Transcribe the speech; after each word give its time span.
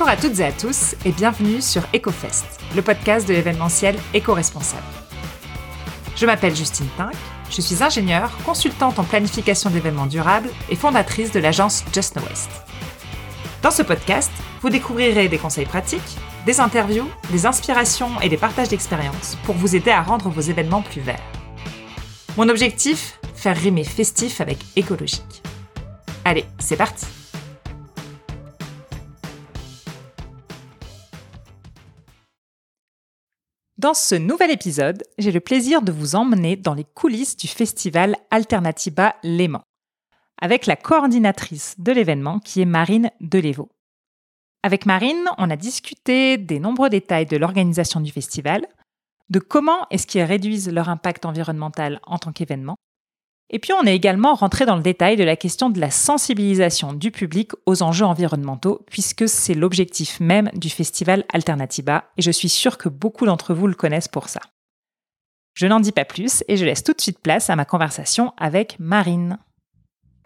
Bonjour 0.00 0.14
à 0.14 0.16
toutes 0.16 0.40
et 0.40 0.44
à 0.46 0.52
tous 0.52 0.94
et 1.04 1.12
bienvenue 1.12 1.60
sur 1.60 1.82
EcoFest, 1.94 2.46
le 2.74 2.80
podcast 2.80 3.28
de 3.28 3.34
l'événementiel 3.34 3.98
éco-responsable. 4.14 4.82
Je 6.16 6.24
m'appelle 6.24 6.56
Justine 6.56 6.88
Pink, 6.96 7.12
je 7.50 7.60
suis 7.60 7.82
ingénieure, 7.82 8.30
consultante 8.46 8.98
en 8.98 9.04
planification 9.04 9.68
d'événements 9.68 10.06
durables 10.06 10.48
et 10.70 10.74
fondatrice 10.74 11.32
de 11.32 11.38
l'agence 11.38 11.84
Just 11.92 12.16
No 12.16 12.22
Waste. 12.22 12.50
Dans 13.62 13.70
ce 13.70 13.82
podcast, 13.82 14.30
vous 14.62 14.70
découvrirez 14.70 15.28
des 15.28 15.36
conseils 15.36 15.66
pratiques, 15.66 16.16
des 16.46 16.60
interviews, 16.60 17.06
des 17.30 17.44
inspirations 17.44 18.18
et 18.22 18.30
des 18.30 18.38
partages 18.38 18.70
d'expériences 18.70 19.36
pour 19.44 19.54
vous 19.54 19.76
aider 19.76 19.90
à 19.90 20.00
rendre 20.00 20.30
vos 20.30 20.40
événements 20.40 20.80
plus 20.80 21.02
verts. 21.02 21.20
Mon 22.38 22.48
objectif 22.48 23.18
Faire 23.34 23.54
rimer 23.54 23.84
festif 23.84 24.40
avec 24.40 24.60
écologique. 24.76 25.42
Allez, 26.24 26.46
c'est 26.58 26.76
parti 26.76 27.04
Dans 33.80 33.94
ce 33.94 34.14
nouvel 34.14 34.50
épisode, 34.50 35.04
j'ai 35.16 35.32
le 35.32 35.40
plaisir 35.40 35.80
de 35.80 35.90
vous 35.90 36.14
emmener 36.14 36.54
dans 36.54 36.74
les 36.74 36.84
coulisses 36.84 37.38
du 37.38 37.48
festival 37.48 38.14
Alternativa 38.30 39.14
Léman, 39.22 39.62
avec 40.38 40.66
la 40.66 40.76
coordinatrice 40.76 41.76
de 41.78 41.90
l'événement 41.90 42.40
qui 42.40 42.60
est 42.60 42.66
Marine 42.66 43.10
Delévaux. 43.22 43.70
Avec 44.62 44.84
Marine, 44.84 45.24
on 45.38 45.48
a 45.48 45.56
discuté 45.56 46.36
des 46.36 46.60
nombreux 46.60 46.90
détails 46.90 47.24
de 47.24 47.38
l'organisation 47.38 48.02
du 48.02 48.12
festival, 48.12 48.66
de 49.30 49.38
comment 49.38 49.86
est-ce 49.88 50.06
qu'ils 50.06 50.24
réduisent 50.24 50.70
leur 50.70 50.90
impact 50.90 51.24
environnemental 51.24 52.00
en 52.02 52.18
tant 52.18 52.32
qu'événement, 52.32 52.76
et 53.50 53.58
puis 53.58 53.72
on 53.72 53.84
est 53.84 53.94
également 53.94 54.34
rentré 54.34 54.64
dans 54.64 54.76
le 54.76 54.82
détail 54.82 55.16
de 55.16 55.24
la 55.24 55.36
question 55.36 55.70
de 55.70 55.80
la 55.80 55.90
sensibilisation 55.90 56.92
du 56.92 57.10
public 57.10 57.50
aux 57.66 57.82
enjeux 57.82 58.06
environnementaux, 58.06 58.84
puisque 58.90 59.28
c'est 59.28 59.54
l'objectif 59.54 60.20
même 60.20 60.50
du 60.54 60.70
festival 60.70 61.24
Alternativa, 61.32 62.04
et 62.16 62.22
je 62.22 62.30
suis 62.30 62.48
sûre 62.48 62.78
que 62.78 62.88
beaucoup 62.88 63.26
d'entre 63.26 63.52
vous 63.52 63.66
le 63.66 63.74
connaissent 63.74 64.08
pour 64.08 64.28
ça. 64.28 64.40
Je 65.54 65.66
n'en 65.66 65.80
dis 65.80 65.92
pas 65.92 66.04
plus 66.04 66.44
et 66.48 66.56
je 66.56 66.64
laisse 66.64 66.84
tout 66.84 66.92
de 66.92 67.00
suite 67.00 67.18
place 67.18 67.50
à 67.50 67.56
ma 67.56 67.64
conversation 67.64 68.32
avec 68.38 68.76
Marine. 68.78 69.38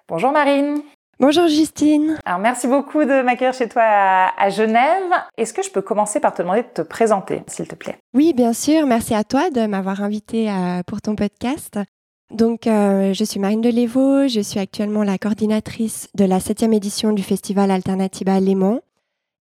Bonjour 0.06 0.30
Marine. 0.30 0.83
Bonjour 1.20 1.47
Justine. 1.47 2.19
Alors 2.25 2.41
merci 2.41 2.67
beaucoup 2.67 3.05
de 3.05 3.22
m'accueillir 3.22 3.55
chez 3.55 3.69
toi 3.69 3.83
à, 3.84 4.50
Genève. 4.50 5.12
Est-ce 5.39 5.55
que 5.55 5.62
je 5.62 5.70
peux 5.70 5.80
commencer 5.80 6.20
par 6.20 6.34
te 6.34 6.42
demander 6.42 6.62
de 6.62 6.69
te 6.69 6.83
présenter, 6.83 7.42
s'il 7.47 7.69
te 7.69 7.77
plaît? 7.77 7.97
Oui, 8.14 8.33
bien 8.34 8.52
sûr. 8.52 8.86
Merci 8.86 9.14
à 9.14 9.25
toi 9.25 9.48
de 9.50 9.67
m'avoir 9.67 10.02
invité 10.02 10.50
euh, 10.50 10.83
pour 10.86 11.00
ton 11.00 11.14
podcast. 11.14 11.78
Donc, 12.30 12.67
euh, 12.67 13.12
je 13.12 13.25
suis 13.25 13.39
Marine 13.39 13.61
Delévaux, 13.61 14.27
je 14.28 14.41
suis 14.41 14.58
actuellement 14.58 15.05
la 15.05 15.19
coordinatrice 15.19 16.08
de 16.14 16.25
la 16.25 16.41
septième 16.41 16.72
édition 16.72 17.12
du 17.12 17.22
festival 17.22 17.70
Alternativa 17.70 18.41
Léman. 18.41 18.80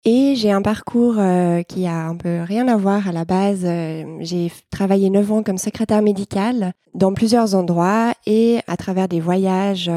Et 0.06 0.36
j'ai 0.36 0.52
un 0.52 0.62
parcours 0.62 1.16
euh, 1.17 1.64
qui 1.64 1.88
a 1.88 2.06
un 2.06 2.17
peu 2.17 2.42
rien 2.42 2.67
à 2.67 2.76
voir 2.76 3.08
à 3.08 3.14
la 3.14 3.23
base. 3.23 3.61
Euh, 3.64 4.17
j'ai 4.20 4.52
travaillé 4.70 5.09
neuf 5.09 5.31
ans 5.31 5.44
comme 5.44 5.58
secrétaire 5.58 6.02
médicale 6.02 6.73
dans 6.94 7.14
plusieurs 7.14 7.56
endroits 7.56 8.14
et 8.26 8.59
à 8.67 8.76
travers 8.76 9.08
des 9.08 9.22
voyages 9.22 9.89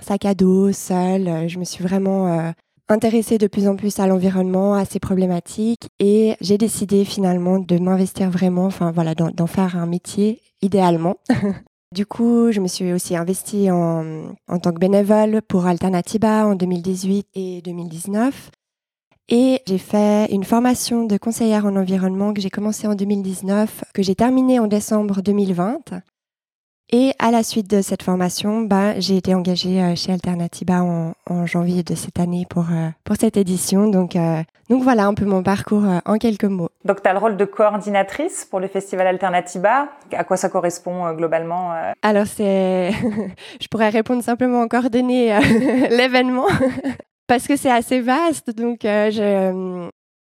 sac 0.00 0.26
à 0.26 0.34
dos, 0.34 0.72
seul, 0.72 1.48
je 1.48 1.58
me 1.58 1.64
suis 1.64 1.82
vraiment 1.82 2.52
intéressée 2.88 3.38
de 3.38 3.46
plus 3.46 3.66
en 3.66 3.76
plus 3.76 3.98
à 3.98 4.06
l'environnement, 4.06 4.74
à 4.74 4.84
ces 4.84 5.00
problématiques 5.00 5.88
et 5.98 6.36
j'ai 6.40 6.58
décidé 6.58 7.04
finalement 7.04 7.58
de 7.58 7.78
m'investir 7.78 8.30
vraiment, 8.30 8.66
enfin 8.66 8.92
voilà, 8.92 9.14
d'en 9.14 9.46
faire 9.46 9.76
un 9.76 9.86
métier 9.86 10.40
idéalement. 10.62 11.16
Du 11.94 12.04
coup, 12.04 12.52
je 12.52 12.60
me 12.60 12.68
suis 12.68 12.92
aussi 12.92 13.16
investie 13.16 13.70
en, 13.70 14.34
tant 14.62 14.72
que 14.72 14.78
bénévole 14.78 15.40
pour 15.40 15.66
Alternativa 15.66 16.46
en 16.46 16.54
2018 16.54 17.28
et 17.34 17.62
2019. 17.62 18.50
Et 19.30 19.62
j'ai 19.66 19.78
fait 19.78 20.30
une 20.30 20.44
formation 20.44 21.04
de 21.04 21.16
conseillère 21.16 21.66
en 21.66 21.76
environnement 21.76 22.34
que 22.34 22.40
j'ai 22.40 22.50
commencé 22.50 22.86
en 22.86 22.94
2019, 22.94 23.84
que 23.94 24.02
j'ai 24.02 24.14
terminée 24.14 24.58
en 24.58 24.66
décembre 24.66 25.22
2020. 25.22 25.80
Et 26.90 27.12
à 27.18 27.30
la 27.30 27.42
suite 27.42 27.68
de 27.68 27.82
cette 27.82 28.02
formation, 28.02 28.62
bah, 28.62 28.98
j'ai 28.98 29.18
été 29.18 29.34
engagée 29.34 29.82
euh, 29.82 29.94
chez 29.94 30.10
Alternativa 30.10 30.82
en, 30.82 31.12
en, 31.28 31.44
janvier 31.44 31.82
de 31.82 31.94
cette 31.94 32.18
année 32.18 32.46
pour, 32.48 32.64
euh, 32.70 32.88
pour 33.04 33.16
cette 33.16 33.36
édition. 33.36 33.88
Donc, 33.88 34.16
euh, 34.16 34.42
donc 34.70 34.82
voilà 34.82 35.04
un 35.04 35.12
peu 35.12 35.26
mon 35.26 35.42
parcours 35.42 35.84
en 36.06 36.16
quelques 36.16 36.44
mots. 36.44 36.70
Donc 36.86 37.02
tu 37.02 37.08
as 37.08 37.12
le 37.12 37.18
rôle 37.18 37.36
de 37.36 37.44
coordinatrice 37.44 38.46
pour 38.46 38.58
le 38.58 38.68
festival 38.68 39.06
Alternativa. 39.06 39.88
À 40.12 40.24
quoi 40.24 40.38
ça 40.38 40.48
correspond 40.48 41.12
globalement 41.12 41.72
Alors 42.02 42.26
c'est... 42.26 42.92
Je 43.60 43.68
pourrais 43.68 43.90
répondre 43.90 44.22
simplement 44.22 44.62
en 44.62 44.68
coordonner 44.68 45.38
l'événement. 45.90 46.46
Parce 47.26 47.46
que 47.46 47.56
c'est 47.56 47.70
assez 47.70 48.00
vaste, 48.00 48.56
donc 48.56 48.78
je, 48.82 49.90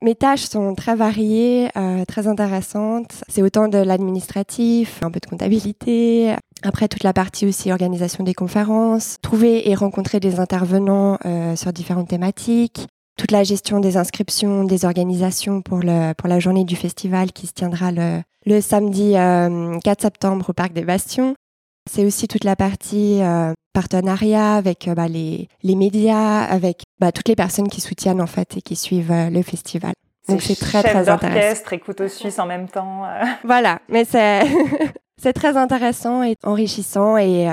mes 0.03 0.15
tâches 0.15 0.45
sont 0.45 0.75
très 0.75 0.95
variées, 0.95 1.71
euh, 1.77 2.05
très 2.05 2.29
intéressantes. 2.29 3.23
C'est 3.29 3.43
autant 3.43 3.69
de 3.69 3.79
l'administratif, 3.79 5.01
un 5.03 5.11
peu 5.11 5.21
de 5.21 5.27
comptabilité, 5.27 6.35
après 6.63 6.89
toute 6.89 7.03
la 7.03 7.13
partie 7.13 7.47
aussi 7.47 7.73
organisation 7.73 8.25
des 8.25 8.35
conférences, 8.35 9.17
trouver 9.23 9.69
et 9.69 9.75
rencontrer 9.75 10.21
des 10.21 10.39
intervenants 10.41 11.19
euh, 11.25 11.57
sur 11.57 11.73
différentes 11.73 12.09
thématiques, 12.09 12.87
toute 13.19 13.33
la 13.33 13.43
gestion 13.43 13.81
des 13.81 13.97
inscriptions, 13.97 14.65
des 14.65 14.85
organisations 14.85 15.63
pour, 15.63 15.79
le, 15.79 16.13
pour 16.15 16.29
la 16.29 16.39
journée 16.39 16.65
du 16.65 16.77
festival 16.77 17.33
qui 17.33 17.49
se 17.49 17.53
tiendra 17.53 17.91
le, 17.91 18.23
le 18.47 18.61
samedi 18.61 19.13
4 19.13 19.19
euh, 19.19 19.79
septembre 19.99 20.51
au 20.51 20.53
Parc 20.53 20.73
des 20.73 20.85
Bastions. 20.85 21.35
C'est 21.89 22.05
aussi 22.05 22.29
toute 22.29 22.45
la 22.45 22.57
partie 22.57 23.23
euh, 23.23 23.53
partenariat 23.73 24.55
avec 24.55 24.89
euh, 24.89 24.95
bah, 24.95 25.09
les, 25.09 25.49
les, 25.63 25.75
médias, 25.75 26.43
avec 26.43 26.83
bah, 27.01 27.13
toutes 27.13 27.29
les 27.29 27.37
personnes 27.37 27.69
qui 27.69 27.81
soutiennent 27.81 28.21
en 28.21 28.27
fait 28.27 28.57
et 28.57 28.63
qui 28.63 28.77
suivent 28.77 29.13
euh, 29.13 29.31
le 29.31 29.43
festival. 29.43 29.93
Donc 30.29 30.43
c'est 30.43 30.57
très 30.57 30.83
très 30.83 31.09
intéressant. 31.09 31.71
et 31.73 31.79
couteau 31.79 32.07
suisse 32.07 32.39
en 32.39 32.47
même 32.47 32.69
temps. 32.69 33.05
Voilà, 33.45 33.81
mais 33.89 34.05
c'est 34.05 34.43
c'est 35.23 35.33
très 35.33 35.57
intéressant 35.57 36.23
et 36.23 36.37
enrichissant 36.45 37.17
et 37.17 37.49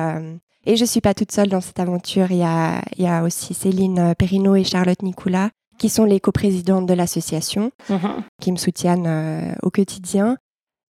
et 0.65 0.75
je 0.75 0.83
suis 0.83 0.99
pas 0.99 1.13
toute 1.13 1.31
seule 1.31 1.47
dans 1.47 1.61
cette 1.61 1.79
aventure. 1.79 2.31
Il 2.31 2.37
y 2.37 2.43
a 2.43 2.81
il 2.97 3.05
y 3.05 3.07
a 3.07 3.23
aussi 3.23 3.53
Céline 3.53 4.13
Perrineau 4.15 4.55
et 4.55 4.65
Charlotte 4.65 5.01
Nicoula 5.03 5.51
qui 5.77 5.87
sont 5.87 6.03
les 6.03 6.19
coprésidentes 6.19 6.85
de 6.85 6.93
l'association, 6.93 7.71
mm-hmm. 7.89 8.23
qui 8.41 8.51
me 8.51 8.57
soutiennent 8.57 9.55
au 9.63 9.69
quotidien. 9.69 10.35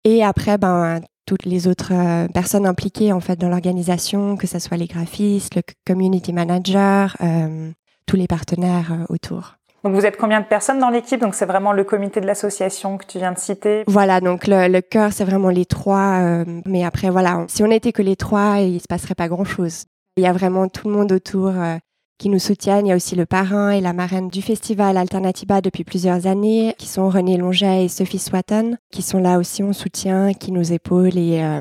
Et 0.04 0.24
après, 0.24 0.56
ben, 0.56 1.00
toutes 1.26 1.44
les 1.44 1.66
autres 1.66 1.92
euh, 1.92 2.28
personnes 2.28 2.66
impliquées 2.66 3.12
en 3.12 3.20
fait 3.20 3.38
dans 3.38 3.48
l'organisation, 3.48 4.36
que 4.36 4.46
ce 4.46 4.58
soit 4.58 4.76
les 4.76 4.86
graphistes, 4.86 5.54
le 5.54 5.62
community 5.86 6.32
manager, 6.32 7.16
euh, 7.22 7.70
tous 8.06 8.16
les 8.16 8.26
partenaires 8.26 8.92
euh, 8.92 9.04
autour. 9.08 9.56
Donc 9.84 9.94
vous 9.94 10.06
êtes 10.06 10.16
combien 10.16 10.40
de 10.40 10.46
personnes 10.46 10.78
dans 10.78 10.88
l'équipe? 10.88 11.20
Donc 11.20 11.34
c'est 11.34 11.44
vraiment 11.44 11.72
le 11.72 11.84
comité 11.84 12.20
de 12.20 12.26
l'association 12.26 12.96
que 12.96 13.04
tu 13.06 13.18
viens 13.18 13.32
de 13.32 13.38
citer. 13.38 13.84
Voilà, 13.86 14.20
donc 14.20 14.46
le, 14.46 14.68
le 14.68 14.80
cœur 14.80 15.12
c'est 15.12 15.24
vraiment 15.24 15.50
les 15.50 15.66
trois, 15.66 16.44
mais 16.64 16.84
après 16.84 17.10
voilà, 17.10 17.44
si 17.48 17.62
on 17.62 17.68
n'était 17.68 17.92
que 17.92 18.00
les 18.00 18.16
trois, 18.16 18.60
il 18.60 18.80
se 18.80 18.86
passerait 18.88 19.14
pas 19.14 19.28
grand 19.28 19.44
chose. 19.44 19.84
Il 20.16 20.24
y 20.24 20.26
a 20.26 20.32
vraiment 20.32 20.68
tout 20.68 20.88
le 20.88 20.94
monde 20.94 21.12
autour 21.12 21.52
qui 22.24 22.30
nous 22.30 22.38
soutiennent. 22.38 22.86
Il 22.86 22.88
y 22.88 22.92
a 22.92 22.96
aussi 22.96 23.16
le 23.16 23.26
parrain 23.26 23.68
et 23.68 23.82
la 23.82 23.92
marraine 23.92 24.28
du 24.28 24.40
festival 24.40 24.96
Alternativa 24.96 25.60
depuis 25.60 25.84
plusieurs 25.84 26.26
années, 26.26 26.74
qui 26.78 26.86
sont 26.86 27.10
René 27.10 27.36
Longet 27.36 27.84
et 27.84 27.88
Sophie 27.88 28.18
Swatton, 28.18 28.78
qui 28.90 29.02
sont 29.02 29.18
là 29.18 29.36
aussi 29.36 29.62
en 29.62 29.74
soutien, 29.74 30.32
qui 30.32 30.50
nous 30.50 30.72
épaulent 30.72 31.18
et 31.18 31.44
euh, 31.44 31.60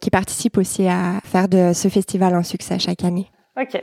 qui 0.00 0.10
participent 0.10 0.56
aussi 0.56 0.86
à 0.86 1.18
faire 1.24 1.48
de 1.48 1.72
ce 1.72 1.88
festival 1.88 2.32
un 2.32 2.44
succès 2.44 2.78
chaque 2.78 3.02
année. 3.02 3.28
Ok. 3.60 3.80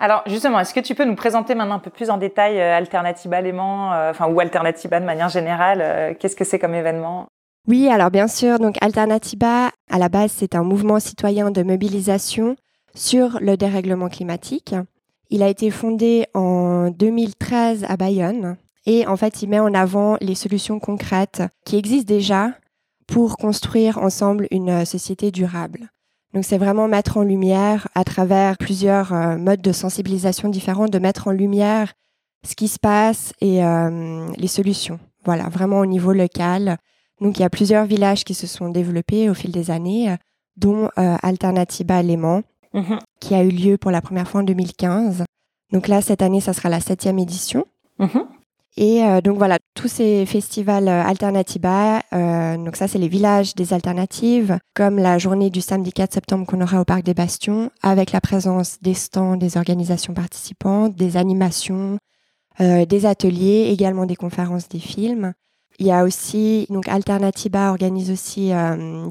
Alors 0.00 0.24
justement, 0.26 0.58
est-ce 0.58 0.74
que 0.74 0.80
tu 0.80 0.96
peux 0.96 1.04
nous 1.04 1.14
présenter 1.14 1.54
maintenant 1.54 1.76
un 1.76 1.78
peu 1.78 1.90
plus 1.90 2.10
en 2.10 2.16
détail 2.16 2.60
euh, 2.60 2.76
Alternativa 2.76 3.40
Léman, 3.40 3.92
euh, 3.92 4.10
enfin 4.10 4.26
ou 4.26 4.40
Alternativa 4.40 4.98
de 4.98 5.06
manière 5.06 5.28
générale 5.28 6.16
Qu'est-ce 6.18 6.34
que 6.34 6.44
c'est 6.44 6.58
comme 6.58 6.74
événement? 6.74 7.28
Oui, 7.68 7.88
alors 7.88 8.10
bien 8.10 8.26
sûr, 8.26 8.58
donc 8.58 8.74
Alternativa, 8.80 9.70
à 9.88 9.98
la 9.98 10.08
base, 10.08 10.32
c'est 10.32 10.56
un 10.56 10.64
mouvement 10.64 10.98
citoyen 10.98 11.52
de 11.52 11.62
mobilisation 11.62 12.56
sur 12.96 13.38
le 13.40 13.56
dérèglement 13.56 14.08
climatique. 14.08 14.74
Il 15.30 15.42
a 15.42 15.48
été 15.48 15.70
fondé 15.70 16.26
en 16.34 16.90
2013 16.90 17.84
à 17.88 17.96
Bayonne 17.96 18.56
et 18.86 19.06
en 19.06 19.16
fait, 19.16 19.42
il 19.42 19.50
met 19.50 19.58
en 19.60 19.74
avant 19.74 20.16
les 20.20 20.34
solutions 20.34 20.80
concrètes 20.80 21.42
qui 21.64 21.76
existent 21.76 22.12
déjà 22.12 22.52
pour 23.06 23.36
construire 23.36 23.98
ensemble 23.98 24.46
une 24.50 24.84
société 24.84 25.30
durable. 25.30 25.90
Donc 26.34 26.44
c'est 26.44 26.58
vraiment 26.58 26.88
mettre 26.88 27.16
en 27.16 27.22
lumière, 27.22 27.88
à 27.94 28.04
travers 28.04 28.58
plusieurs 28.58 29.12
euh, 29.12 29.36
modes 29.38 29.62
de 29.62 29.72
sensibilisation 29.72 30.48
différents, 30.48 30.86
de 30.86 30.98
mettre 30.98 31.28
en 31.28 31.32
lumière 31.32 31.94
ce 32.46 32.54
qui 32.54 32.68
se 32.68 32.78
passe 32.78 33.32
et 33.40 33.64
euh, 33.64 34.26
les 34.36 34.46
solutions. 34.46 35.00
Voilà, 35.24 35.48
vraiment 35.48 35.80
au 35.80 35.86
niveau 35.86 36.12
local. 36.12 36.76
Donc 37.20 37.38
il 37.38 37.42
y 37.42 37.44
a 37.44 37.50
plusieurs 37.50 37.86
villages 37.86 38.24
qui 38.24 38.34
se 38.34 38.46
sont 38.46 38.68
développés 38.68 39.28
au 39.30 39.34
fil 39.34 39.50
des 39.52 39.70
années, 39.70 40.14
dont 40.56 40.90
euh, 40.98 41.16
Alternativa 41.22 42.02
Léman, 42.02 42.42
Mhm. 42.74 42.98
qui 43.20 43.34
a 43.34 43.42
eu 43.42 43.50
lieu 43.50 43.78
pour 43.78 43.90
la 43.90 44.00
première 44.00 44.28
fois 44.28 44.40
en 44.40 44.44
2015. 44.44 45.24
Donc 45.72 45.88
là, 45.88 46.00
cette 46.00 46.22
année, 46.22 46.40
ça 46.40 46.52
sera 46.52 46.68
la 46.68 46.80
septième 46.80 47.18
édition. 47.18 47.64
Mhm. 47.98 48.26
Et 48.76 49.02
euh, 49.02 49.20
donc 49.20 49.38
voilà, 49.38 49.58
tous 49.74 49.88
ces 49.88 50.24
festivals 50.24 50.86
euh, 50.86 51.02
Alternativa, 51.02 52.00
euh, 52.12 52.56
donc 52.56 52.76
ça 52.76 52.86
c'est 52.86 52.98
les 52.98 53.08
villages 53.08 53.56
des 53.56 53.72
alternatives, 53.72 54.56
comme 54.74 54.98
la 54.98 55.18
journée 55.18 55.50
du 55.50 55.60
samedi 55.60 55.92
4 55.92 56.12
septembre 56.12 56.46
qu'on 56.46 56.60
aura 56.60 56.80
au 56.80 56.84
Parc 56.84 57.02
des 57.02 57.12
Bastions, 57.12 57.72
avec 57.82 58.12
la 58.12 58.20
présence 58.20 58.78
des 58.80 58.94
stands 58.94 59.36
des 59.36 59.56
organisations 59.56 60.14
participantes, 60.14 60.94
des 60.94 61.16
animations, 61.16 61.98
des 62.60 63.06
ateliers, 63.06 63.68
également 63.70 64.04
des 64.04 64.16
conférences, 64.16 64.68
des 64.68 64.80
films. 64.80 65.32
Il 65.78 65.86
y 65.86 65.92
a 65.92 66.02
aussi, 66.02 66.66
donc 66.70 66.88
Alternatiba 66.88 67.70
organise 67.70 68.10
aussi 68.10 68.50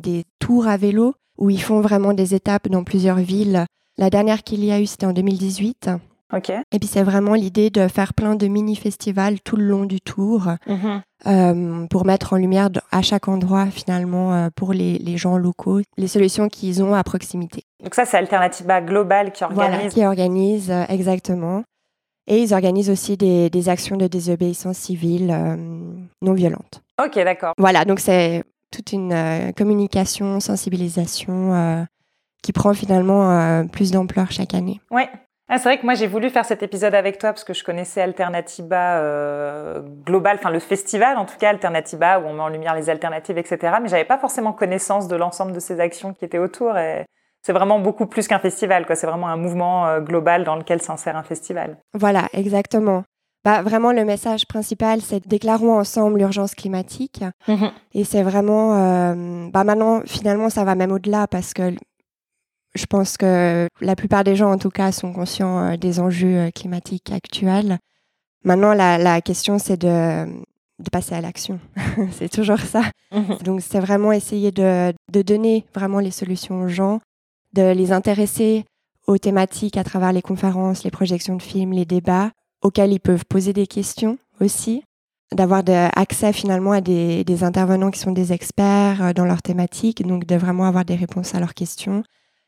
des 0.03 0.25
tours 0.39 0.67
à 0.67 0.75
vélo 0.75 1.13
où 1.37 1.49
ils 1.49 1.61
font 1.61 1.81
vraiment 1.81 2.13
des 2.13 2.33
étapes 2.35 2.67
dans 2.69 2.83
plusieurs 2.83 3.17
villes. 3.17 3.65
La 3.97 4.09
dernière 4.09 4.43
qu'il 4.43 4.63
y 4.63 4.71
a 4.71 4.79
eu, 4.79 4.85
c'était 4.85 5.05
en 5.05 5.13
2018. 5.13 5.89
Ok. 6.33 6.49
Et 6.49 6.79
puis 6.79 6.87
c'est 6.89 7.03
vraiment 7.03 7.35
l'idée 7.35 7.69
de 7.69 7.87
faire 7.87 8.13
plein 8.13 8.35
de 8.35 8.47
mini-festivals 8.47 9.39
tout 9.41 9.55
le 9.55 9.63
long 9.65 9.85
du 9.85 10.01
tour 10.01 10.47
Mhm. 10.67 11.01
euh, 11.27 11.87
pour 11.87 12.05
mettre 12.05 12.33
en 12.33 12.35
lumière 12.37 12.69
à 12.91 13.01
chaque 13.01 13.29
endroit 13.29 13.67
finalement 13.67 14.33
euh, 14.33 14.49
pour 14.53 14.73
les, 14.73 14.97
les 14.97 15.15
gens 15.17 15.37
locaux 15.37 15.79
les 15.97 16.07
solutions 16.09 16.49
qu'ils 16.49 16.83
ont 16.83 16.93
à 16.93 17.03
proximité. 17.03 17.63
Donc 17.81 17.95
ça, 17.95 18.03
c'est 18.05 18.17
Alternativa 18.17 18.81
Global 18.81 19.31
qui 19.31 19.43
Voilà, 19.51 19.75
organise. 19.75 19.93
qui 19.93 20.05
organise 20.05 20.69
euh, 20.69 20.83
exactement. 20.89 21.63
Et 22.29 22.41
ils 22.41 22.53
organisent 22.53 22.89
aussi 22.89 23.15
des, 23.15 23.49
des 23.49 23.69
actions 23.69 23.95
de 23.95 24.07
désobéissance 24.07 24.77
civile 24.77 25.31
euh, 25.31 25.55
non 26.21 26.33
violente. 26.33 26.81
Ok, 27.01 27.15
d'accord. 27.15 27.53
Voilà, 27.57 27.85
donc 27.85 28.01
c'est 28.01 28.43
toute 28.71 28.91
une 28.91 29.13
euh, 29.13 29.51
communication, 29.51 30.39
sensibilisation 30.39 31.53
euh, 31.53 31.83
qui 32.43 32.53
prend 32.53 32.73
finalement 32.73 33.31
euh, 33.31 33.63
plus 33.63 33.91
d'ampleur 33.91 34.31
chaque 34.31 34.53
année. 34.53 34.79
Ouais. 34.91 35.09
Ah, 35.49 35.59
c'est 35.59 35.69
vrai 35.69 35.77
que 35.77 35.85
moi 35.85 35.93
j'ai 35.93 36.07
voulu 36.07 36.29
faire 36.29 36.43
cet 36.43 36.61
épisode 36.61 36.93
avec 36.93 37.19
toi 37.19 37.31
parce 37.31 37.45
que 37.45 37.53
je 37.53 37.63
connaissais 37.63 38.01
Alternatiba 38.01 38.99
euh, 38.99 39.81
Global, 40.05 40.35
enfin 40.37 40.49
le 40.49 40.59
festival 40.59 41.17
en 41.17 41.23
tout 41.23 41.37
cas 41.39 41.49
Alternatiba 41.49 42.19
où 42.19 42.25
on 42.25 42.33
met 42.33 42.41
en 42.41 42.49
lumière 42.49 42.75
les 42.75 42.89
alternatives, 42.89 43.37
etc. 43.37 43.77
Mais 43.81 43.87
j'avais 43.87 44.03
pas 44.03 44.17
forcément 44.17 44.51
connaissance 44.51 45.07
de 45.07 45.15
l'ensemble 45.15 45.53
de 45.53 45.61
ces 45.61 45.79
actions 45.79 46.13
qui 46.13 46.25
étaient 46.25 46.37
autour. 46.37 46.77
Et 46.77 47.05
c'est 47.47 47.53
vraiment 47.53 47.79
beaucoup 47.79 48.07
plus 48.07 48.27
qu'un 48.27 48.39
festival, 48.39 48.85
quoi. 48.85 48.97
C'est 48.97 49.07
vraiment 49.07 49.29
un 49.29 49.37
mouvement 49.37 49.87
euh, 49.87 50.01
global 50.01 50.43
dans 50.43 50.57
lequel 50.57 50.81
s'insère 50.81 51.15
un 51.15 51.23
festival. 51.23 51.77
Voilà, 51.93 52.27
exactement. 52.33 53.05
Bah, 53.47 53.61
vraiment, 53.61 53.93
le 53.93 54.03
message 54.03 54.45
principal, 54.45 54.99
c'est 54.99 55.25
déclarons 55.25 55.79
ensemble 55.79 56.19
l'urgence 56.19 56.53
climatique. 56.53 57.23
Et 57.93 58.03
c'est 58.03 58.21
vraiment, 58.21 58.75
euh, 58.75 59.47
bah 59.53 59.63
maintenant, 59.63 60.01
finalement, 60.05 60.49
ça 60.49 60.65
va 60.65 60.75
même 60.75 60.91
au-delà 60.91 61.27
parce 61.27 61.53
que 61.53 61.73
je 62.75 62.85
pense 62.87 63.15
que 63.15 63.69
la 63.79 63.95
plupart 63.95 64.25
des 64.25 64.35
gens, 64.35 64.51
en 64.51 64.57
tout 64.57 64.69
cas, 64.69 64.91
sont 64.91 65.13
conscients 65.13 65.59
euh, 65.59 65.77
des 65.77 66.01
enjeux 66.01 66.37
euh, 66.37 66.51
climatiques 66.51 67.09
actuels. 67.09 67.79
Maintenant, 68.43 68.73
la, 68.73 68.97
la 68.97 69.21
question, 69.21 69.59
c'est 69.59 69.77
de, 69.77 70.25
de 70.25 70.89
passer 70.91 71.15
à 71.15 71.21
l'action. 71.21 71.61
c'est 72.11 72.29
toujours 72.29 72.59
ça. 72.59 72.81
Donc, 73.45 73.61
c'est 73.61 73.79
vraiment 73.79 74.11
essayer 74.11 74.51
de, 74.51 74.93
de 75.09 75.21
donner 75.21 75.65
vraiment 75.73 76.01
les 76.01 76.11
solutions 76.11 76.63
aux 76.63 76.67
gens, 76.67 76.99
de 77.53 77.71
les 77.71 77.93
intéresser 77.93 78.65
aux 79.07 79.17
thématiques 79.17 79.77
à 79.77 79.85
travers 79.85 80.11
les 80.11 80.21
conférences, 80.21 80.83
les 80.83 80.91
projections 80.91 81.37
de 81.37 81.41
films, 81.41 81.71
les 81.71 81.85
débats, 81.85 82.31
auxquels 82.61 82.91
ils 82.93 82.99
peuvent 82.99 83.25
poser 83.25 83.53
des 83.53 83.67
questions 83.67 84.17
aussi, 84.39 84.83
d'avoir 85.33 85.63
accès 85.95 86.31
finalement 86.33 86.71
à 86.71 86.81
des, 86.81 87.23
des 87.23 87.43
intervenants 87.43 87.91
qui 87.91 87.99
sont 87.99 88.11
des 88.11 88.31
experts 88.33 89.01
euh, 89.01 89.13
dans 89.13 89.25
leur 89.25 89.41
thématique, 89.41 90.05
donc 90.07 90.25
de 90.25 90.35
vraiment 90.35 90.65
avoir 90.65 90.85
des 90.85 90.95
réponses 90.95 91.35
à 91.35 91.39
leurs 91.39 91.53
questions. 91.53 92.03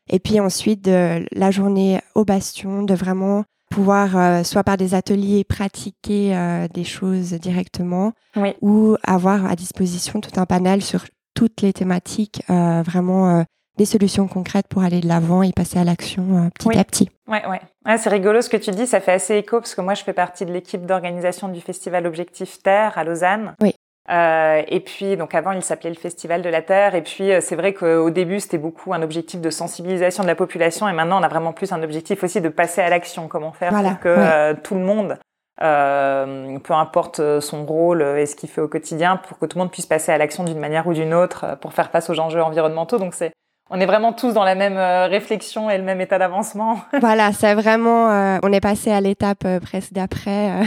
Et 0.08 0.18
puis 0.18 0.40
ensuite, 0.40 0.82
de 0.84 1.24
la 1.32 1.50
journée 1.50 2.00
au 2.14 2.24
bastion, 2.24 2.82
de 2.82 2.94
vraiment 2.94 3.44
pouvoir, 3.70 4.16
euh, 4.16 4.42
soit 4.42 4.64
par 4.64 4.76
des 4.76 4.94
ateliers, 4.94 5.44
pratiquer 5.44 6.36
euh, 6.36 6.66
des 6.68 6.82
choses 6.84 7.32
directement, 7.34 8.12
Oui. 8.34 8.54
ou 8.62 8.96
avoir 9.04 9.44
à 9.46 9.54
disposition 9.54 10.20
tout 10.20 10.40
un 10.40 10.46
panel 10.46 10.82
sur 10.82 11.04
toutes 11.34 11.60
les 11.62 11.72
thématiques, 11.72 12.42
euh, 12.50 12.82
vraiment 12.82 13.44
des 13.80 13.86
solutions 13.86 14.28
concrètes 14.28 14.68
pour 14.68 14.82
aller 14.82 15.00
de 15.00 15.08
l'avant 15.08 15.42
et 15.42 15.52
passer 15.52 15.78
à 15.78 15.84
l'action 15.84 16.22
euh, 16.36 16.50
petit 16.50 16.68
Oui. 16.68 16.78
à 16.78 16.84
petit. 16.84 17.08
Ouais, 17.26 17.42
ouais. 17.48 17.60
Ouais, 17.86 17.96
c'est 17.96 18.10
rigolo 18.10 18.42
ce 18.42 18.50
que 18.50 18.58
tu 18.58 18.70
dis, 18.72 18.86
ça 18.86 19.00
fait 19.00 19.12
assez 19.12 19.36
écho 19.36 19.58
parce 19.58 19.74
que 19.74 19.80
moi 19.80 19.94
je 19.94 20.02
fais 20.04 20.12
partie 20.12 20.44
de 20.44 20.52
l'équipe 20.52 20.84
d'organisation 20.84 21.48
du 21.48 21.62
festival 21.62 22.06
Objectif 22.06 22.62
Terre 22.62 22.98
à 22.98 23.04
Lausanne. 23.04 23.54
Oui. 23.62 23.74
Euh, 24.10 24.62
et 24.68 24.80
puis, 24.80 25.16
donc 25.16 25.34
avant, 25.34 25.52
il 25.52 25.62
s'appelait 25.62 25.90
le 25.90 25.94
Festival 25.96 26.42
de 26.42 26.48
la 26.48 26.62
Terre. 26.62 26.94
Et 26.96 27.02
puis, 27.02 27.30
euh, 27.30 27.40
c'est 27.40 27.54
vrai 27.54 27.72
qu'au 27.74 28.10
début, 28.10 28.40
c'était 28.40 28.58
beaucoup 28.58 28.92
un 28.92 29.02
objectif 29.02 29.40
de 29.40 29.50
sensibilisation 29.50 30.24
de 30.24 30.28
la 30.28 30.34
population. 30.34 30.88
Et 30.88 30.92
maintenant, 30.92 31.20
on 31.20 31.22
a 31.22 31.28
vraiment 31.28 31.52
plus 31.52 31.70
un 31.72 31.80
objectif 31.82 32.24
aussi 32.24 32.40
de 32.40 32.48
passer 32.48 32.80
à 32.80 32.88
l'action. 32.90 33.28
Comment 33.28 33.52
faire 33.52 33.70
Voilà, 33.70 33.90
pour 33.90 34.00
que 34.00 34.08
ouais. 34.08 34.28
euh, 34.32 34.54
tout 34.60 34.74
le 34.74 34.80
monde, 34.80 35.16
euh, 35.62 36.58
peu 36.58 36.72
importe 36.74 37.20
son 37.40 37.64
rôle 37.64 38.02
et 38.02 38.26
ce 38.26 38.34
qu'il 38.34 38.48
fait 38.48 38.60
au 38.60 38.68
quotidien, 38.68 39.16
pour 39.16 39.38
que 39.38 39.46
tout 39.46 39.58
le 39.58 39.62
monde 39.62 39.70
puisse 39.70 39.86
passer 39.86 40.10
à 40.10 40.18
l'action 40.18 40.42
d'une 40.42 40.58
manière 40.58 40.88
ou 40.88 40.92
d'une 40.92 41.14
autre 41.14 41.56
pour 41.60 41.72
faire 41.72 41.90
face 41.90 42.10
aux 42.10 42.18
enjeux 42.18 42.42
environnementaux. 42.42 42.98
Donc, 42.98 43.14
c'est, 43.14 43.30
on 43.70 43.80
est 43.80 43.86
vraiment 43.86 44.12
tous 44.12 44.32
dans 44.34 44.44
la 44.44 44.54
même 44.56 44.76
euh, 44.76 45.06
réflexion 45.06 45.70
et 45.70 45.78
le 45.78 45.84
même 45.84 46.00
état 46.00 46.18
d'avancement. 46.18 46.80
voilà, 47.00 47.32
c'est 47.32 47.54
vraiment, 47.54 48.10
euh, 48.10 48.38
on 48.42 48.52
est 48.52 48.60
passé 48.60 48.90
à 48.90 49.00
l'étape 49.00 49.44
euh, 49.44 49.60
presque 49.60 49.92
d'après. 49.92 50.50
euh, 50.50 50.64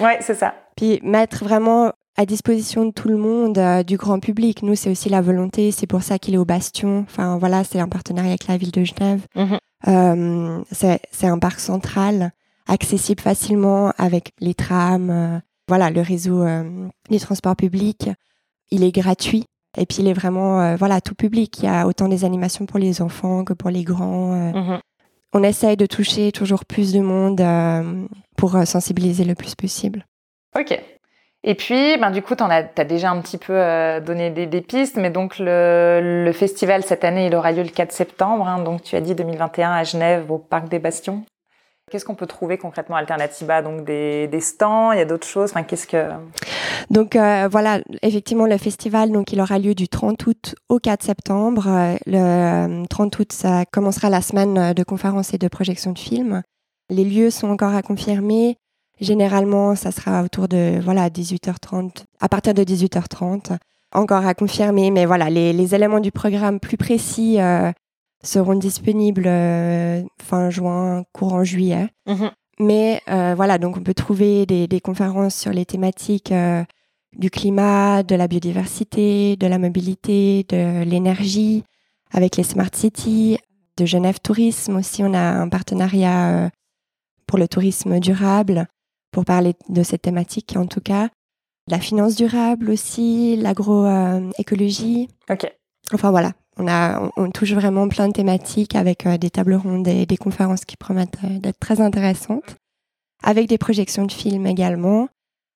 ouais, 0.00 0.18
c'est 0.20 0.34
ça. 0.34 0.54
Puis 0.76 1.00
mettre 1.02 1.44
vraiment 1.44 1.92
à 2.16 2.24
disposition 2.24 2.86
de 2.86 2.92
tout 2.92 3.08
le 3.08 3.16
monde, 3.16 3.58
euh, 3.58 3.82
du 3.82 3.96
grand 3.96 4.20
public. 4.20 4.62
Nous, 4.62 4.74
c'est 4.76 4.90
aussi 4.90 5.08
la 5.08 5.20
volonté. 5.20 5.70
C'est 5.72 5.86
pour 5.86 6.02
ça 6.02 6.18
qu'il 6.18 6.34
est 6.34 6.38
au 6.38 6.44
Bastion. 6.44 7.04
Enfin, 7.08 7.36
voilà, 7.36 7.64
c'est 7.64 7.80
un 7.80 7.88
partenariat 7.88 8.30
avec 8.30 8.46
la 8.46 8.56
ville 8.56 8.70
de 8.70 8.84
Genève. 8.84 9.26
Mhm. 9.34 10.64
C'est 10.72 11.26
un 11.26 11.38
parc 11.38 11.60
central, 11.60 12.30
accessible 12.68 13.20
facilement 13.20 13.92
avec 13.98 14.32
les 14.40 14.54
trams. 14.54 15.42
voilà, 15.68 15.90
le 15.90 16.00
réseau 16.00 16.44
des 17.10 17.20
transports 17.20 17.54
publics. 17.56 18.08
Il 18.70 18.82
est 18.82 18.92
gratuit. 18.92 19.44
Et 19.76 19.86
puis, 19.86 19.98
il 20.00 20.08
est 20.08 20.12
vraiment, 20.14 20.60
euh, 20.60 20.76
voilà, 20.76 21.00
tout 21.00 21.14
public. 21.14 21.58
Il 21.58 21.64
y 21.66 21.68
a 21.68 21.86
autant 21.86 22.08
des 22.08 22.24
animations 22.24 22.66
pour 22.66 22.78
les 22.78 23.02
enfants 23.02 23.44
que 23.44 23.52
pour 23.52 23.70
les 23.70 23.84
grands. 23.84 24.32
euh. 24.32 24.52
Mhm. 24.52 24.80
On 25.32 25.42
essaye 25.42 25.76
de 25.76 25.86
toucher 25.86 26.32
toujours 26.32 26.64
plus 26.64 26.92
de 26.92 27.00
monde 27.00 27.40
euh, 27.40 28.06
pour 28.36 28.56
sensibiliser 28.64 29.24
le 29.24 29.34
plus 29.34 29.54
possible. 29.54 30.06
Ok. 30.58 30.80
Et 31.48 31.54
puis, 31.54 31.96
ben, 31.98 32.10
du 32.10 32.22
coup, 32.22 32.34
tu 32.34 32.42
as, 32.42 32.62
déjà 32.84 33.10
un 33.10 33.20
petit 33.20 33.38
peu 33.38 33.52
euh, 33.52 34.00
donné 34.00 34.30
des, 34.30 34.46
des 34.46 34.60
pistes, 34.62 34.96
mais 34.96 35.10
donc 35.10 35.38
le, 35.38 36.24
le 36.24 36.32
festival 36.32 36.82
cette 36.82 37.04
année, 37.04 37.26
il 37.26 37.34
aura 37.36 37.52
lieu 37.52 37.62
le 37.62 37.68
4 37.68 37.92
septembre. 37.92 38.48
hein, 38.48 38.62
donc, 38.62 38.82
tu 38.82 38.96
as 38.96 39.00
dit 39.00 39.14
2021 39.14 39.70
à 39.70 39.84
Genève, 39.84 40.30
au 40.30 40.38
Parc 40.38 40.68
des 40.68 40.80
Bastions. 40.80 41.24
Qu'est-ce 41.88 42.04
qu'on 42.04 42.16
peut 42.16 42.26
trouver 42.26 42.58
concrètement 42.58 42.96
à 42.96 43.62
Donc, 43.62 43.84
des, 43.84 44.40
stands, 44.40 44.90
il 44.90 44.98
y 44.98 45.00
a 45.00 45.04
d'autres 45.04 45.26
choses? 45.26 45.50
Enfin, 45.50 45.62
qu'est-ce 45.62 45.86
que. 45.86 46.10
Donc 46.90 47.14
euh, 47.14 47.46
voilà, 47.48 47.80
effectivement, 48.02 48.46
le 48.46 48.58
festival, 48.58 49.12
donc 49.12 49.32
il 49.32 49.40
aura 49.40 49.60
lieu 49.60 49.72
du 49.76 49.88
30 49.88 50.26
août 50.26 50.56
au 50.68 50.80
4 50.80 51.04
septembre. 51.04 51.68
Euh, 51.68 51.96
Le 52.06 52.82
euh, 52.82 52.84
30 52.90 53.18
août, 53.20 53.32
ça 53.32 53.64
commencera 53.66 54.10
la 54.10 54.20
semaine 54.20 54.58
euh, 54.58 54.74
de 54.74 54.82
conférences 54.82 55.32
et 55.32 55.38
de 55.38 55.46
projections 55.46 55.92
de 55.92 55.98
films. 56.00 56.42
Les 56.90 57.04
lieux 57.04 57.30
sont 57.30 57.50
encore 57.50 57.74
à 57.74 57.82
confirmer. 57.82 58.56
Généralement, 59.00 59.76
ça 59.76 59.92
sera 59.92 60.24
autour 60.24 60.48
de 60.48 60.80
voilà 60.82 61.08
18h30, 61.08 62.04
à 62.20 62.28
partir 62.28 62.52
de 62.52 62.64
18h30. 62.64 63.58
Encore 63.92 64.26
à 64.26 64.34
confirmer, 64.34 64.90
mais 64.90 65.06
voilà, 65.06 65.30
les, 65.30 65.74
éléments 65.74 66.00
du 66.00 66.10
programme 66.10 66.58
plus 66.58 66.76
précis 66.76 67.40
euh, 67.40 67.70
seront 68.26 68.54
disponibles 68.54 69.26
euh, 69.26 70.02
fin 70.20 70.50
juin, 70.50 71.04
courant 71.12 71.44
juillet. 71.44 71.88
Mais 72.58 73.02
euh, 73.08 73.34
voilà, 73.36 73.58
donc 73.58 73.76
on 73.76 73.82
peut 73.82 73.94
trouver 73.94 74.46
des, 74.46 74.66
des 74.66 74.80
conférences 74.80 75.34
sur 75.34 75.52
les 75.52 75.66
thématiques 75.66 76.32
euh, 76.32 76.64
du 77.12 77.30
climat, 77.30 78.02
de 78.02 78.14
la 78.14 78.28
biodiversité, 78.28 79.36
de 79.36 79.46
la 79.46 79.58
mobilité, 79.58 80.46
de 80.48 80.82
l'énergie, 80.84 81.64
avec 82.12 82.36
les 82.36 82.42
Smart 82.42 82.70
Cities, 82.72 83.38
de 83.76 83.84
Genève 83.84 84.20
Tourisme 84.22 84.76
aussi. 84.76 85.02
On 85.04 85.12
a 85.12 85.20
un 85.20 85.48
partenariat 85.48 86.50
pour 87.26 87.38
le 87.38 87.46
tourisme 87.46 88.00
durable, 88.00 88.66
pour 89.12 89.24
parler 89.24 89.54
de 89.68 89.82
cette 89.82 90.02
thématique 90.02 90.54
en 90.56 90.66
tout 90.66 90.80
cas. 90.80 91.10
La 91.68 91.78
finance 91.78 92.14
durable 92.14 92.70
aussi, 92.70 93.36
l'agroécologie. 93.36 95.08
Ok. 95.28 95.52
Enfin 95.92 96.10
voilà, 96.10 96.32
on, 96.56 96.66
a, 96.68 97.10
on, 97.16 97.30
touche 97.30 97.52
vraiment 97.52 97.88
plein 97.88 98.08
de 98.08 98.12
thématiques 98.12 98.74
avec 98.74 99.06
euh, 99.06 99.18
des 99.18 99.30
tables 99.30 99.54
rondes 99.54 99.88
et 99.88 100.06
des 100.06 100.16
conférences 100.16 100.64
qui 100.64 100.76
promettent 100.76 101.18
euh, 101.24 101.38
d'être 101.38 101.58
très 101.58 101.80
intéressantes, 101.80 102.56
avec 103.22 103.48
des 103.48 103.58
projections 103.58 104.04
de 104.04 104.12
films 104.12 104.46
également. 104.46 105.08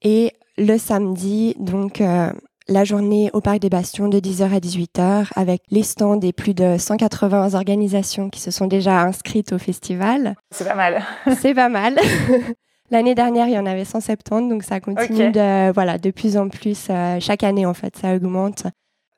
Et 0.02 0.32
le 0.58 0.78
samedi, 0.78 1.54
donc 1.58 2.00
euh, 2.00 2.30
la 2.68 2.84
journée 2.84 3.30
au 3.32 3.40
Parc 3.40 3.58
des 3.58 3.68
Bastions 3.68 4.08
de 4.08 4.20
10h 4.20 4.54
à 4.54 4.60
18h 4.60 5.28
avec 5.34 5.62
les 5.70 5.82
stands 5.82 6.16
des 6.16 6.32
plus 6.32 6.54
de 6.54 6.76
180 6.78 7.54
organisations 7.54 8.30
qui 8.30 8.40
se 8.40 8.50
sont 8.50 8.66
déjà 8.66 9.02
inscrites 9.02 9.52
au 9.52 9.58
festival. 9.58 10.36
C'est 10.50 10.66
pas 10.66 10.74
mal. 10.74 11.02
C'est 11.40 11.54
pas 11.54 11.68
mal. 11.68 11.98
L'année 12.90 13.14
dernière, 13.14 13.46
il 13.46 13.54
y 13.54 13.58
en 13.58 13.66
avait 13.66 13.84
170, 13.84 14.48
donc 14.48 14.64
ça 14.64 14.80
continue 14.80 15.30
de, 15.30 15.72
voilà, 15.72 15.96
de 15.98 16.10
plus 16.10 16.36
en 16.36 16.48
plus. 16.48 16.88
euh, 16.90 17.18
chaque 17.20 17.44
année, 17.44 17.64
en 17.64 17.74
fait, 17.74 17.96
ça 17.96 18.14
augmente. 18.14 18.64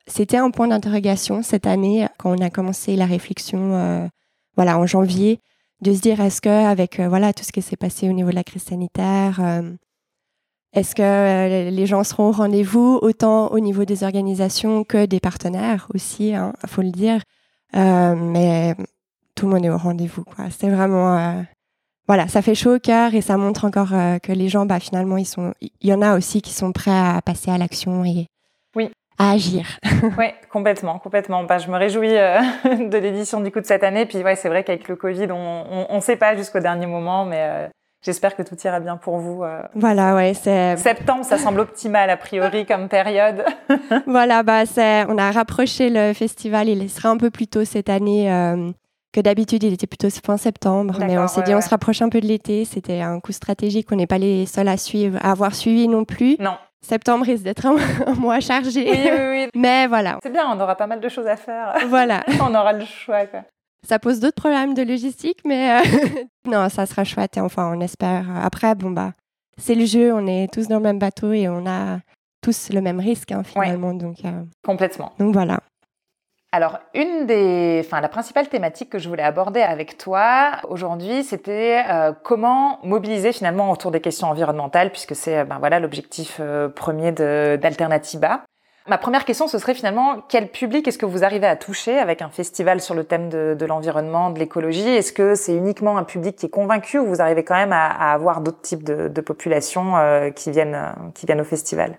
C'était 0.07 0.37
un 0.37 0.51
point 0.51 0.67
d'interrogation 0.67 1.41
cette 1.43 1.67
année 1.67 2.07
quand 2.17 2.37
on 2.37 2.41
a 2.41 2.49
commencé 2.49 2.95
la 2.95 3.05
réflexion, 3.05 3.73
euh, 3.75 4.07
voilà, 4.55 4.77
en 4.77 4.85
janvier, 4.85 5.39
de 5.81 5.93
se 5.93 6.01
dire 6.01 6.19
est-ce 6.21 6.41
que 6.41 6.49
avec 6.49 6.99
euh, 6.99 7.07
voilà 7.07 7.33
tout 7.33 7.43
ce 7.43 7.51
qui 7.51 7.61
s'est 7.61 7.77
passé 7.77 8.09
au 8.09 8.13
niveau 8.13 8.29
de 8.29 8.35
la 8.35 8.43
crise 8.43 8.63
sanitaire, 8.63 9.39
euh, 9.41 9.73
est-ce 10.73 10.95
que 10.95 11.03
euh, 11.03 11.69
les 11.69 11.85
gens 11.85 12.03
seront 12.03 12.29
au 12.29 12.31
rendez-vous 12.31 12.97
autant 13.01 13.49
au 13.51 13.59
niveau 13.59 13.85
des 13.85 14.03
organisations 14.03 14.83
que 14.83 15.05
des 15.05 15.19
partenaires 15.19 15.87
aussi, 15.93 16.29
il 16.29 16.51
faut 16.67 16.81
le 16.81 16.91
dire. 16.91 17.21
Euh, 17.75 18.15
mais 18.15 18.75
tout 19.35 19.45
le 19.45 19.53
monde 19.53 19.65
est 19.65 19.69
au 19.69 19.77
rendez-vous, 19.77 20.23
quoi. 20.23 20.45
C'est 20.49 20.69
vraiment 20.69 21.17
euh, 21.17 21.41
voilà, 22.07 22.27
ça 22.27 22.41
fait 22.41 22.55
chaud 22.55 22.75
au 22.75 22.79
cœur 22.79 23.13
et 23.13 23.21
ça 23.21 23.37
montre 23.37 23.65
encore 23.65 23.91
que 24.21 24.31
les 24.31 24.49
gens, 24.49 24.65
bah, 24.65 24.79
finalement, 24.79 25.17
ils 25.17 25.25
sont, 25.25 25.53
il 25.61 25.89
y 25.89 25.93
en 25.93 26.01
a 26.01 26.17
aussi 26.17 26.41
qui 26.41 26.51
sont 26.53 26.71
prêts 26.71 26.91
à 26.91 27.21
passer 27.23 27.49
à 27.51 27.57
l'action 27.57 28.03
et 28.03 28.27
oui. 28.75 28.89
À 29.17 29.31
agir. 29.31 29.65
oui, 30.17 30.27
complètement, 30.51 30.99
complètement. 30.99 31.43
Bah, 31.43 31.57
je 31.57 31.69
me 31.69 31.77
réjouis 31.77 32.09
de 32.89 32.97
l'édition 32.97 33.41
du 33.41 33.51
coup 33.51 33.59
de 33.59 33.65
cette 33.65 33.83
année. 33.83 34.05
Puis 34.05 34.23
ouais, 34.23 34.35
c'est 34.35 34.49
vrai 34.49 34.63
qu'avec 34.63 34.87
le 34.87 34.95
Covid, 34.95 35.27
on 35.31 35.95
ne 35.95 36.01
sait 36.01 36.17
pas 36.17 36.35
jusqu'au 36.35 36.59
dernier 36.59 36.87
moment, 36.87 37.25
mais 37.25 37.69
J'espère 38.03 38.35
que 38.35 38.43
tout 38.43 38.57
ira 38.65 38.81
bien 38.81 38.97
pour 38.97 39.17
vous. 39.17 39.43
Euh. 39.43 39.61
Voilà, 39.75 40.13
ouais, 40.13 40.33
c'est. 40.33 40.75
Septembre, 40.75 41.23
ça 41.23 41.37
semble 41.37 41.61
optimal 41.61 42.09
a 42.09 42.17
priori 42.17 42.65
comme 42.67 42.89
période. 42.89 43.45
voilà, 44.07 44.43
bah, 44.43 44.65
c'est. 44.65 45.05
On 45.07 45.17
a 45.17 45.31
rapproché 45.31 45.89
le 45.89 46.13
festival. 46.13 46.67
Il 46.67 46.89
sera 46.89 47.09
un 47.09 47.17
peu 47.17 47.29
plus 47.29 47.47
tôt 47.47 47.63
cette 47.63 47.89
année 47.89 48.31
euh, 48.31 48.71
que 49.13 49.21
d'habitude. 49.21 49.63
Il 49.63 49.73
était 49.73 49.87
plutôt 49.87 50.09
fin 50.09 50.35
septembre, 50.35 50.97
mais 50.99 51.17
on 51.17 51.29
s'est 51.29 51.43
dit 51.43 51.55
on 51.55 51.61
se 51.61 51.69
rapproche 51.69 52.01
un 52.01 52.09
peu 52.09 52.19
de 52.19 52.27
l'été. 52.27 52.65
C'était 52.65 52.99
un 52.99 53.21
coup 53.21 53.31
stratégique. 53.31 53.87
On 53.91 53.95
n'est 53.95 54.07
pas 54.07 54.17
les 54.17 54.45
seuls 54.47 54.67
à 54.67 54.75
suivre, 54.75 55.17
à 55.21 55.31
avoir 55.31 55.55
suivi 55.55 55.87
non 55.87 56.03
plus. 56.03 56.35
Non. 56.39 56.57
Septembre 56.83 57.25
risque 57.25 57.43
d'être 57.43 57.65
un, 58.07 58.13
mois 58.15 58.39
chargé. 58.39 58.83
Oui, 58.89 58.99
oui, 59.03 59.27
oui. 59.29 59.49
Mais 59.55 59.87
voilà. 59.87 60.19
C'est 60.21 60.31
bien, 60.31 60.45
on 60.49 60.59
aura 60.59 60.75
pas 60.75 60.87
mal 60.87 60.99
de 60.99 61.09
choses 61.09 61.27
à 61.27 61.35
faire. 61.37 61.75
Voilà. 61.87 62.23
on 62.41 62.53
aura 62.53 62.73
le 62.73 62.85
choix, 62.85 63.25
quoi. 63.25 63.41
Ça 63.87 63.99
pose 63.99 64.19
d'autres 64.19 64.35
problèmes 64.35 64.73
de 64.73 64.81
logistique, 64.81 65.39
mais 65.43 65.81
euh, 65.81 65.83
non, 66.49 66.69
ça 66.69 66.85
sera 66.85 67.03
chouette. 67.03 67.37
enfin, 67.37 67.73
on 67.75 67.81
espère. 67.81 68.25
Après, 68.41 68.75
bon, 68.75 68.91
bah, 68.91 69.11
c'est 69.61 69.75
le 69.75 69.85
jeu. 69.85 70.13
On 70.13 70.25
est 70.25 70.51
tous 70.53 70.69
dans 70.69 70.77
le 70.77 70.83
même 70.83 70.99
bateau 70.99 71.33
et 71.33 71.49
on 71.49 71.65
a 71.67 71.99
tous 72.41 72.69
le 72.69 72.79
même 72.79 73.01
risque, 73.01 73.33
hein, 73.33 73.43
finalement. 73.43 73.93
Donc, 73.93 74.23
euh, 74.23 74.43
Complètement. 74.65 75.11
Donc, 75.19 75.33
voilà. 75.33 75.59
Alors, 76.55 76.77
une 76.93 77.25
des, 77.25 77.81
enfin, 77.83 77.99
la 77.99 78.09
principale 78.09 78.47
thématique 78.47 78.91
que 78.91 78.99
je 78.99 79.09
voulais 79.09 79.23
aborder 79.23 79.61
avec 79.61 79.97
toi 79.97 80.51
aujourd'hui, 80.69 81.23
c'était 81.23 81.83
euh, 81.89 82.13
comment 82.23 82.77
mobiliser 82.83 83.31
finalement 83.33 83.71
autour 83.71 83.89
des 83.89 84.01
questions 84.01 84.27
environnementales, 84.27 84.91
puisque 84.91 85.15
c'est, 85.15 85.45
ben 85.45 85.57
voilà, 85.57 85.79
l'objectif 85.79 86.39
premier 86.75 87.11
d'Alternativa. 87.11 88.43
Ma 88.85 88.97
première 88.97 89.23
question, 89.23 89.47
ce 89.47 89.59
serait 89.59 89.75
finalement 89.75 90.21
quel 90.27 90.49
public 90.49 90.85
est-ce 90.85 90.97
que 90.97 91.05
vous 91.05 91.23
arrivez 91.23 91.47
à 91.47 91.55
toucher 91.55 91.97
avec 91.97 92.21
un 92.21 92.29
festival 92.29 92.81
sur 92.81 92.95
le 92.95 93.05
thème 93.05 93.29
de, 93.29 93.65
l'environnement, 93.65 94.29
de 94.29 94.39
l'écologie? 94.39 94.89
Est-ce 94.89 95.13
que 95.13 95.35
c'est 95.35 95.55
uniquement 95.55 95.97
un 95.97 96.03
public 96.03 96.35
qui 96.35 96.47
est 96.47 96.49
convaincu 96.49 96.99
ou 96.99 97.05
vous 97.05 97.21
arrivez 97.21 97.45
quand 97.45 97.55
même 97.55 97.71
à, 97.71 98.11
avoir 98.11 98.41
d'autres 98.41 98.61
types 98.61 98.83
de, 98.83 99.21
populations 99.21 99.95
euh, 99.95 100.31
qui 100.31 100.51
viennent 100.51 100.75
euh, 100.75 100.91
qui 101.15 101.25
viennent 101.25 101.39
au 101.39 101.45
festival? 101.45 101.95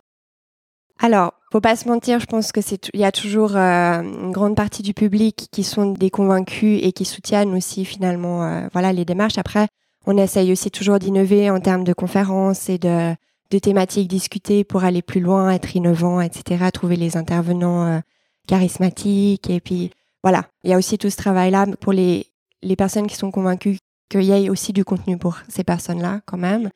Alors, 1.00 1.34
faut 1.50 1.60
pas 1.60 1.76
se 1.76 1.88
mentir, 1.88 2.20
je 2.20 2.26
pense 2.26 2.52
que 2.52 2.60
c'est 2.60 2.88
il 2.94 3.00
y 3.00 3.04
a 3.04 3.12
toujours 3.12 3.56
euh, 3.56 4.00
une 4.00 4.30
grande 4.30 4.54
partie 4.54 4.82
du 4.82 4.94
public 4.94 5.48
qui 5.50 5.64
sont 5.64 5.90
des 5.90 6.08
convaincus 6.08 6.80
et 6.82 6.92
qui 6.92 7.04
soutiennent 7.04 7.54
aussi 7.54 7.84
finalement 7.84 8.68
voilà 8.72 8.92
les 8.92 9.04
démarches. 9.04 9.38
Après, 9.38 9.66
on 10.06 10.16
essaye 10.16 10.52
aussi 10.52 10.70
toujours 10.70 11.00
d'innover 11.00 11.50
en 11.50 11.60
termes 11.60 11.84
de 11.84 11.92
conférences 11.92 12.68
et 12.68 12.78
de 12.78 13.14
de 13.50 13.58
thématiques 13.58 14.08
discutées 14.08 14.64
pour 14.64 14.84
aller 14.84 15.02
plus 15.02 15.20
loin, 15.20 15.50
être 15.50 15.76
innovant, 15.76 16.20
etc., 16.20 16.64
trouver 16.72 16.96
les 16.96 17.16
intervenants 17.16 17.86
euh, 17.86 18.00
charismatiques. 18.48 19.48
Et 19.50 19.60
puis, 19.60 19.90
voilà, 20.22 20.46
il 20.64 20.70
y 20.70 20.74
a 20.74 20.78
aussi 20.78 20.98
tout 20.98 21.10
ce 21.10 21.16
travail-là 21.16 21.66
pour 21.80 21.92
les, 21.92 22.26
les 22.62 22.76
personnes 22.76 23.06
qui 23.06 23.16
sont 23.16 23.30
convaincues 23.30 23.78
qu'il 24.08 24.24
y 24.24 24.32
ait 24.32 24.50
aussi 24.50 24.72
du 24.72 24.84
contenu 24.84 25.18
pour 25.18 25.38
ces 25.48 25.64
personnes-là, 25.64 26.20
quand 26.26 26.36
même. 26.36 26.70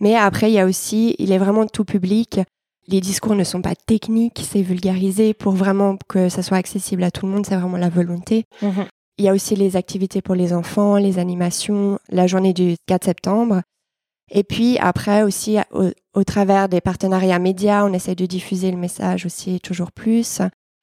Mais 0.00 0.16
après, 0.16 0.50
il 0.50 0.54
y 0.54 0.58
a 0.58 0.66
aussi, 0.66 1.14
il 1.18 1.32
est 1.32 1.38
vraiment 1.38 1.66
tout 1.66 1.84
public. 1.84 2.40
Les 2.88 3.00
discours 3.00 3.34
ne 3.34 3.44
sont 3.44 3.62
pas 3.62 3.74
techniques, 3.74 4.42
c'est 4.48 4.62
vulgarisé 4.62 5.34
pour 5.34 5.54
vraiment 5.54 5.96
que 6.08 6.28
ça 6.28 6.42
soit 6.42 6.56
accessible 6.56 7.02
à 7.02 7.10
tout 7.10 7.26
le 7.26 7.32
monde, 7.32 7.46
c'est 7.46 7.56
vraiment 7.56 7.78
la 7.78 7.88
volonté. 7.88 8.44
Mm-hmm. 8.62 8.86
Il 9.18 9.24
y 9.24 9.28
a 9.28 9.32
aussi 9.32 9.56
les 9.56 9.76
activités 9.76 10.22
pour 10.22 10.34
les 10.34 10.52
enfants, 10.52 10.96
les 10.96 11.18
animations, 11.18 11.98
la 12.10 12.26
journée 12.26 12.52
du 12.52 12.76
4 12.86 13.04
septembre. 13.04 13.62
Et 14.30 14.44
puis 14.44 14.76
après 14.78 15.22
aussi, 15.22 15.58
au, 15.72 16.24
travers 16.24 16.68
des 16.68 16.80
partenariats 16.80 17.38
médias, 17.38 17.84
on 17.84 17.92
essaie 17.92 18.14
de 18.14 18.26
diffuser 18.26 18.70
le 18.70 18.76
message 18.76 19.24
aussi 19.24 19.60
toujours 19.60 19.92
plus. 19.92 20.40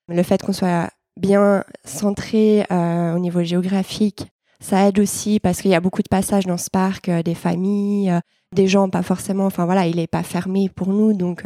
Le 0.07 0.23
fait 0.23 0.41
qu'on 0.41 0.53
soit 0.53 0.89
bien 1.19 1.63
centré 1.85 2.65
euh, 2.71 3.15
au 3.15 3.19
niveau 3.19 3.43
géographique, 3.43 4.25
ça 4.59 4.87
aide 4.87 4.99
aussi 4.99 5.39
parce 5.39 5.61
qu'il 5.61 5.71
y 5.71 5.75
a 5.75 5.81
beaucoup 5.81 6.01
de 6.01 6.09
passages 6.09 6.45
dans 6.45 6.57
ce 6.57 6.69
parc, 6.69 7.09
euh, 7.09 7.21
des 7.21 7.35
familles, 7.35 8.11
euh, 8.11 8.19
des 8.55 8.67
gens 8.67 8.89
pas 8.89 9.03
forcément, 9.03 9.45
enfin 9.45 9.65
voilà, 9.65 9.87
il 9.87 9.97
n'est 9.97 10.07
pas 10.07 10.23
fermé 10.23 10.69
pour 10.69 10.87
nous, 10.87 11.13
donc 11.13 11.43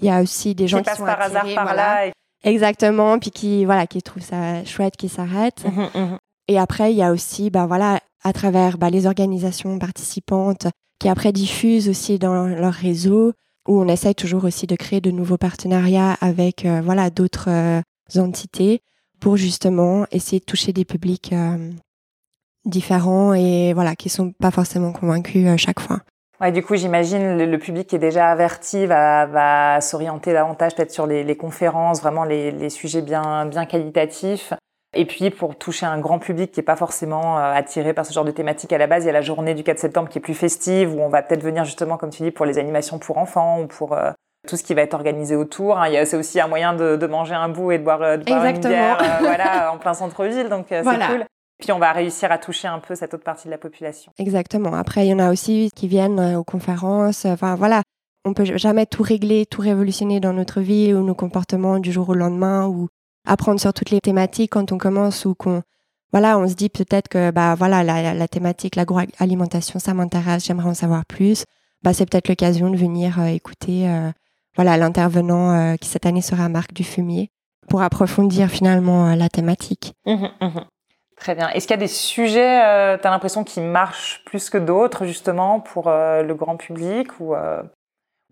il 0.00 0.06
y 0.06 0.10
a 0.10 0.22
aussi 0.22 0.54
des 0.54 0.68
gens 0.68 0.82
qui, 0.82 0.94
sont 0.94 1.04
par 1.04 1.20
hasard 1.20 1.46
par 1.54 1.74
là. 1.74 2.10
Exactement, 2.42 3.18
puis 3.18 3.30
qui 3.30 3.64
voilà, 3.64 3.86
qui 3.86 4.02
trouvent 4.02 4.22
ça 4.22 4.64
chouette, 4.64 4.96
qui 4.96 5.08
s'arrêtent. 5.08 5.64
Mmh 5.64 5.98
mmh 5.98 6.16
Et 6.48 6.58
après, 6.58 6.92
il 6.92 6.96
y 6.96 7.02
a 7.02 7.12
aussi, 7.12 7.50
ben 7.50 7.66
voilà, 7.66 8.00
à 8.22 8.32
travers 8.32 8.78
bah, 8.78 8.90
les 8.90 9.06
organisations 9.06 9.78
participantes, 9.78 10.66
qui 10.98 11.08
après 11.08 11.32
diffusent 11.32 11.88
aussi 11.88 12.18
dans 12.18 12.46
leur 12.46 12.72
réseau, 12.72 13.32
où 13.68 13.80
on 13.80 13.88
essaye 13.88 14.14
toujours 14.14 14.44
aussi 14.44 14.66
de 14.66 14.76
créer 14.76 15.00
de 15.00 15.10
nouveaux 15.10 15.36
partenariats 15.36 16.16
avec 16.20 16.64
euh, 16.64 16.80
voilà 16.82 17.10
d'autres 17.10 17.48
euh, 17.50 17.80
entités 18.16 18.80
pour 19.20 19.36
justement 19.36 20.06
essayer 20.10 20.40
de 20.40 20.44
toucher 20.44 20.72
des 20.72 20.84
publics 20.84 21.32
euh, 21.32 21.70
différents 22.64 23.34
et 23.34 23.72
voilà 23.74 23.96
qui 23.96 24.08
sont 24.08 24.32
pas 24.32 24.50
forcément 24.50 24.92
convaincus 24.92 25.46
à 25.46 25.56
chaque 25.56 25.80
fois. 25.80 26.00
Ouais, 26.40 26.52
du 26.52 26.62
coup, 26.62 26.74
j'imagine 26.74 27.36
le, 27.36 27.58
public 27.58 27.86
qui 27.86 27.96
est 27.96 28.00
déjà 28.00 28.30
averti 28.30 28.86
va, 28.86 29.26
va 29.26 29.80
s'orienter 29.82 30.32
davantage 30.32 30.74
peut-être 30.74 30.90
sur 30.90 31.06
les, 31.06 31.22
les, 31.22 31.36
conférences, 31.36 32.00
vraiment 32.00 32.24
les, 32.24 32.50
les, 32.50 32.70
sujets 32.70 33.02
bien, 33.02 33.44
bien 33.44 33.66
qualitatifs. 33.66 34.54
Et 34.94 35.04
puis 35.04 35.30
pour 35.30 35.56
toucher 35.56 35.86
un 35.86 35.98
grand 35.98 36.18
public 36.18 36.50
qui 36.50 36.58
n'est 36.58 36.64
pas 36.64 36.76
forcément 36.76 37.38
euh, 37.38 37.52
attiré 37.52 37.92
par 37.92 38.06
ce 38.06 38.12
genre 38.12 38.24
de 38.24 38.30
thématique 38.30 38.72
à 38.72 38.78
la 38.78 38.86
base, 38.86 39.04
il 39.04 39.08
y 39.08 39.10
a 39.10 39.12
la 39.12 39.20
journée 39.20 39.54
du 39.54 39.62
4 39.62 39.78
septembre 39.78 40.08
qui 40.08 40.18
est 40.18 40.22
plus 40.22 40.34
festive, 40.34 40.94
où 40.94 41.00
on 41.00 41.08
va 41.08 41.22
peut-être 41.22 41.42
venir 41.42 41.64
justement, 41.64 41.98
comme 41.98 42.10
tu 42.10 42.22
dis, 42.22 42.30
pour 42.30 42.46
les 42.46 42.58
animations 42.58 42.98
pour 42.98 43.18
enfants 43.18 43.60
ou 43.60 43.66
pour 43.66 43.92
euh, 43.92 44.10
tout 44.48 44.56
ce 44.56 44.64
qui 44.64 44.72
va 44.72 44.80
être 44.80 44.94
organisé 44.94 45.36
autour. 45.36 45.78
Hein. 45.78 45.90
C'est 46.06 46.16
aussi 46.16 46.40
un 46.40 46.48
moyen 46.48 46.72
de, 46.72 46.96
de, 46.96 47.06
manger 47.06 47.34
un 47.34 47.50
bout 47.50 47.70
et 47.70 47.78
de 47.78 47.84
boire, 47.84 48.02
euh, 48.02 48.16
de 48.16 48.24
boire 48.24 48.46
une 48.46 48.58
bière 48.58 48.98
voilà, 49.20 49.72
en 49.72 49.76
plein 49.76 49.94
centre-ville, 49.94 50.48
donc 50.48 50.66
c'est 50.70 50.82
cool. 50.82 51.26
Puis 51.60 51.72
on 51.72 51.78
va 51.78 51.92
réussir 51.92 52.32
à 52.32 52.38
toucher 52.38 52.68
un 52.68 52.78
peu 52.78 52.94
cette 52.94 53.14
autre 53.14 53.24
partie 53.24 53.46
de 53.46 53.50
la 53.50 53.58
population. 53.58 54.12
Exactement. 54.18 54.74
Après, 54.74 55.06
il 55.06 55.10
y 55.10 55.14
en 55.14 55.18
a 55.18 55.30
aussi 55.30 55.70
qui 55.76 55.88
viennent 55.88 56.36
aux 56.36 56.44
conférences. 56.44 57.24
Enfin 57.26 57.54
voilà, 57.54 57.82
on 58.24 58.34
peut 58.34 58.44
jamais 58.44 58.86
tout 58.86 59.02
régler, 59.02 59.46
tout 59.46 59.62
révolutionner 59.62 60.20
dans 60.20 60.32
notre 60.32 60.60
vie 60.60 60.92
ou 60.92 61.02
nos 61.02 61.14
comportements 61.14 61.78
du 61.78 61.92
jour 61.92 62.08
au 62.08 62.14
lendemain 62.14 62.66
ou 62.66 62.88
apprendre 63.26 63.60
sur 63.60 63.72
toutes 63.72 63.90
les 63.90 64.00
thématiques 64.00 64.52
quand 64.52 64.72
on 64.72 64.78
commence 64.78 65.24
ou 65.24 65.34
qu'on 65.34 65.62
voilà, 66.12 66.38
on 66.38 66.48
se 66.48 66.54
dit 66.54 66.68
peut-être 66.68 67.08
que 67.08 67.30
bah 67.30 67.54
voilà 67.54 67.84
la, 67.84 68.14
la 68.14 68.28
thématique 68.28 68.74
l'agroalimentation 68.74 69.78
ça 69.78 69.94
m'intéresse, 69.94 70.44
j'aimerais 70.44 70.70
en 70.70 70.74
savoir 70.74 71.06
plus. 71.06 71.44
Bah 71.82 71.94
c'est 71.94 72.04
peut-être 72.04 72.28
l'occasion 72.28 72.70
de 72.70 72.76
venir 72.76 73.20
euh, 73.20 73.26
écouter 73.26 73.88
euh, 73.88 74.10
voilà 74.56 74.76
l'intervenant 74.76 75.52
euh, 75.52 75.76
qui 75.76 75.88
cette 75.88 76.06
année 76.06 76.20
sera 76.20 76.48
Marc 76.48 76.74
Dufumier 76.74 77.30
pour 77.68 77.80
approfondir 77.82 78.48
finalement 78.50 79.14
la 79.14 79.28
thématique. 79.28 79.94
Mmh 80.04 80.26
mmh 80.40 80.60
Très 81.20 81.36
bien. 81.36 81.48
Est-ce 81.50 81.68
qu'il 81.68 81.74
y 81.74 81.78
a 81.78 81.80
des 81.80 81.86
sujets, 81.86 82.98
tu 82.98 83.06
as 83.06 83.10
l'impression, 83.10 83.44
qui 83.44 83.60
marchent 83.60 84.22
plus 84.24 84.50
que 84.50 84.58
d'autres, 84.58 85.06
justement, 85.06 85.60
pour 85.60 85.88
le 85.90 86.32
grand 86.32 86.56
public 86.56 87.20
ou 87.20 87.34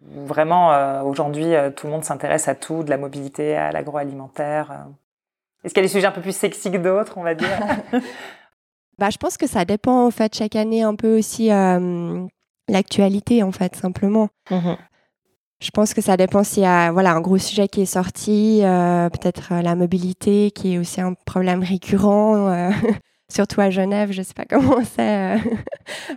Vraiment, 0.00 0.73
euh, 0.73 1.02
aujourd'hui, 1.02 1.54
euh, 1.54 1.71
tout 1.71 1.87
le 1.87 1.92
monde 1.92 2.04
s'intéresse 2.04 2.49
à 2.49 2.54
tout, 2.54 2.83
de 2.83 2.90
la 2.90 2.99
mobilité 2.99 3.57
à 3.57 3.73
l'agroalimentaire. 3.73 4.71
Euh? 4.71 4.75
Est-ce 5.64 5.75
qu'il 5.75 5.83
y 5.83 5.85
a 5.85 5.88
des 5.88 5.92
sujets 5.92 6.07
un 6.07 6.12
peu 6.12 6.21
plus 6.21 6.37
sexy 6.37 6.71
que 6.71 6.76
d'autres, 6.76 7.18
on 7.18 7.23
va 7.23 7.35
dire? 7.35 7.49
Bah, 8.99 9.11
Je 9.11 9.16
pense 9.16 9.37
que 9.37 9.47
ça 9.47 9.64
dépend, 9.64 10.07
en 10.07 10.11
fait, 10.11 10.35
chaque 10.35 10.57
année, 10.57 10.83
un 10.83 10.97
peu 10.97 11.16
aussi 11.16 11.50
l'actualité, 12.68 13.45
en 13.45 13.52
fait, 13.52 13.76
simplement. 13.76 14.28
Mmh 14.50 14.73
je 15.61 15.71
pense 15.71 15.95
que 15.95 16.00
ça 16.00 16.17
dépend 16.17 16.45
s'il 16.45 16.62
y 16.62 16.67
a 16.67 16.93
voilà, 16.93 17.12
un 17.12 17.21
gros 17.21 17.38
sujet 17.38 17.69
qui 17.69 17.83
est 17.83 17.87
sorti, 17.87 18.61
peut-être 18.62 19.55
la 19.55 19.75
mobilité, 19.75 20.50
qui 20.50 20.75
est 20.75 20.79
aussi 20.79 21.00
un 21.00 21.15
problème 21.27 21.62
récurrent, 21.62 22.71
surtout 23.33 23.61
à 23.61 23.71
Genève. 23.71 24.12
Je 24.12 24.21
ne 24.21 24.25
sais 24.25 24.35
pas 24.35 24.45
comment 24.49 24.85
c'est 24.85 25.41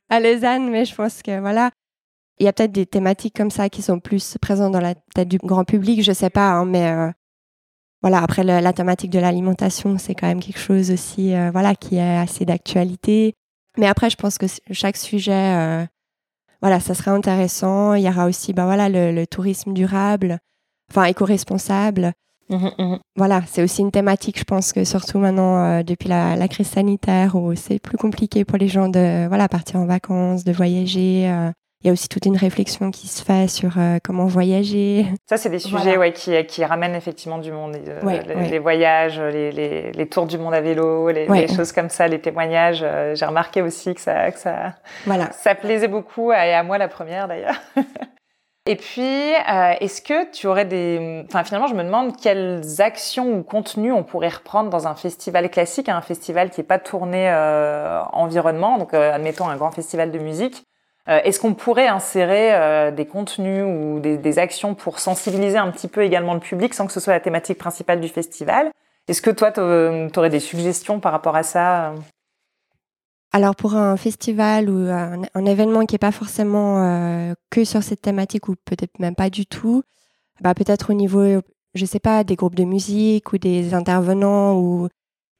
à 0.09 0.19
Lausanne, 0.19 0.69
mais 0.69 0.85
je 0.85 0.93
pense 0.93 1.21
que 1.21 1.39
voilà, 1.39 1.71
il 2.41 2.45
y 2.45 2.47
a 2.47 2.53
peut-être 2.53 2.71
des 2.71 2.87
thématiques 2.87 3.35
comme 3.35 3.51
ça 3.51 3.69
qui 3.69 3.83
sont 3.83 3.99
plus 3.99 4.35
présentes 4.41 4.71
dans 4.71 4.81
la 4.81 4.95
tête 5.13 5.27
du 5.27 5.37
grand 5.37 5.63
public, 5.63 6.01
je 6.01 6.11
sais 6.11 6.31
pas, 6.31 6.49
hein, 6.49 6.65
mais 6.65 6.87
euh, 6.87 7.11
voilà. 8.01 8.17
Après 8.23 8.43
la 8.43 8.73
thématique 8.73 9.11
de 9.11 9.19
l'alimentation, 9.19 9.99
c'est 9.99 10.15
quand 10.15 10.25
même 10.25 10.39
quelque 10.39 10.57
chose 10.57 10.89
aussi, 10.89 11.35
euh, 11.35 11.51
voilà, 11.51 11.75
qui 11.75 11.97
est 11.97 12.17
assez 12.17 12.43
d'actualité. 12.43 13.35
Mais 13.77 13.85
après, 13.85 14.09
je 14.09 14.15
pense 14.15 14.39
que 14.39 14.47
chaque 14.71 14.97
sujet, 14.97 15.31
euh, 15.55 15.85
voilà, 16.61 16.79
ça 16.79 16.93
sera 16.93 17.11
intéressant. 17.11 17.93
Il 17.95 18.03
y 18.03 18.09
aura 18.09 18.27
aussi, 18.27 18.53
bah 18.53 18.65
voilà, 18.65 18.89
le, 18.89 19.25
tourisme 19.25 19.73
durable, 19.73 20.39
enfin 20.91 21.05
éco-responsable. 21.05 22.13
Mmh 22.49 22.67
mmh 22.77 22.97
voilà, 23.15 23.41
c'est 23.47 23.63
aussi 23.63 23.81
une 23.81 23.91
thématique, 23.91 24.37
je 24.37 24.43
pense 24.43 24.73
que 24.73 24.83
surtout 24.83 25.19
maintenant, 25.19 25.81
depuis 25.83 26.09
la, 26.09 26.35
la, 26.35 26.47
crise 26.47 26.67
sanitaire, 26.67 27.35
où 27.35 27.55
c'est 27.55 27.79
plus 27.79 27.97
compliqué 27.97 28.43
pour 28.43 28.57
les 28.57 28.67
gens 28.67 28.89
de 28.89 29.27
voilà 29.27 29.47
partir 29.47 29.79
en 29.79 29.85
vacances, 29.85 30.43
de 30.43 30.51
voyager 30.51 31.31
il 31.83 31.87
y 31.87 31.89
a 31.89 31.93
aussi 31.93 32.07
toute 32.07 32.25
une 32.27 32.37
réflexion 32.37 32.91
qui 32.91 33.07
se 33.07 33.23
fait 33.23 33.47
sur 33.47 33.71
euh, 33.77 33.97
comment 34.03 34.25
voyager. 34.25 35.07
Ça, 35.27 35.37
c'est 35.37 35.49
des 35.49 35.57
sujets 35.57 35.97
ouais, 35.97 36.13
qui, 36.13 36.45
qui, 36.45 36.63
ramènent 36.63 36.93
effectivement 36.93 37.39
du 37.39 37.51
monde. 37.51 37.75
Euh, 37.87 38.43
les, 38.49 38.59
voyages, 38.59 39.19
les, 39.19 39.51
les, 39.51 39.91
les, 39.91 40.07
tours 40.07 40.27
du 40.27 40.37
monde 40.37 40.53
à 40.53 40.61
vélo, 40.61 41.09
les, 41.09 41.47
choses 41.47 41.71
comme 41.71 41.89
ça, 41.89 42.07
les 42.07 42.21
témoignages. 42.21 42.81
Euh, 42.83 43.15
j'ai 43.15 43.25
remarqué 43.25 43.63
aussi 43.63 43.95
que 43.95 44.01
ça, 44.01 44.31
que 44.31 44.37
ça, 44.37 44.75
voilà. 45.07 45.31
ça 45.31 45.55
plaisait 45.55 45.87
beaucoup, 45.87 46.31
et 46.31 46.53
à 46.53 46.61
moi 46.61 46.77
la 46.77 46.87
première 46.87 47.27
d'ailleurs. 47.27 47.59
Et 48.67 48.75
puis, 48.75 49.01
est-ce 49.01 50.03
que 50.03 50.31
tu 50.31 50.45
aurais 50.45 50.65
des... 50.65 51.23
Enfin, 51.27 51.43
finalement, 51.43 51.65
je 51.65 51.73
me 51.73 51.83
demande 51.83 52.15
quelles 52.15 52.61
actions 52.77 53.33
ou 53.33 53.41
contenus 53.41 53.91
on 53.91 54.03
pourrait 54.03 54.29
reprendre 54.29 54.69
dans 54.69 54.87
un 54.87 54.93
festival 54.93 55.49
classique, 55.49 55.89
un 55.89 55.99
festival 56.01 56.51
qui 56.51 56.59
n'est 56.59 56.67
pas 56.67 56.77
tourné 56.77 57.27
environnement, 58.13 58.77
donc 58.77 58.93
admettons 58.93 59.49
un 59.49 59.55
grand 59.55 59.71
festival 59.71 60.11
de 60.11 60.19
musique. 60.19 60.63
Euh, 61.09 61.19
est-ce 61.23 61.39
qu'on 61.39 61.53
pourrait 61.53 61.87
insérer 61.87 62.53
euh, 62.53 62.91
des 62.91 63.05
contenus 63.05 63.65
ou 63.65 63.99
des, 63.99 64.39
actions 64.39 64.75
pour 64.75 64.99
sensibiliser 64.99 65.57
un 65.57 65.71
petit 65.71 65.87
peu 65.87 66.03
également 66.03 66.33
le 66.33 66.39
public 66.39 66.73
sans 66.73 66.85
que 66.85 66.93
ce 66.93 66.99
soit 66.99 67.13
la 67.13 67.19
thématique 67.19 67.57
principale 67.57 67.99
du 67.99 68.07
festival? 68.07 68.71
Est-ce 69.07 69.21
que 69.21 69.31
toi, 69.31 69.51
tu 69.51 69.59
aurais 69.59 70.29
des 70.29 70.39
suggestions 70.39 70.99
par 70.99 71.11
rapport 71.11 71.35
à 71.35 71.43
ça 71.43 71.93
alors 73.33 73.55
pour 73.55 73.75
un 73.75 73.95
festival 73.95 74.69
ou 74.69 74.89
un, 74.89 75.45
événement 75.45 75.85
qui 75.85 75.95
n'est 75.95 75.99
pas 75.99 76.11
forcément 76.11 76.83
euh, 76.83 77.33
que 77.49 77.63
sur 77.63 77.81
cette 77.81 78.01
thématique 78.01 78.49
ou 78.49 78.55
peut-être 78.65 78.99
même 78.99 79.15
pas 79.15 79.29
du 79.29 79.45
tout, 79.45 79.83
bah 80.41 80.53
peut-être 80.53 80.89
au 80.89 80.93
niveau, 80.93 81.39
je 81.73 81.85
sais 81.85 82.01
pas, 82.01 82.25
des 82.25 82.35
groupes 82.35 82.55
de 82.55 82.65
musique 82.65 83.31
ou 83.31 83.37
des 83.37 83.73
intervenants 83.73 84.55
ou 84.55 84.89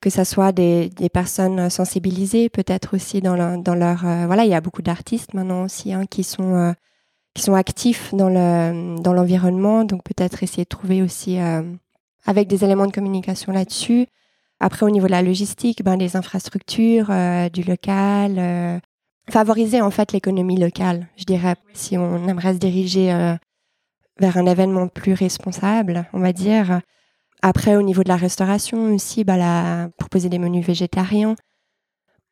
que 0.02 0.10
ça 0.10 0.26
soit 0.26 0.52
des, 0.52 0.90
des 0.90 1.10
personnes 1.10 1.70
sensibilisées, 1.70 2.50
peut-être 2.50 2.96
aussi 2.96 3.22
dans, 3.22 3.58
dans 3.62 3.76
leur... 3.76 4.06
Euh, 4.06 4.26
voilà, 4.26 4.44
il 4.46 4.50
y 4.50 4.56
a 4.56 4.62
beaucoup 4.62 4.82
d'artistes 4.82 5.36
maintenant 5.36 5.64
aussi 5.64 5.94
hein, 5.94 6.06
qui, 6.10 6.24
sont, 6.24 6.56
euh, 6.56 6.74
qui 7.36 7.44
sont 7.44 7.54
actifs 7.54 8.14
dans, 8.14 8.30
le, 8.30 9.00
dans 9.00 9.14
l'environnement, 9.14 9.84
donc 9.84 10.04
peut-être 10.04 10.42
essayer 10.42 10.64
de 10.64 10.70
trouver 10.70 11.04
aussi 11.04 11.40
euh, 11.40 11.62
avec 12.26 12.48
des 12.48 12.66
éléments 12.66 12.88
de 12.88 12.92
communication 12.92 13.54
là-dessus. 13.54 14.08
Après, 14.60 14.86
au 14.86 14.90
niveau 14.90 15.06
de 15.06 15.12
la 15.12 15.22
logistique, 15.22 15.84
ben, 15.84 15.96
les 15.98 16.16
infrastructures, 16.16 17.12
du 17.52 17.64
local, 17.64 18.80
favoriser 19.28 19.82
en 19.82 19.90
fait 19.90 20.12
l'économie 20.12 20.60
locale, 20.60 21.08
je 21.18 21.24
dirais, 21.24 21.56
si 21.74 21.98
on 21.98 22.28
aimerait 22.28 22.54
se 22.54 22.60
diriger 22.60 23.08
vers 24.20 24.38
un 24.38 24.46
événement 24.46 24.88
plus 24.88 25.14
responsable, 25.14 26.06
on 26.14 26.20
va 26.20 26.32
dire. 26.32 26.82
Après, 27.42 27.76
au 27.76 27.82
niveau 27.82 28.04
de 28.04 28.10
la 28.10 28.18
restauration 28.18 28.94
aussi, 28.94 29.24
bah, 29.24 29.38
la, 29.38 29.90
proposer 29.98 30.30
des 30.30 30.38
menus 30.38 30.66
végétariens. 30.66 31.36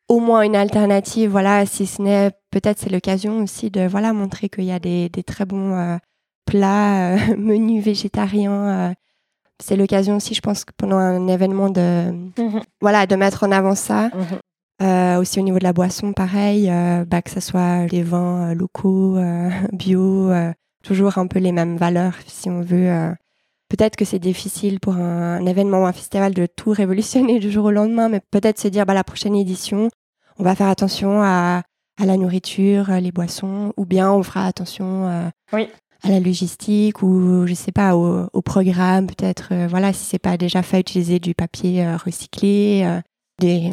Au 0.08 0.20
moins 0.20 0.42
une 0.42 0.56
alternative, 0.56 1.30
voilà, 1.30 1.66
si 1.66 1.86
ce 1.86 2.02
n'est, 2.02 2.30
peut-être 2.50 2.78
c'est 2.78 2.90
l'occasion 2.90 3.42
aussi 3.42 3.70
de 3.70 3.86
voilà, 3.86 4.12
montrer 4.12 4.48
qu'il 4.48 4.64
y 4.64 4.72
a 4.72 4.78
des, 4.78 5.08
des 5.08 5.22
très 5.22 5.46
bons 5.46 5.74
euh, 5.74 5.96
plats, 6.46 7.14
euh, 7.14 7.36
menus 7.38 7.84
végétariens. 7.84 8.52
Euh. 8.52 8.94
c'est 9.60 9.76
l'occasion 9.76 10.16
aussi, 10.16 10.34
je 10.34 10.40
pense, 10.40 10.64
pendant 10.76 10.96
un 10.96 11.26
événement 11.26 11.70
de, 11.70 12.10
mmh 12.10 12.60
voilà, 12.80 13.06
de 13.06 13.16
mettre 13.16 13.44
en 13.44 13.52
avant 13.52 13.74
ça. 13.74 14.08
Mmh 14.08 14.36
aussi 15.18 15.38
au 15.38 15.42
niveau 15.42 15.58
de 15.58 15.64
la 15.64 15.74
boisson, 15.74 16.14
pareil, 16.14 16.72
bah, 17.06 17.20
que 17.20 17.28
ce 17.30 17.40
soit 17.40 17.84
des 17.90 18.02
vins 18.02 18.54
locaux, 18.54 19.18
bio, 19.74 20.32
toujours 20.82 21.18
un 21.18 21.26
peu 21.26 21.38
les 21.38 21.52
mêmes 21.52 21.76
valeurs, 21.76 22.14
si 22.26 22.48
on 22.48 22.62
veut 22.62 23.12
Peut-être 23.70 23.94
que 23.94 24.04
c'est 24.04 24.18
difficile 24.18 24.80
pour 24.80 24.96
un, 24.96 25.46
événement 25.46 25.84
ou 25.84 25.86
un 25.86 25.92
festival 25.92 26.34
de 26.34 26.46
tout 26.46 26.70
révolutionner 26.70 27.38
du 27.38 27.50
jour 27.50 27.66
au 27.66 27.70
lendemain, 27.70 28.08
mais 28.08 28.20
peut-être 28.30 28.58
se 28.58 28.68
dire, 28.68 28.84
bah, 28.84 28.94
la 28.94 29.04
prochaine 29.04 29.36
édition, 29.36 29.88
on 30.38 30.42
va 30.42 30.56
faire 30.56 30.68
attention 30.68 31.22
à, 31.22 31.62
à 31.96 32.04
la 32.04 32.16
nourriture, 32.16 32.90
les 32.90 33.12
boissons, 33.12 33.72
ou 33.76 33.86
bien 33.86 34.12
on 34.12 34.24
fera 34.24 34.46
attention 34.46 35.06
à, 35.06 35.10
euh, 35.10 35.30
oui. 35.52 35.68
à 36.02 36.08
la 36.10 36.18
logistique, 36.18 37.02
ou 37.02 37.46
je 37.46 37.54
sais 37.54 37.70
pas, 37.70 37.94
au, 37.94 38.28
au 38.32 38.42
programme, 38.42 39.06
peut-être, 39.06 39.50
euh, 39.52 39.68
voilà, 39.68 39.92
si 39.92 40.04
c'est 40.04 40.18
pas 40.18 40.36
déjà 40.36 40.62
fait, 40.62 40.80
utiliser 40.80 41.20
du 41.20 41.36
papier 41.36 41.86
euh, 41.86 41.96
recyclé, 41.96 43.00
des 43.38 43.72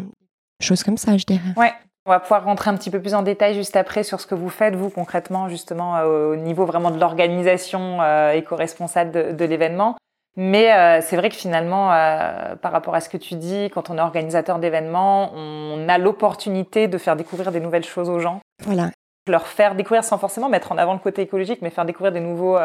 choses 0.61 0.83
comme 0.83 0.97
ça, 0.97 1.17
je 1.17 1.25
dirais. 1.25 1.53
Ouais. 1.57 1.73
On 2.07 2.11
va 2.11 2.21
pouvoir 2.21 2.45
rentrer 2.45 2.69
un 2.69 2.77
petit 2.77 2.89
peu 2.89 3.01
plus 3.01 3.13
en 3.15 3.21
détail 3.21 3.53
juste 3.53 3.75
après 3.75 4.01
sur 4.01 4.21
ce 4.21 4.27
que 4.27 4.33
vous 4.33 4.47
faites, 4.47 4.77
vous, 4.77 4.89
concrètement, 4.89 5.49
justement, 5.49 5.97
euh, 5.97 6.31
au 6.31 6.35
niveau 6.37 6.63
vraiment 6.63 6.89
de 6.89 6.97
l'organisation 6.97 8.01
euh, 8.01 8.31
éco-responsable 8.31 9.11
de, 9.11 9.31
de 9.33 9.45
l'événement. 9.45 9.97
Mais 10.37 10.71
euh, 10.71 11.01
c'est 11.01 11.17
vrai 11.17 11.27
que 11.27 11.35
finalement, 11.35 11.91
euh, 11.91 12.55
par 12.55 12.71
rapport 12.71 12.95
à 12.95 13.01
ce 13.01 13.09
que 13.09 13.17
tu 13.17 13.35
dis, 13.35 13.69
quand 13.73 13.89
on 13.89 13.97
est 13.97 14.01
organisateur 14.01 14.57
d'événements, 14.59 15.33
on 15.35 15.89
a 15.89 15.97
l'opportunité 15.97 16.87
de 16.87 16.97
faire 16.97 17.17
découvrir 17.17 17.51
des 17.51 17.59
nouvelles 17.59 17.83
choses 17.83 18.09
aux 18.09 18.19
gens. 18.19 18.39
Voilà. 18.63 18.89
Leur 19.27 19.45
faire 19.45 19.75
découvrir 19.75 20.05
sans 20.05 20.17
forcément 20.17 20.47
mettre 20.47 20.71
en 20.71 20.77
avant 20.77 20.93
le 20.93 20.99
côté 20.99 21.23
écologique, 21.23 21.61
mais 21.61 21.71
faire 21.71 21.83
découvrir 21.83 22.13
des 22.13 22.21
nouveaux 22.21 22.57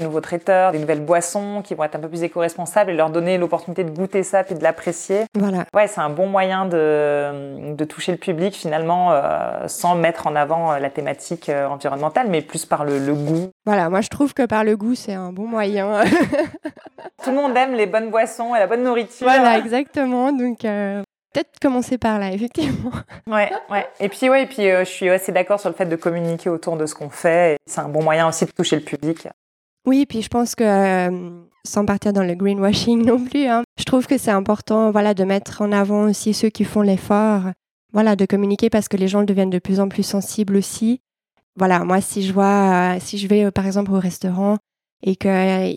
nouveaux 0.00 0.20
traiteurs, 0.20 0.72
des 0.72 0.78
nouvelles 0.78 1.04
boissons 1.04 1.62
qui 1.64 1.74
vont 1.74 1.84
être 1.84 1.96
un 1.96 2.00
peu 2.00 2.08
plus 2.08 2.22
éco-responsables 2.22 2.90
et 2.90 2.94
leur 2.94 3.10
donner 3.10 3.38
l'opportunité 3.38 3.82
de 3.82 3.90
goûter 3.90 4.22
ça 4.22 4.44
et 4.48 4.54
de 4.54 4.62
l'apprécier. 4.62 5.24
Voilà. 5.34 5.64
Ouais, 5.74 5.86
c'est 5.86 6.00
un 6.00 6.10
bon 6.10 6.26
moyen 6.26 6.66
de, 6.66 7.74
de 7.74 7.84
toucher 7.84 8.12
le 8.12 8.18
public 8.18 8.54
finalement 8.54 9.12
euh, 9.12 9.68
sans 9.68 9.94
mettre 9.94 10.26
en 10.26 10.36
avant 10.36 10.72
euh, 10.72 10.78
la 10.78 10.90
thématique 10.90 11.48
euh, 11.48 11.66
environnementale, 11.66 12.26
mais 12.28 12.42
plus 12.42 12.66
par 12.66 12.84
le, 12.84 12.98
goût. 13.14 13.50
Voilà, 13.64 13.88
moi 13.88 14.00
je 14.02 14.08
trouve 14.08 14.34
que 14.34 14.44
par 14.44 14.64
le 14.64 14.76
goût, 14.76 14.94
c'est 14.94 15.14
un 15.14 15.32
bon 15.32 15.46
moyen. 15.46 16.04
Tout 17.24 17.30
le 17.30 17.36
monde 17.36 17.56
aime 17.56 17.74
les 17.74 17.86
bonnes 17.86 18.10
boissons 18.10 18.54
et 18.54 18.58
la 18.58 18.66
bonne 18.66 18.84
nourriture. 18.84 19.26
Voilà, 19.26 19.58
exactement. 19.58 20.32
Donc 20.32 20.58
peut-être 20.60 21.58
commencer 21.60 21.96
par 21.96 22.18
là, 22.18 22.30
effectivement. 22.32 22.90
Ouais, 23.26 23.50
ouais. 23.70 23.86
Et 24.00 24.08
puis, 24.08 24.28
ouais, 24.28 24.44
et 24.44 24.46
puis 24.46 24.68
je 24.68 24.84
suis 24.84 25.08
assez 25.08 25.32
d'accord 25.32 25.58
sur 25.58 25.70
le 25.70 25.74
fait 25.74 25.86
de 25.86 25.96
communiquer 25.96 26.50
autour 26.50 26.76
de 26.76 26.86
ce 26.86 26.94
qu'on 26.94 27.10
fait. 27.10 27.56
C'est 27.66 27.80
un 27.80 27.88
bon 27.88 28.02
moyen 28.02 28.28
aussi 28.28 28.44
de 28.44 28.50
toucher 28.50 28.76
le 28.76 28.82
public. 28.82 29.26
Oui, 29.86 30.04
puis 30.04 30.20
je 30.20 30.28
pense 30.28 30.56
que 30.56 30.64
euh, 30.64 31.30
sans 31.64 31.86
partir 31.86 32.12
dans 32.12 32.24
le 32.24 32.34
greenwashing 32.34 33.04
non 33.06 33.24
plus, 33.24 33.46
hein, 33.46 33.62
je 33.78 33.84
trouve 33.84 34.06
que 34.06 34.18
c'est 34.18 34.32
important, 34.32 34.90
voilà, 34.90 35.14
de 35.14 35.22
mettre 35.24 35.62
en 35.62 35.70
avant 35.70 36.08
aussi 36.08 36.34
ceux 36.34 36.48
qui 36.50 36.64
font 36.64 36.82
l'effort, 36.82 37.42
voilà, 37.92 38.16
de 38.16 38.26
communiquer 38.26 38.68
parce 38.68 38.88
que 38.88 38.96
les 38.96 39.06
gens 39.06 39.22
deviennent 39.22 39.50
de 39.50 39.60
plus 39.60 39.78
en 39.78 39.88
plus 39.88 40.02
sensibles 40.02 40.56
aussi. 40.56 41.00
Voilà, 41.54 41.84
moi, 41.84 42.00
si 42.00 42.22
je 42.22 42.32
vois, 42.32 42.96
euh, 42.96 42.98
si 43.00 43.16
je 43.16 43.28
vais 43.28 43.44
euh, 43.44 43.50
par 43.52 43.64
exemple 43.64 43.92
au 43.92 44.00
restaurant 44.00 44.58
et 45.02 45.14
que 45.14 45.76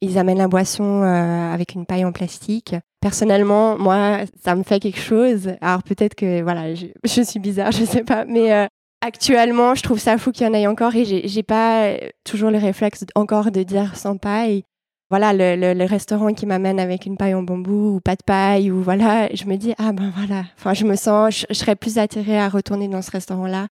ils 0.00 0.18
amènent 0.18 0.38
la 0.38 0.48
boisson 0.48 1.02
avec 1.02 1.74
une 1.74 1.86
paille 1.86 2.04
en 2.04 2.10
plastique. 2.10 2.74
Personnellement, 3.00 3.78
moi, 3.78 4.22
ça 4.42 4.56
me 4.56 4.64
fait 4.64 4.80
quelque 4.80 4.98
chose. 4.98 5.52
Alors 5.60 5.84
peut-être 5.84 6.16
que 6.16 6.42
voilà, 6.42 6.74
je, 6.74 6.86
je, 7.04 7.22
suis 7.22 7.38
bizarre, 7.38 7.70
je 7.70 7.84
sais 7.84 8.02
pas, 8.02 8.24
mais 8.24 8.66
actuellement, 9.02 9.74
je 9.74 9.82
trouve 9.82 9.98
ça 9.98 10.16
fou 10.16 10.32
qu'il 10.32 10.46
y 10.46 10.50
en 10.50 10.54
ait 10.54 10.66
encore 10.66 10.94
et 10.96 11.04
j'ai 11.04 11.42
pas 11.42 11.92
toujours 12.24 12.50
le 12.50 12.58
réflexe 12.58 13.04
encore 13.14 13.50
de 13.50 13.62
dire 13.62 13.96
sans 13.96 14.16
paille. 14.16 14.64
Voilà, 15.10 15.34
le, 15.34 15.84
restaurant 15.84 16.32
qui 16.32 16.46
m'amène 16.46 16.80
avec 16.80 17.04
une 17.04 17.18
paille 17.18 17.34
en 17.34 17.42
bambou 17.42 17.96
ou 17.96 18.00
pas 18.00 18.16
de 18.16 18.22
paille 18.24 18.70
ou 18.70 18.82
voilà, 18.82 19.28
je 19.34 19.44
me 19.44 19.56
dis 19.56 19.74
ah 19.76 19.92
ben 19.92 20.10
voilà. 20.16 20.44
Enfin, 20.56 20.72
je 20.72 20.86
me 20.86 20.96
sens, 20.96 21.44
je, 21.50 21.54
serais 21.54 21.76
plus 21.76 21.98
attirée 21.98 22.38
à 22.38 22.48
retourner 22.48 22.88
dans 22.88 23.02
ce 23.02 23.10
restaurant-là. 23.10 23.66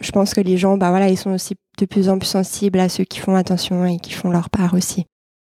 Je 0.00 0.12
pense 0.12 0.32
que 0.32 0.40
les 0.40 0.56
gens, 0.56 0.76
bah 0.76 0.90
voilà, 0.90 1.08
ils 1.08 1.18
sont 1.18 1.32
aussi 1.32 1.56
de 1.78 1.86
plus 1.86 2.08
en 2.08 2.18
plus 2.18 2.28
sensibles 2.28 2.78
à 2.78 2.88
ceux 2.88 3.04
qui 3.04 3.18
font 3.18 3.34
attention 3.34 3.84
et 3.84 3.98
qui 3.98 4.12
font 4.12 4.30
leur 4.30 4.48
part 4.48 4.74
aussi. 4.74 5.06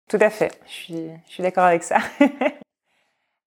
Tout 0.10 0.18
à 0.22 0.30
fait. 0.30 0.52
Je 0.66 0.94
suis 1.28 1.44
d'accord 1.44 1.66
avec 1.66 1.84
ça. 1.84 1.98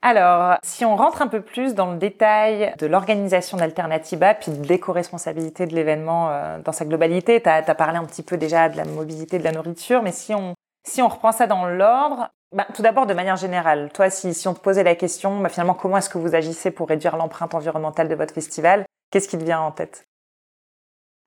Alors, 0.07 0.59
si 0.62 0.85
on 0.85 0.97
rentre 0.97 1.23
un 1.23 1.29
peu 1.29 1.40
plus 1.40 1.75
dans 1.75 1.90
le 1.90 1.97
détail 1.97 2.75
de 2.79 2.87
l'organisation 2.87 3.57
d'Alternativa, 3.57 4.35
puis 4.35 4.53
de 4.53 4.62
l'éco-responsabilité 4.67 5.64
de 5.64 5.75
l'événement 5.75 6.29
euh, 6.29 6.59
dans 6.61 6.73
sa 6.73 6.85
globalité, 6.85 7.40
tu 7.40 7.49
as, 7.49 7.62
parlé 7.75 7.97
un 7.97 8.05
petit 8.05 8.23
peu 8.23 8.37
déjà 8.37 8.69
de 8.69 8.77
la 8.77 8.85
mobilité, 8.85 9.38
de 9.38 9.45
la 9.45 9.53
nourriture, 9.53 10.03
mais 10.03 10.12
si 10.12 10.35
on, 10.35 11.09
reprend 11.09 11.33
ça 11.33 11.47
dans 11.47 11.64
l'ordre, 11.64 12.29
bah, 12.55 12.67
tout 12.75 12.83
d'abord 12.83 13.07
de 13.07 13.14
manière 13.14 13.37
générale, 13.37 13.90
toi, 13.95 14.11
si, 14.11 14.47
on 14.47 14.53
te 14.53 14.61
posait 14.61 14.83
la 14.83 14.95
question, 14.95 15.40
bah, 15.40 15.49
finalement, 15.49 15.73
comment 15.73 15.97
est-ce 15.97 16.11
que 16.11 16.19
vous 16.19 16.35
agissez 16.35 16.71
pour 16.71 16.90
réduire 16.90 17.17
l'empreinte 17.17 17.55
environnementale 17.55 18.09
de 18.11 18.14
votre 18.14 18.35
festival 18.35 18.85
Qu'est-ce 19.11 19.27
qui 19.27 19.38
te 19.38 19.45
vient 19.45 19.61
en 19.61 19.71
tête? 19.71 20.05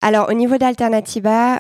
Alors, 0.04 0.30
au 0.30 0.34
niveau 0.34 0.60
d'Alternativa, 0.60 1.56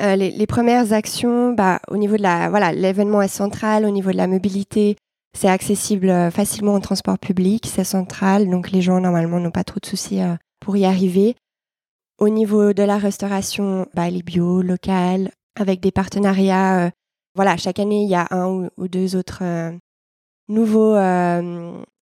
euh, 0.00 0.16
les, 0.16 0.30
les, 0.30 0.46
premières 0.46 0.94
actions, 0.94 1.52
bah, 1.52 1.80
au 1.88 1.98
niveau 1.98 2.16
de 2.16 2.22
la, 2.22 2.48
voilà, 2.48 2.72
l'événement 2.72 3.20
est 3.20 3.28
central, 3.28 3.84
au 3.84 3.90
niveau 3.90 4.10
de 4.10 4.16
la 4.16 4.26
mobilité, 4.26 4.96
c'est 5.34 5.48
accessible 5.48 6.10
euh, 6.10 6.30
facilement 6.30 6.74
en 6.74 6.80
transport 6.80 7.18
public, 7.18 7.66
c'est 7.66 7.84
central, 7.84 8.50
donc 8.50 8.70
les 8.70 8.82
gens 8.82 9.00
normalement 9.00 9.40
n'ont 9.40 9.50
pas 9.50 9.64
trop 9.64 9.80
de 9.80 9.86
soucis 9.86 10.20
euh, 10.20 10.34
pour 10.60 10.76
y 10.76 10.84
arriver. 10.84 11.36
Au 12.18 12.28
niveau 12.28 12.72
de 12.72 12.82
la 12.82 12.98
restauration, 12.98 13.86
bah, 13.94 14.10
les 14.10 14.22
bio, 14.22 14.62
locales, 14.62 15.30
avec 15.58 15.80
des 15.80 15.90
partenariats. 15.90 16.86
Euh, 16.86 16.90
voilà, 17.34 17.56
chaque 17.56 17.78
année, 17.78 18.02
il 18.02 18.10
y 18.10 18.14
a 18.14 18.28
un 18.30 18.68
ou, 18.76 18.88
deux 18.88 19.16
autres 19.16 19.42
nouveaux 20.48 20.94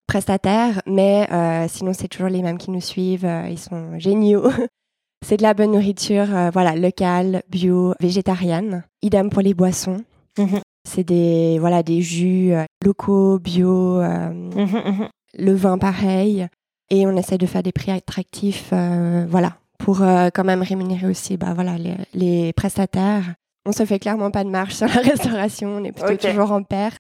prestataires, 0.08 0.82
mais 0.88 1.28
sinon, 1.70 1.94
c'est 1.94 2.08
toujours 2.08 2.30
les 2.30 2.42
mêmes 2.42 2.58
qui 2.58 2.72
nous 2.72 2.82
suivent. 2.82 3.30
ils 3.48 3.60
sont 3.60 4.00
géniaux. 4.00 4.50
c'est 5.26 5.38
de 5.38 5.44
la 5.44 5.54
bonne 5.54 5.74
nourriture, 5.74 6.26
voilà, 6.52 6.76
locale, 6.76 7.44
bio, 7.48 7.94
végétarienne. 8.00 8.84
Idem 9.04 9.30
pour 9.30 9.44
les 9.44 9.54
boissons. 9.54 10.04
Mmh 10.40 10.58
c'est 10.90 11.04
des, 11.04 11.58
voilà, 11.60 11.84
des 11.84 12.02
jus 12.02 12.52
euh, 12.54 12.64
locaux, 12.84 13.40
bio, 13.40 14.02
euh, 14.02 14.30
mmh 14.30 14.62
mmh 14.62 15.10
le 15.38 15.54
vin 15.54 15.78
pareil. 15.78 16.48
Et 16.90 17.06
on 17.06 17.16
essaie 17.16 17.38
de 17.38 17.46
faire 17.46 17.62
des 17.62 17.72
prix 17.72 17.92
attractifs, 17.92 18.72
euh, 18.74 19.28
voilà, 19.30 19.58
pour 19.78 20.00
quand 20.00 20.44
même 20.44 20.64
rémunérer 20.64 21.06
aussi 21.06 21.38
bah, 21.38 21.54
voilà, 21.54 21.76
les, 22.14 22.52
prestataires. 22.54 23.36
On 23.68 23.72
se 23.72 23.86
fait 23.86 24.00
clairement 24.00 24.32
pas 24.32 24.44
de 24.44 24.50
marche 24.50 24.74
sur 24.74 24.88
la 24.88 24.94
restauration, 25.02 25.70
on 25.70 25.84
est 25.84 25.92
plutôt 25.92 26.16
toujours 26.16 26.52
en 26.52 26.64
paire. 26.64 26.98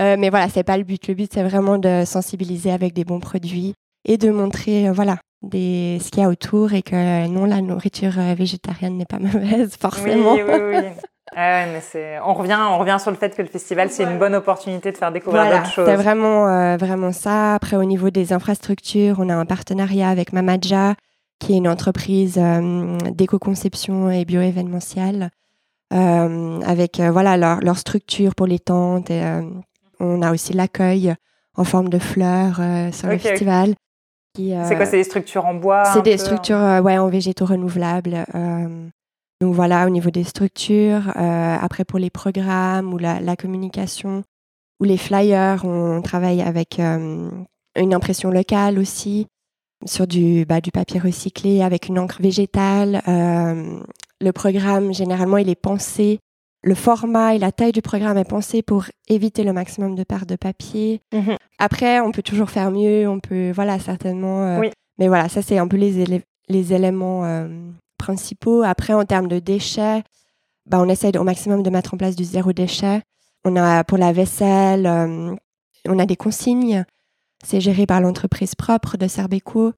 mais 0.00 0.28
voilà, 0.28 0.48
c'est 0.48 0.64
pas 0.64 0.76
le 0.76 0.82
but. 0.82 1.06
Le 1.06 1.14
but, 1.14 1.30
c'est 1.32 1.44
vraiment 1.44 1.78
de 1.78 2.02
sensibiliser 2.04 2.72
avec 2.72 2.94
des 2.94 3.04
bons 3.04 3.20
produits 3.20 3.74
et 4.04 4.16
de 4.16 4.30
montrer, 4.32 4.90
voilà, 4.90 5.18
des, 5.42 5.98
ce 6.02 6.10
qu'il 6.10 6.22
y 6.22 6.26
a 6.26 6.28
autour 6.28 6.72
et 6.72 6.82
que 6.82 7.28
non, 7.28 7.44
la 7.44 7.60
nourriture 7.60 8.18
végétarienne 8.36 8.96
n'est 8.96 9.06
pas 9.06 9.18
mauvaise, 9.20 9.76
forcément. 9.80 10.34
Oui, 10.34 10.42
oui, 10.42 10.60
oui. 10.74 10.82
Ah 11.36 11.66
mais 11.66 11.80
c'est, 11.80 12.18
on 12.20 12.34
revient, 12.34 12.58
on 12.60 12.78
revient 12.78 12.96
sur 13.00 13.10
le 13.10 13.16
fait 13.16 13.34
que 13.34 13.42
le 13.42 13.48
festival, 13.48 13.90
c'est 13.90 14.04
une 14.04 14.18
bonne 14.18 14.34
opportunité 14.34 14.92
de 14.92 14.96
faire 14.96 15.12
découvrir 15.12 15.44
d'autres 15.44 15.70
choses. 15.70 15.86
C'est 15.86 15.96
vraiment, 15.96 16.48
euh, 16.48 16.76
vraiment 16.76 17.12
ça. 17.12 17.54
Après, 17.54 17.76
au 17.76 17.84
niveau 17.84 18.10
des 18.10 18.32
infrastructures, 18.32 19.16
on 19.18 19.28
a 19.28 19.34
un 19.34 19.46
partenariat 19.46 20.08
avec 20.08 20.32
Mamadja, 20.32 20.94
qui 21.38 21.54
est 21.54 21.56
une 21.56 21.68
entreprise 21.68 22.38
euh, 22.38 22.96
d'éco-conception 23.10 24.10
et 24.10 24.24
bio-événementiel, 24.24 25.30
euh, 25.92 26.60
avec 26.62 27.00
voilà 27.00 27.36
leur, 27.36 27.60
leur, 27.60 27.78
structure 27.78 28.34
pour 28.34 28.46
les 28.46 28.58
tentes. 28.58 29.10
Et, 29.10 29.22
on 30.00 30.22
a 30.22 30.32
aussi 30.32 30.52
l'accueil 30.52 31.14
en 31.56 31.64
forme 31.64 31.88
de 31.88 31.98
fleurs 31.98 32.60
sur 32.92 33.08
le 33.08 33.18
festival. 33.18 33.74
c'est 34.36 34.76
quoi, 34.76 34.86
c'est 34.86 34.98
des 34.98 35.04
structures 35.04 35.44
en 35.44 35.54
bois 35.54 35.84
C'est 35.86 36.02
des 36.02 36.18
structures 36.18 36.80
ouais, 36.84 36.98
en 36.98 37.08
végétaux 37.08 37.46
renouvelables. 37.46 38.24
Donc 39.40 39.54
voilà, 39.54 39.86
au 39.86 39.90
niveau 39.90 40.10
des 40.10 40.24
structures, 40.24 41.12
euh, 41.16 41.56
après 41.60 41.84
pour 41.84 41.98
les 41.98 42.10
programmes 42.10 42.92
ou 42.92 42.98
la, 42.98 43.36
communication 43.36 44.24
ou 44.80 44.84
les 44.84 44.96
flyers, 44.96 45.64
on 45.64 46.02
travaille 46.02 46.42
avec 46.42 46.80
euh, 46.80 47.30
une 47.76 47.94
impression 47.94 48.30
locale 48.30 48.78
aussi 48.78 49.26
sur 49.86 50.08
du, 50.08 50.44
bah, 50.44 50.60
du 50.60 50.72
papier 50.72 50.98
recyclé 50.98 51.62
avec 51.62 51.86
une 51.88 52.00
encre 52.00 52.20
végétale. 52.20 53.00
Euh, 53.06 53.80
le 54.20 54.32
programme, 54.32 54.92
généralement, 54.92 55.36
il 55.36 55.48
est 55.48 55.54
pensé, 55.60 56.18
le 56.64 56.74
format 56.74 57.36
et 57.36 57.38
la 57.38 57.52
taille 57.52 57.70
du 57.70 57.82
programme 57.82 58.18
est 58.18 58.28
pensé 58.28 58.62
pour 58.62 58.86
éviter 59.08 59.44
le 59.44 59.52
maximum 59.52 59.94
de 59.94 60.02
pertes 60.02 60.28
de 60.28 60.36
papier. 60.36 61.00
Mmh 61.12 61.34
après, 61.60 61.98
on 61.98 62.12
peut 62.12 62.22
toujours 62.22 62.50
faire 62.50 62.70
mieux, 62.70 63.08
on 63.08 63.18
peut, 63.18 63.50
voilà, 63.50 63.80
certainement. 63.80 64.60
Oui. 64.60 64.70
Mais 64.98 65.08
voilà, 65.08 65.28
ça, 65.28 65.42
c'est 65.42 65.58
un 65.58 65.66
peu 65.66 65.76
les, 65.76 66.22
les 66.48 66.72
éléments 66.72 67.24
principaux. 67.98 68.62
Après, 68.62 68.94
en 68.94 69.04
termes 69.04 69.28
de 69.28 69.38
déchets, 69.38 70.02
bah, 70.68 70.78
on 70.80 70.88
essaie 70.88 71.16
au 71.16 71.24
maximum 71.24 71.62
de 71.62 71.70
mettre 71.70 71.94
en 71.94 71.96
place 71.96 72.16
du 72.16 72.24
zéro 72.24 72.52
déchet. 72.52 73.02
On 73.44 73.56
a 73.56 73.84
pour 73.84 73.98
la 73.98 74.12
vaisselle, 74.12 74.86
euh, 74.86 75.34
on 75.86 75.98
a 75.98 76.06
des 76.06 76.16
consignes. 76.16 76.84
C'est 77.44 77.60
géré 77.60 77.86
par 77.86 78.00
l'entreprise 78.00 78.54
propre 78.54 78.96
de 78.96 79.08
Serbeco. 79.08 79.72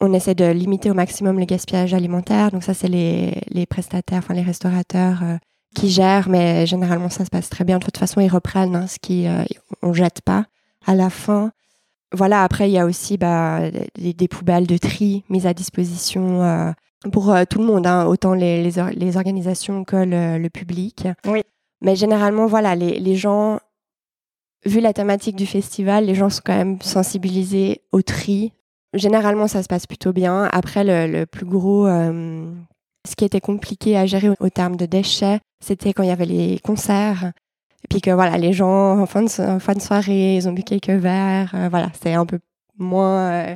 On 0.00 0.12
essaie 0.12 0.34
de 0.34 0.44
limiter 0.44 0.90
au 0.90 0.94
maximum 0.94 1.38
le 1.38 1.44
gaspillage 1.44 1.94
alimentaire. 1.94 2.50
Donc 2.50 2.62
ça, 2.62 2.74
c'est 2.74 2.88
les, 2.88 3.40
les, 3.48 3.66
prestataires, 3.66 4.18
enfin 4.18 4.34
les 4.34 4.42
restaurateurs 4.42 5.22
euh, 5.22 5.36
qui 5.74 5.90
gèrent, 5.90 6.28
mais 6.28 6.66
généralement 6.66 7.08
ça 7.08 7.24
se 7.24 7.30
passe 7.30 7.48
très 7.48 7.64
bien. 7.64 7.78
De 7.78 7.84
toute 7.84 7.98
façon, 7.98 8.20
ils 8.20 8.28
reprennent 8.28 8.76
hein, 8.76 8.86
ce 8.86 8.98
qui 9.00 9.26
euh, 9.26 9.44
on 9.82 9.92
jette 9.92 10.20
pas 10.22 10.44
à 10.86 10.94
la 10.94 11.10
fin. 11.10 11.52
Voilà. 12.12 12.42
Après, 12.42 12.68
il 12.68 12.72
y 12.72 12.78
a 12.78 12.84
aussi 12.84 13.16
bah, 13.16 13.70
des, 13.96 14.28
poubelles 14.28 14.66
de 14.66 14.76
tri 14.76 15.24
mises 15.28 15.46
à 15.46 15.54
disposition 15.54 16.74
pour 17.12 17.30
euh, 17.30 17.44
tout 17.48 17.58
le 17.58 17.64
monde, 17.64 17.86
hein, 17.86 18.06
autant 18.06 18.34
les, 18.34 18.62
les, 18.62 19.16
organisations 19.16 19.84
que 19.84 19.96
le, 19.96 20.48
public. 20.48 21.06
Oui. 21.26 21.42
Mais 21.80 21.94
généralement, 21.94 22.46
voilà, 22.46 22.74
les, 22.74 22.98
les, 22.98 23.14
gens, 23.14 23.60
vu 24.64 24.80
la 24.80 24.92
thématique 24.92 25.36
du 25.36 25.46
festival, 25.46 26.06
les 26.06 26.14
gens 26.14 26.28
sont 26.28 26.42
quand 26.44 26.56
même 26.56 26.80
sensibilisés 26.82 27.82
au 27.92 28.02
tri. 28.02 28.52
Généralement, 28.94 29.46
ça 29.46 29.62
se 29.62 29.68
passe 29.68 29.86
plutôt 29.86 30.12
bien. 30.12 30.48
Après, 30.52 30.82
le, 30.84 31.24
plus 31.24 31.46
gros, 31.46 31.86
euh, 31.86 32.50
ce 33.08 33.14
qui 33.14 33.24
était 33.24 33.40
compliqué 33.40 33.96
à 33.96 34.06
gérer 34.06 34.30
au, 34.40 34.48
terme 34.48 34.76
de 34.76 34.86
déchets, 34.86 35.38
c'était 35.60 35.92
quand 35.92 36.02
il 36.02 36.08
y 36.08 36.12
avait 36.12 36.26
les 36.26 36.58
concerts. 36.60 37.32
Et 37.84 37.88
puis 37.88 38.00
que 38.00 38.10
voilà, 38.10 38.38
les 38.38 38.52
gens, 38.52 38.98
en 38.98 39.06
fin 39.06 39.22
de, 39.22 39.28
fin 39.28 39.74
de 39.74 39.80
soirée, 39.80 40.36
ils 40.36 40.48
ont 40.48 40.52
bu 40.52 40.64
quelques 40.64 40.88
verres. 40.88 41.52
Euh, 41.54 41.68
voilà, 41.68 41.92
c'est 42.02 42.14
un 42.14 42.26
peu 42.26 42.40
moins 42.76 43.54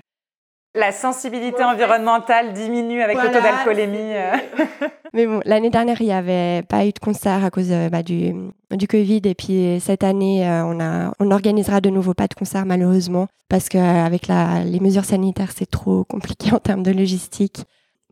la 0.75 0.91
sensibilité 0.91 1.63
environnementale 1.63 2.53
diminue 2.55 3.03
avec 3.03 3.17
le 3.19 3.31
taux 3.31 3.41
d'alcoolémie. 3.41 4.15
Euh. 4.15 4.37
Mais 5.13 5.27
bon, 5.27 5.43
l'année 5.45 5.69
dernière, 5.69 6.01
il 6.01 6.07
n'y 6.07 6.13
avait 6.13 6.63
pas 6.63 6.87
eu 6.87 6.93
de 6.93 6.99
concert 6.99 7.45
à 7.45 7.51
cause 7.51 7.71
euh, 7.71 7.91
bah, 7.91 8.03
du, 8.03 8.35
du 8.71 8.89
Covid. 8.89 9.21
Et 9.25 9.35
puis 9.35 9.79
cette 9.81 10.03
année, 10.03 10.49
euh, 10.49 10.65
on, 10.65 10.81
a, 10.81 11.13
on 11.21 11.31
organisera 11.31 11.81
de 11.81 11.91
nouveau 11.91 12.15
pas 12.15 12.27
de 12.27 12.35
concert, 12.35 12.65
malheureusement, 12.65 13.29
parce 13.49 13.69
qu'avec 13.69 14.29
les 14.29 14.81
mesures 14.81 15.05
sanitaires, 15.05 15.53
c'est 15.55 15.71
trop 15.71 16.05
compliqué 16.05 16.53
en 16.53 16.59
termes 16.59 16.83
de 16.83 16.93
logistique. 16.93 17.65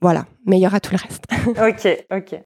Voilà, 0.02 0.26
mais 0.46 0.58
il 0.58 0.62
y 0.62 0.66
aura 0.66 0.80
tout 0.80 0.92
le 0.92 0.98
reste. 1.02 1.24
ok, 1.48 2.06
ok. 2.10 2.40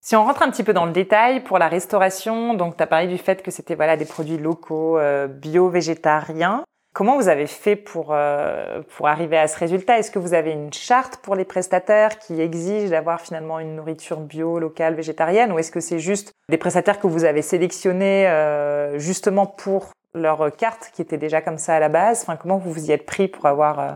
Si 0.00 0.16
on 0.16 0.24
rentre 0.24 0.42
un 0.42 0.50
petit 0.50 0.64
peu 0.64 0.72
dans 0.72 0.86
le 0.86 0.92
détail 0.92 1.44
pour 1.44 1.60
la 1.60 1.68
restauration, 1.68 2.54
donc 2.54 2.76
tu 2.76 2.82
as 2.82 2.88
parlé 2.88 3.06
du 3.06 3.18
fait 3.18 3.40
que 3.40 3.52
c'était 3.52 3.76
voilà 3.76 3.96
des 3.96 4.04
produits 4.04 4.38
locaux, 4.38 4.98
bio, 5.28 5.68
végétariens. 5.68 6.64
Comment 6.94 7.16
vous 7.16 7.28
avez 7.28 7.46
fait 7.46 7.74
pour, 7.74 8.08
euh, 8.10 8.82
pour 8.96 9.08
arriver 9.08 9.38
à 9.38 9.48
ce 9.48 9.58
résultat? 9.58 9.98
Est-ce 9.98 10.10
que 10.10 10.18
vous 10.18 10.34
avez 10.34 10.52
une 10.52 10.72
charte 10.74 11.16
pour 11.22 11.34
les 11.34 11.46
prestataires 11.46 12.18
qui 12.18 12.38
exige 12.38 12.90
d'avoir 12.90 13.22
finalement 13.22 13.58
une 13.60 13.76
nourriture 13.76 14.20
bio, 14.20 14.58
locale, 14.58 14.94
végétarienne? 14.94 15.52
Ou 15.52 15.58
est-ce 15.58 15.72
que 15.72 15.80
c'est 15.80 15.98
juste 15.98 16.34
des 16.50 16.58
prestataires 16.58 17.00
que 17.00 17.06
vous 17.06 17.24
avez 17.24 17.40
sélectionnés 17.40 18.28
euh, 18.28 18.98
justement 18.98 19.46
pour 19.46 19.92
leur 20.12 20.54
carte 20.54 20.90
qui 20.92 21.00
était 21.00 21.16
déjà 21.16 21.40
comme 21.40 21.56
ça 21.56 21.76
à 21.76 21.80
la 21.80 21.88
base? 21.88 22.22
Enfin, 22.22 22.36
Comment 22.36 22.58
vous 22.58 22.70
vous 22.70 22.90
y 22.90 22.92
êtes 22.92 23.06
pris 23.06 23.26
pour 23.26 23.46
avoir 23.46 23.80
euh, 23.80 23.92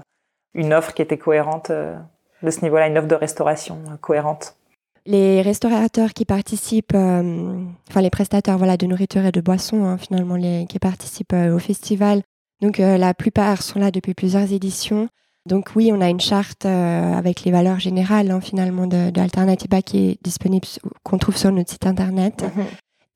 une 0.55 0.73
offre 0.73 0.95
qui 0.95 1.03
était 1.03 1.19
cohérente 1.19 1.71
de 1.71 2.51
ce 2.51 2.63
niveau-là, 2.63 2.87
une 2.87 2.97
offre 2.97 3.09
de 3.09 3.15
restauration 3.15 3.77
cohérente? 4.01 4.57
Les 5.05 5.43
restaurateurs 5.43 6.15
qui 6.15 6.25
participent, 6.25 6.95
enfin 6.95 8.01
les 8.01 8.11
prestataires 8.11 8.57
voilà, 8.57 8.79
de 8.79 8.87
nourriture 8.87 9.27
et 9.27 9.33
de 9.33 9.41
boissons 9.43 9.85
hein, 9.85 9.99
finalement 9.99 10.37
qui 10.67 10.79
participent 10.79 11.35
au 11.35 11.59
festival 11.59 12.23
donc 12.61 12.81
euh, 12.81 12.97
la 12.97 13.15
plupart 13.15 13.63
sont 13.63 13.79
là 13.79 13.91
depuis 13.91 14.15
plusieurs 14.15 14.53
éditions. 14.53 15.09
Donc 15.45 15.71
oui, 15.77 15.91
on 15.93 16.01
a 16.01 16.09
une 16.09 16.21
charte 16.21 16.67
euh, 16.67 17.15
avec 17.15 17.45
les 17.45 17.53
valeurs 17.53 17.79
générales 17.79 18.31
hein, 18.31 18.41
finalement 18.41 18.87
de, 18.87 19.11
de 19.11 19.81
qui 19.81 19.99
est 19.99 20.19
disponible, 20.23 20.67
qu'on 21.05 21.19
trouve 21.19 21.37
sur 21.37 21.53
notre 21.53 21.71
site 21.71 21.87
internet. 21.87 22.43
Mhm. 22.43 22.65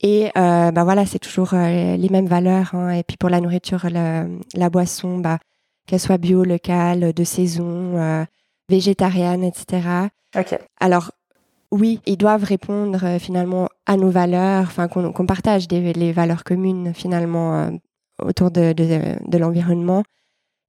Et 0.02 0.30
euh, 0.36 0.70
bah 0.70 0.84
voilà, 0.84 1.04
c'est 1.04 1.18
toujours 1.18 1.52
les 1.52 2.08
mêmes 2.10 2.26
valeurs. 2.26 2.74
Hein. 2.74 2.90
Et 2.92 3.02
puis 3.02 3.16
pour 3.18 3.28
la 3.28 3.40
nourriture, 3.40 3.86
la, 3.90 4.70
boisson, 4.70 5.18
bah, 5.18 5.38
qu'elle 5.86 6.00
soit 6.00 6.16
bio, 6.16 6.42
locale, 6.44 7.12
de 7.12 7.24
saison, 7.24 8.26
végétarienne, 8.70 9.44
etc. 9.44 10.08
Ok. 10.38 10.58
Alors 10.78 11.10
oui, 11.70 12.00
ils 12.06 12.16
doivent 12.16 12.44
répondre 12.44 13.18
finalement 13.18 13.68
à 13.84 13.96
nos 13.96 14.08
valeurs, 14.08 14.62
enfin 14.62 14.88
qu'on 14.88 15.26
partage 15.26 15.68
des, 15.68 15.92
les 15.92 16.12
valeurs 16.12 16.44
communes 16.44 16.94
finalement 16.94 17.70
autour 18.22 18.50
de, 18.50 18.72
de, 18.72 19.38
l'environnement 19.38 20.02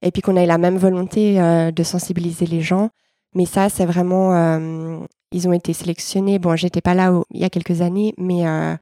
et 0.02 0.10
puis 0.10 0.20
qu'on 0.20 0.36
ait 0.36 0.46
la 0.46 0.58
même 0.58 0.76
volonté 0.76 1.40
euh, 1.40 1.70
de 1.70 1.82
sensibiliser 1.82 2.46
les 2.46 2.60
gens. 2.60 2.90
Mais 3.34 3.46
ça, 3.46 3.68
c'est 3.68 3.86
vraiment, 3.86 4.34
euh, 4.34 4.98
ils 5.30 5.48
ont 5.48 5.52
été 5.52 5.72
sélectionnés. 5.72 6.38
Bon, 6.38 6.56
j'étais 6.56 6.80
pas 6.80 6.94
là 6.94 7.12
il 7.30 7.40
y 7.40 7.44
a 7.44 7.50
quelques 7.50 7.80
années, 7.80 8.12
mais 8.18 8.46
euh, 8.46 8.76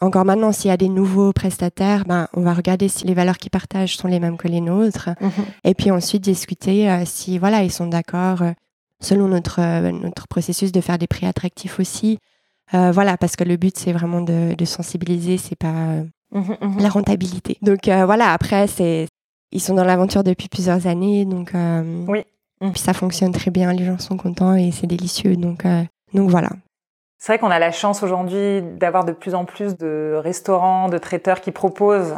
encore 0.00 0.24
maintenant, 0.24 0.52
s'il 0.52 0.68
y 0.68 0.74
a 0.74 0.76
des 0.76 0.90
nouveaux 0.90 1.32
prestataires, 1.32 2.04
ben, 2.04 2.28
on 2.34 2.42
va 2.42 2.52
regarder 2.52 2.88
si 2.88 3.06
les 3.06 3.14
valeurs 3.14 3.38
qu'ils 3.38 3.50
partagent 3.50 3.96
sont 3.96 4.06
les 4.06 4.20
mêmes 4.20 4.36
que 4.36 4.48
les 4.48 4.60
nôtres, 4.60 5.08
mhm. 5.20 5.30
et 5.64 5.74
puis 5.74 5.90
ensuite 5.90 6.22
discuter 6.22 7.02
si 7.06 7.38
voilà 7.38 7.62
ils 7.64 7.72
sont 7.72 7.86
d'accord 7.86 8.42
selon 9.00 9.28
notre 9.28 9.60
notre 9.90 10.28
processus 10.28 10.70
de 10.70 10.82
faire 10.82 10.98
des 10.98 11.06
prix 11.06 11.26
attractifs 11.26 11.80
aussi. 11.80 12.18
voilà, 12.72 13.16
parce 13.16 13.36
que 13.36 13.44
le 13.44 13.56
but 13.56 13.76
c'est 13.78 13.94
vraiment 13.94 14.20
de, 14.20 14.54
de 14.54 14.64
sensibiliser, 14.66 15.38
c'est 15.38 15.56
pas 15.56 16.02
Mhm, 16.32 16.56
mhm. 16.60 16.78
la 16.80 16.88
rentabilité. 16.88 17.56
Donc 17.62 17.88
euh, 17.88 18.04
voilà, 18.04 18.32
après, 18.32 18.66
c'est 18.66 19.06
ils 19.52 19.60
sont 19.60 19.74
dans 19.74 19.84
l'aventure 19.84 20.24
depuis 20.24 20.48
plusieurs 20.48 20.86
années, 20.86 21.24
donc 21.24 21.54
euh, 21.54 22.04
oui. 22.08 22.24
Puis 22.60 22.80
ça 22.80 22.94
fonctionne 22.94 23.32
très 23.32 23.50
bien, 23.50 23.72
les 23.72 23.84
gens 23.84 23.98
sont 23.98 24.16
contents 24.16 24.54
et 24.54 24.70
c'est 24.72 24.86
délicieux, 24.86 25.36
donc 25.36 25.64
euh, 25.64 25.82
donc 26.14 26.30
voilà. 26.30 26.50
C'est 27.18 27.32
vrai 27.32 27.38
qu'on 27.38 27.50
a 27.50 27.58
la 27.58 27.70
chance 27.70 28.02
aujourd'hui 28.02 28.62
d'avoir 28.62 29.04
de 29.04 29.12
plus 29.12 29.34
en 29.34 29.44
plus 29.44 29.76
de 29.76 30.18
restaurants, 30.22 30.88
de 30.88 30.98
traiteurs 30.98 31.40
qui 31.40 31.50
proposent 31.50 32.14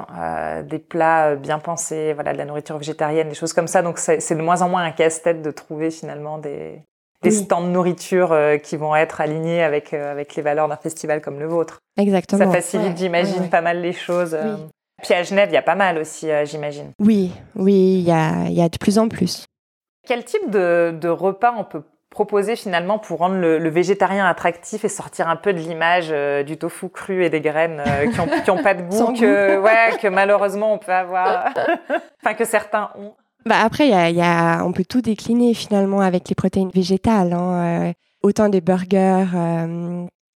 des 0.69 0.79
plats 0.79 1.37
bien 1.37 1.61
pensés, 1.61 2.13
voilà, 2.15 2.33
de 2.33 2.39
la 2.39 2.45
nourriture 2.45 2.77
végétarienne, 2.77 3.29
des 3.29 3.35
choses 3.35 3.53
comme 3.53 3.69
ça. 3.69 3.83
Donc 3.83 3.99
c'est 3.99 4.35
de 4.35 4.43
moins 4.43 4.61
en 4.61 4.69
moins 4.69 4.83
un 4.83 4.91
casse-tête 4.91 5.41
de 5.41 5.51
trouver 5.53 5.91
finalement 5.93 6.39
des, 6.39 6.83
des 7.23 7.31
stands 7.31 7.63
de 7.63 7.69
nourriture 7.69 8.33
euh, 8.33 8.59
qui 8.59 8.77
vont 8.77 8.95
être 8.95 9.21
alignés 9.21 9.63
avec, 9.63 9.93
euh, 9.93 10.13
avec 10.13 10.37
les 10.37 10.43
valeurs 10.43 10.69
d'un 10.69 10.77
festival 10.77 11.21
comme 11.21 11.39
le 11.39 11.47
vôtre. 11.47 11.79
Exactement. 11.97 12.45
Ça 12.45 12.51
facilite, 12.51 12.97
j'imagine, 12.97 13.51
pas 13.51 13.61
mal 13.61 13.81
les 13.81 13.93
choses. 13.93 14.35
Euh. 14.35 14.57
Puis 15.03 15.15
à 15.15 15.23
Genève, 15.23 15.49
il 15.51 15.55
y 15.55 15.59
a 15.59 15.63
pas 15.63 15.75
mal 15.75 15.99
aussi, 15.99 16.29
j'imagine. 16.45 16.91
Oui, 16.99 17.33
oui, 17.55 18.01
il 18.01 18.09
y 18.09 18.11
a, 18.11 18.49
y 18.49 18.61
a, 18.61 18.69
de 18.69 18.79
plus 18.79 18.99
en 18.99 19.09
plus. 19.09 19.47
Quel 20.07 20.25
type 20.25 20.51
de, 20.51 20.97
de, 21.01 21.09
repas 21.09 21.55
on 21.57 21.63
peut 21.63 21.83
proposer 22.11 22.57
finalement 22.57 22.99
pour 22.99 23.19
rendre 23.19 23.37
le, 23.37 23.69
végétarien 23.69 24.27
attractif 24.27 24.85
et 24.85 24.89
sortir 24.89 25.29
un 25.29 25.37
peu 25.37 25.53
de 25.53 25.59
l'image 25.59 26.13
du 26.45 26.57
tofu 26.57 26.89
cru 26.89 27.25
et 27.25 27.31
des 27.31 27.41
graines 27.41 27.81
qui, 28.13 28.19
ont, 28.19 28.27
qui 28.43 28.51
ont 28.51 28.61
pas 28.61 28.75
de 28.75 28.83
goût, 28.91 29.13
que, 29.13 29.61
Ouais, 29.61 29.97
que 30.01 30.09
malheureusement 30.09 30.73
on 30.73 30.79
peut 30.79 30.91
avoir, 30.91 31.51
enfin 32.21 32.35
que 32.35 32.45
certains 32.45 32.91
ont 32.99 33.15
Bah 33.47 33.61
après, 33.63 33.87
y 33.89 34.15
y 34.15 34.21
a, 34.21 34.65
on 34.65 34.73
peut 34.73 34.85
tout 34.85 35.01
décliner 35.01 35.55
finalement 35.55 36.01
avec 36.01 36.29
les 36.29 36.35
protéines 36.35 36.71
végétales. 36.71 37.33
Hein, 37.33 37.93
autant 38.23 38.49
des 38.49 38.61
burgers 38.61 39.27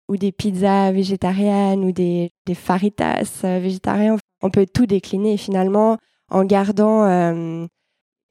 ou 0.07 0.17
des 0.17 0.31
pizzas 0.31 0.91
végétariennes 0.91 1.83
ou 1.83 1.91
des, 1.91 2.31
des 2.45 2.55
faritas 2.55 3.41
végétariens. 3.43 4.17
On 4.41 4.49
peut 4.49 4.67
tout 4.71 4.85
décliner 4.85 5.37
finalement 5.37 5.97
en 6.29 6.45
gardant 6.45 7.05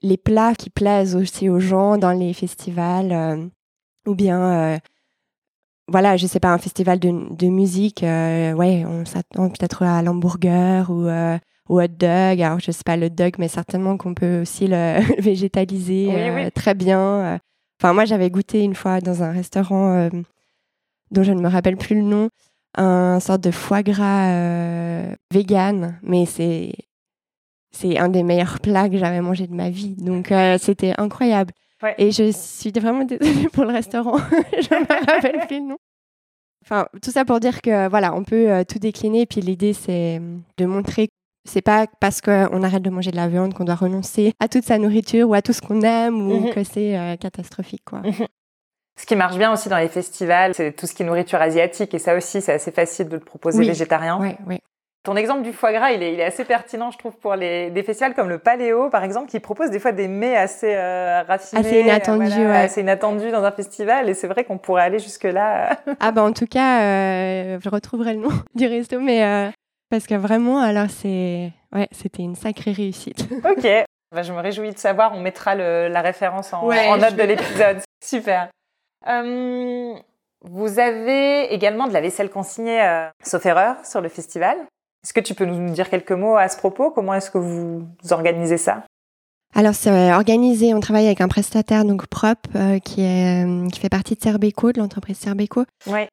les 0.03 0.17
plats 0.17 0.55
qui 0.55 0.71
plaisent 0.71 1.15
aussi 1.15 1.49
aux 1.49 1.61
gens 1.61 1.99
dans 1.99 2.13
les 2.13 2.33
festivals 2.33 3.13
euh, 3.13 3.47
ou 4.07 4.15
bien 4.15 4.41
euh, 4.41 4.79
voilà 5.89 6.17
je 6.17 6.27
sais 6.27 6.41
pas 6.41 6.53
un 6.53 6.59
festival 6.59 6.99
de, 6.99 7.35
de 7.35 7.47
musique 7.49 8.03
euh, 8.03 8.53
ouais 8.53 8.85
on 8.87 9.05
s'attend 9.05 9.49
peut-être 9.51 9.83
à 9.83 10.03
l'hamburger 10.03 10.91
ou 10.91 11.09
au 11.71 11.81
hot 11.81 11.89
dog 11.89 12.43
alors 12.43 12.61
je 12.61 12.71
sais 12.71 12.83
pas 12.85 12.97
le 12.97 13.11
dog 13.11 13.35
mais 13.39 13.49
certainement 13.49 13.97
qu'on 13.97 14.15
peut 14.15 14.41
aussi 14.43 14.67
le 14.67 15.01
végétaliser 15.21 16.51
très 16.55 16.75
bien 16.75 17.39
enfin 17.81 17.93
moi 17.93 18.05
j'avais 18.05 18.31
goûté 18.31 18.63
une 18.63 18.75
fois 18.75 19.01
dans 19.01 19.23
un 19.23 19.31
restaurant 19.31 20.09
dont 21.11 21.23
je 21.23 21.33
ne 21.33 21.41
me 21.41 21.49
rappelle 21.49 21.77
plus 21.77 21.97
le 21.97 22.03
nom 22.03 22.29
un 22.77 23.21
sorte 23.21 23.43
de 23.43 23.51
foie 23.51 23.83
gras 23.83 25.05
vegan 25.33 25.99
mais 26.03 26.27
c'est 26.27 26.73
c'est 27.73 27.99
un 27.99 28.09
des 28.09 28.23
meilleurs 28.23 28.61
plats 28.61 28.89
que 28.89 28.99
j'avais 28.99 29.21
mangé 29.21 29.47
de 29.47 29.55
ma 29.55 29.71
vie. 29.71 29.95
Donc, 29.97 30.33
euh, 30.33 30.59
c'était 30.59 30.95
incroyable. 30.99 31.53
Et 31.97 32.11
je 32.11 32.31
suis 32.31 32.73
vraiment 32.73 33.05
désolée 33.05 33.49
pour 33.53 33.65
le 33.65 33.73
restaurant. 33.73 34.19
je 34.53 34.75
me 34.75 35.07
rappelle 35.07 35.47
plus 35.47 35.61
le 35.61 35.69
nom. 35.69 35.79
Enfin, 36.63 36.87
tout 37.01 37.11
ça 37.11 37.25
pour 37.25 37.41
dire 37.41 37.63
que 37.63 37.89
voilà, 37.89 38.15
on 38.15 38.23
peut 38.23 38.51
euh, 38.51 38.65
tout 38.65 38.79
décliner. 38.79 39.25
Puis 39.25 39.41
l'idée, 39.41 39.73
c'est 39.73 40.21
de 40.59 40.67
montrer 40.67 41.09
c'est 41.51 41.63
pas 41.63 41.87
parce 42.01 42.21
qu'on 42.21 42.63
arrête 42.63 42.83
de 42.83 42.91
manger 42.91 43.11
de 43.11 43.17
la 43.17 43.29
viande 43.29 43.55
qu'on 43.55 43.65
doit 43.65 43.75
renoncer 43.75 44.33
à 44.41 44.49
toute 44.49 44.65
sa 44.65 44.79
nourriture 44.79 45.29
ou 45.29 45.35
à 45.35 45.43
tout 45.43 45.53
ce 45.53 45.61
qu'on 45.61 45.83
aime 45.83 46.31
ou 46.31 46.47
mhm. 46.47 46.55
que 46.55 46.65
c'est 46.65 46.97
euh, 46.97 47.17
catastrophique, 47.17 47.83
quoi. 47.85 48.01
Mhm. 48.01 48.27
Ce 48.97 49.07
qui 49.07 49.17
marche 49.17 49.37
bien 49.39 49.53
aussi 49.53 49.69
dans 49.69 49.79
les 49.79 49.89
festivals, 49.89 50.55
c'est 50.55 50.73
tout 50.73 50.87
ce 50.87 50.95
qui 50.95 51.03
est 51.03 51.07
nourriture 51.07 51.41
asiatique. 51.41 51.95
Et 51.95 51.99
ça 51.99 52.15
aussi, 52.15 52.43
c'est 52.43 52.53
assez 52.53 52.71
facile 52.71 53.09
de 53.09 53.15
le 53.15 53.25
proposer 53.25 53.65
végétarien. 53.65 54.19
Oui, 54.21 54.37
oui. 54.47 54.59
Ton 55.03 55.17
exemple 55.17 55.41
du 55.41 55.55
foie 55.55 55.73
gras, 55.73 55.93
il 55.93 56.03
est, 56.03 56.13
il 56.13 56.21
est, 56.21 56.25
assez 56.25 56.45
pertinent, 56.45 56.91
je 56.91 56.99
trouve, 56.99 57.17
pour 57.17 57.35
les, 57.35 57.71
des 57.71 57.83
festivals 57.83 58.13
comme 58.13 58.29
le 58.29 58.39
Paléo, 58.39 58.91
par 58.91 59.03
exemple, 59.03 59.31
qui 59.31 59.41
proposent 59.41 59.71
des 59.71 59.79
fois 59.79 59.93
des 59.93 60.09
mets 60.09 60.37
assez 60.37 60.75
euh, 60.75 61.23
raffinés. 61.23 61.67
Assez 61.67 61.81
inattendus, 61.81 62.47
ouais. 62.47 62.57
Assez 62.57 62.83
inattendus 62.83 63.31
dans 63.31 63.43
un 63.43 63.53
festival. 63.53 64.11
Et 64.11 64.15
c'est 64.15 64.27
vrai 64.29 64.45
qu'on 64.45 64.59
pourrait 64.59 64.83
aller 64.83 64.99
jusque-là. 64.99 65.79
ah 66.01 66.13
bah 66.13 66.23
en 66.23 66.33
tout 66.33 66.45
cas, 66.45 66.83
euh, 66.83 67.59
je 67.65 67.69
retrouverai 67.71 68.13
le 68.13 68.21
nom 68.21 68.29
du 68.55 68.67
resto, 68.67 69.01
mais 69.01 69.25
euh, 69.25 69.49
parce 69.90 70.07
que 70.07 70.14
vraiment, 70.14 70.61
alors 70.61 70.88
c'est... 70.88 71.53
Ouais, 71.72 71.88
c'était 71.92 72.22
une 72.22 72.37
sacrée 72.37 72.72
réussite. 72.72 73.29
ok. 73.44 73.66
Bah, 74.12 74.22
je 74.22 74.33
me 74.33 74.40
réjouis 74.40 74.72
de 74.72 74.79
savoir, 74.79 75.12
on 75.14 75.20
mettra 75.20 75.55
le, 75.55 75.88
la 75.88 76.00
référence 76.00 76.53
en, 76.53 76.68
en 76.68 76.96
note 76.96 77.14
de 77.14 77.22
l'épisode. 77.22 77.79
Super. 78.05 78.48
Euh, 79.09 79.94
vous 80.42 80.79
avez 80.79 81.53
également 81.53 81.87
de 81.87 81.92
la 81.92 82.00
vaisselle 82.00 82.31
consignée, 82.31 82.83
euh, 82.83 83.09
sauf 83.22 83.44
erreur, 83.46 83.76
sur 83.85 84.00
le 84.00 84.09
festival. 84.09 84.57
Est-ce 85.05 85.12
que 85.12 85.20
tu 85.20 85.35
peux 85.35 85.44
nous 85.44 85.70
dire 85.70 85.88
quelques 85.88 86.12
mots 86.12 86.37
à 86.37 86.48
ce 86.48 86.57
propos? 86.57 86.90
Comment 86.90 87.14
est-ce 87.14 87.31
que 87.31 87.38
vous 87.38 87.87
organisez 88.11 88.59
ça? 88.59 88.83
Alors 89.55 89.75
c'est 89.75 89.91
euh, 89.91 90.15
organisé, 90.15 90.75
on 90.75 90.81
travaille 90.81 91.07
avec 91.07 91.21
un 91.21 91.29
prestataire 91.29 91.85
donc 91.85 92.07
propre 92.07 92.49
euh, 92.55 92.79
qui 92.79 93.01
est 93.01 93.45
euh, 93.45 93.69
qui 93.69 93.81
fait 93.81 93.89
partie 93.89 94.15
de 94.15 94.21
Cerbeco, 94.21 94.73
de 94.73 94.79
l'entreprise 94.79 95.19
Cerbeco, 95.19 95.65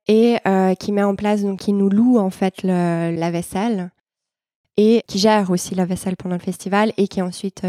et 0.07 0.37
qui 0.79 0.91
met 0.91 1.03
en 1.03 1.15
place 1.15 1.43
donc 1.43 1.59
qui 1.59 1.73
nous 1.73 1.89
loue 1.89 2.17
en 2.17 2.29
fait 2.29 2.63
la 2.63 3.31
vaisselle 3.31 3.91
et 4.75 5.01
qui 5.07 5.19
gère 5.19 5.49
aussi 5.51 5.75
la 5.75 5.85
vaisselle 5.85 6.15
pendant 6.17 6.35
le 6.35 6.41
festival 6.41 6.93
et 6.97 7.07
qui 7.07 7.21
ensuite 7.21 7.61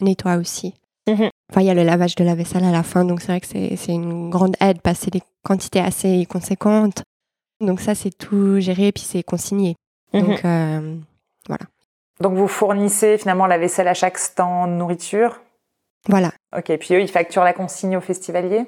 nettoie 0.00 0.36
aussi. 0.36 0.74
Mhm. 1.08 1.28
Enfin 1.50 1.60
il 1.60 1.66
y 1.66 1.70
a 1.70 1.74
le 1.74 1.82
lavage 1.82 2.14
de 2.14 2.24
la 2.24 2.34
vaisselle 2.34 2.64
à 2.64 2.72
la 2.72 2.82
fin 2.82 3.04
donc 3.04 3.20
c'est 3.20 3.28
vrai 3.28 3.40
que 3.40 3.46
c'est 3.46 3.92
une 3.92 4.30
grande 4.30 4.56
aide 4.60 4.80
parce 4.82 4.98
que 4.98 5.04
c'est 5.04 5.10
des 5.12 5.22
quantités 5.42 5.80
assez 5.80 6.26
conséquentes. 6.26 7.02
Donc 7.60 7.80
ça 7.80 7.94
c'est 7.94 8.10
tout 8.10 8.60
géré 8.60 8.92
puis 8.92 9.04
c'est 9.04 9.22
consigné. 9.22 9.76
Mhm. 10.12 10.20
Donc 10.20 10.44
euh, 10.44 10.96
voilà. 11.48 11.64
Donc 12.20 12.34
vous 12.34 12.48
fournissez 12.48 13.18
finalement 13.18 13.46
la 13.46 13.58
vaisselle 13.58 13.88
à 13.88 13.94
chaque 13.94 14.18
stand 14.18 14.70
de 14.70 14.76
nourriture 14.76 15.40
Voilà. 16.08 16.32
Ok, 16.56 16.76
puis 16.78 16.94
eux, 16.94 17.00
ils 17.00 17.10
facturent 17.10 17.44
la 17.44 17.52
consigne 17.52 17.96
aux 17.96 18.00
festivaliers 18.00 18.66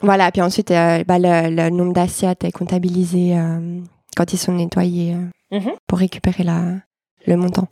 Voilà, 0.00 0.30
puis 0.30 0.42
ensuite, 0.42 0.70
euh, 0.70 1.02
bah, 1.04 1.18
le, 1.18 1.70
nombre 1.70 1.92
d'assiettes 1.92 2.44
est 2.44 2.52
comptabilisé 2.52 3.36
euh, 3.36 3.80
quand 4.16 4.32
ils 4.32 4.38
sont 4.38 4.52
nettoyés 4.52 5.16
mhm. 5.50 5.72
pour 5.88 5.98
récupérer 5.98 6.44
la, 6.44 6.62
le 7.26 7.36
montant. 7.36 7.68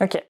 Ok. 0.00 0.22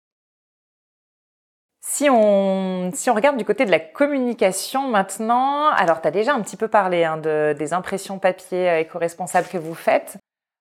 Si 1.82 2.08
on, 2.10 2.90
si 2.94 3.10
on 3.10 3.14
regarde 3.14 3.36
du 3.36 3.44
côté 3.44 3.64
de 3.64 3.70
la 3.70 3.80
communication 3.80 4.88
maintenant, 4.88 5.68
alors 5.70 6.00
tu 6.00 6.08
as 6.08 6.10
déjà 6.10 6.34
un 6.34 6.40
petit 6.40 6.56
peu 6.56 6.68
parlé 6.68 7.04
hein, 7.04 7.16
de, 7.16 7.54
des 7.58 7.72
impressions 7.72 8.18
papier 8.18 8.80
éco-responsables 8.80 9.48
que 9.48 9.58
vous 9.58 9.74
faites. 9.74 10.16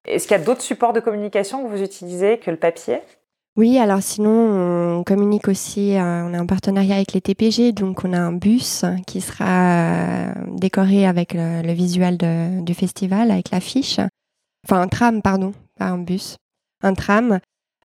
Est-ce 0.06 0.28
qu'il 0.28 0.38
y 0.38 0.40
a 0.40 0.44
d'autres 0.44 0.62
supports 0.62 0.94
de 0.94 1.00
communication 1.00 1.64
que 1.64 1.70
vous 1.70 1.84
utilisez 1.84 2.40
que 2.40 2.50
le 2.52 2.58
papier? 2.58 3.02
Oui, 3.60 3.78
alors 3.78 4.02
sinon, 4.02 5.00
on 5.00 5.04
communique 5.04 5.50
aussi, 5.50 5.98
euh, 5.98 6.24
on 6.26 6.34
a 6.34 6.40
un 6.40 6.46
partenariat 6.46 6.96
avec 6.96 7.12
les 7.12 7.20
TPG, 7.20 7.74
donc 7.74 8.06
on 8.06 8.14
a 8.14 8.18
un 8.18 8.32
bus 8.32 8.86
qui 9.06 9.20
sera 9.20 10.30
euh, 10.30 10.34
décoré 10.54 11.06
avec 11.06 11.34
le, 11.34 11.74
visuel 11.74 12.18
du 12.64 12.74
festival, 12.74 13.32
avec 13.32 13.52
l'affiche. 13.52 14.00
Enfin, 14.66 14.80
un 14.80 14.88
tram, 14.88 15.22
pardon, 15.22 15.52
pas 15.78 15.88
un 15.88 15.98
bus. 15.98 16.38
Un 16.84 16.94
tram. 16.94 17.40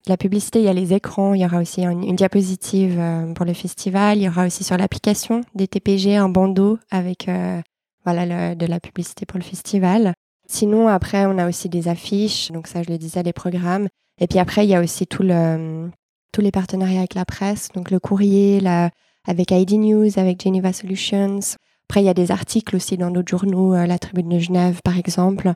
La 0.07 0.17
publicité, 0.17 0.61
il 0.61 0.67
y 0.67 0.69
a 0.69 0.73
les 0.73 0.93
écrans, 0.93 1.35
il 1.35 1.41
y 1.41 1.45
aura 1.45 1.59
aussi 1.59 1.83
une, 1.83 2.15
diapositive 2.15 2.97
euh, 2.97 3.33
pour 3.33 3.45
le 3.45 3.53
festival, 3.53 4.19
il 4.19 4.23
y 4.23 4.29
aura 4.29 4.47
aussi 4.47 4.63
sur 4.63 4.77
l'application 4.77 5.41
des 5.57 5.67
TPG 5.67 6.15
un 6.15 6.29
bandeau 6.29 6.79
avec 6.93 7.27
de 7.27 8.67
la 8.67 8.79
publicité 8.79 9.27
pour 9.27 9.39
le 9.41 9.45
festival. 9.45 10.15
Sinon, 10.47 10.87
après, 10.87 11.27
on 11.27 11.37
a 11.37 11.49
aussi 11.49 11.69
des 11.69 11.89
affiches, 11.89 12.53
donc 12.53 12.69
ça, 12.69 12.85
je 12.85 12.93
le 12.93 12.97
disais, 12.99 13.25
des 13.25 13.33
programmes. 13.33 13.89
Et 14.21 14.27
puis 14.27 14.39
après, 14.39 14.65
il 14.65 14.71
y 14.71 14.75
a 14.75 14.81
aussi 14.81 15.07
tout 15.07 15.23
le, 15.23 15.91
tous 16.33 16.41
les 16.41 16.51
partenariats 16.51 17.01
avec 17.01 17.15
la 17.15 17.25
presse, 17.25 17.69
donc 17.75 17.91
le 17.91 17.99
courrier, 17.99 18.61
la, 18.61 18.91
avec 19.27 19.51
ID 19.51 19.73
News, 19.75 20.19
avec 20.19 20.43
Geneva 20.43 20.73
Solutions. 20.73 21.41
Après, 21.89 22.03
il 22.03 22.07
y 22.07 22.11
a 22.11 22.15
des 22.15 22.31
articles 22.31 22.77
aussi 22.77 22.97
dans 22.97 23.11
d'autres 23.11 23.31
journaux, 23.31 23.75
euh, 23.75 23.87
la 23.87 23.99
Tribune 23.99 24.29
de 24.29 24.39
Genève, 24.39 24.81
par 24.85 24.99
exemple, 24.99 25.53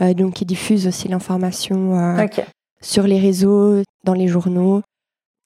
euh, 0.00 0.14
donc 0.14 0.34
qui 0.34 0.44
diffusent 0.44 0.86
aussi 0.86 1.08
l'information 1.08 1.98
euh, 1.98 2.26
sur 2.80 3.06
les 3.06 3.18
réseaux, 3.18 3.82
dans 4.04 4.14
les 4.14 4.28
journaux. 4.28 4.82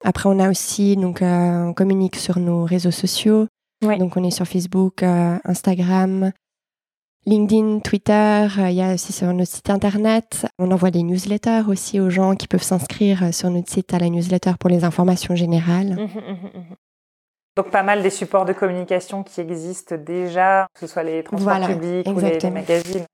Après, 0.05 0.29
on 0.29 0.39
a 0.39 0.49
aussi, 0.49 0.97
donc, 0.97 1.23
on 1.23 1.73
communique 1.75 2.17
sur 2.17 2.39
nos 2.39 2.65
réseaux 2.65 2.93
sociaux. 2.93 3.49
Donc, 3.83 4.17
on 4.17 4.23
est 4.23 4.31
sur 4.31 4.47
Facebook, 4.47 5.03
Instagram, 5.03 6.31
LinkedIn, 7.29 7.81
Twitter, 7.81 8.47
euh, 8.59 8.71
il 8.71 8.77
y 8.77 8.83
a 8.83 8.95
aussi 8.95 9.13
sur 9.13 9.27
notre 9.35 9.51
site 9.51 9.69
internet. 9.69 10.47
On 10.59 10.71
envoie 10.71 10.91
des 10.91 11.03
newsletters 11.03 11.65
aussi 11.69 12.01
aux 12.01 12.09
gens 12.09 12.35
qui 12.35 12.49
peuvent 12.49 12.63
s'inscrire 12.63 13.23
euh, 13.23 13.33
sur 13.33 13.51
notre 13.51 13.71
site 13.71 13.93
à 13.93 13.99
la 13.99 14.09
newsletter 14.09 14.53
pour 14.59 14.71
les 14.71 14.83
informations 14.83 15.37
générales. 15.37 15.91
Mmh, 15.91 16.05
mmh, 16.05 16.59
mmh, 16.59 16.75
Donc 17.59 17.71
pas 17.71 17.83
mal 17.83 18.03
des 18.03 18.09
supports 18.09 18.47
de 18.47 18.55
communication 18.55 19.23
qui 19.25 19.43
existent 19.43 19.97
déjà, 19.97 20.69
que 20.73 20.81
ce 20.81 20.87
soit 20.87 21.03
les 21.03 21.23
transports 21.23 21.67
publics 21.67 22.09
ou 22.09 22.19
les, 22.19 22.51
magazines. 22.51 23.05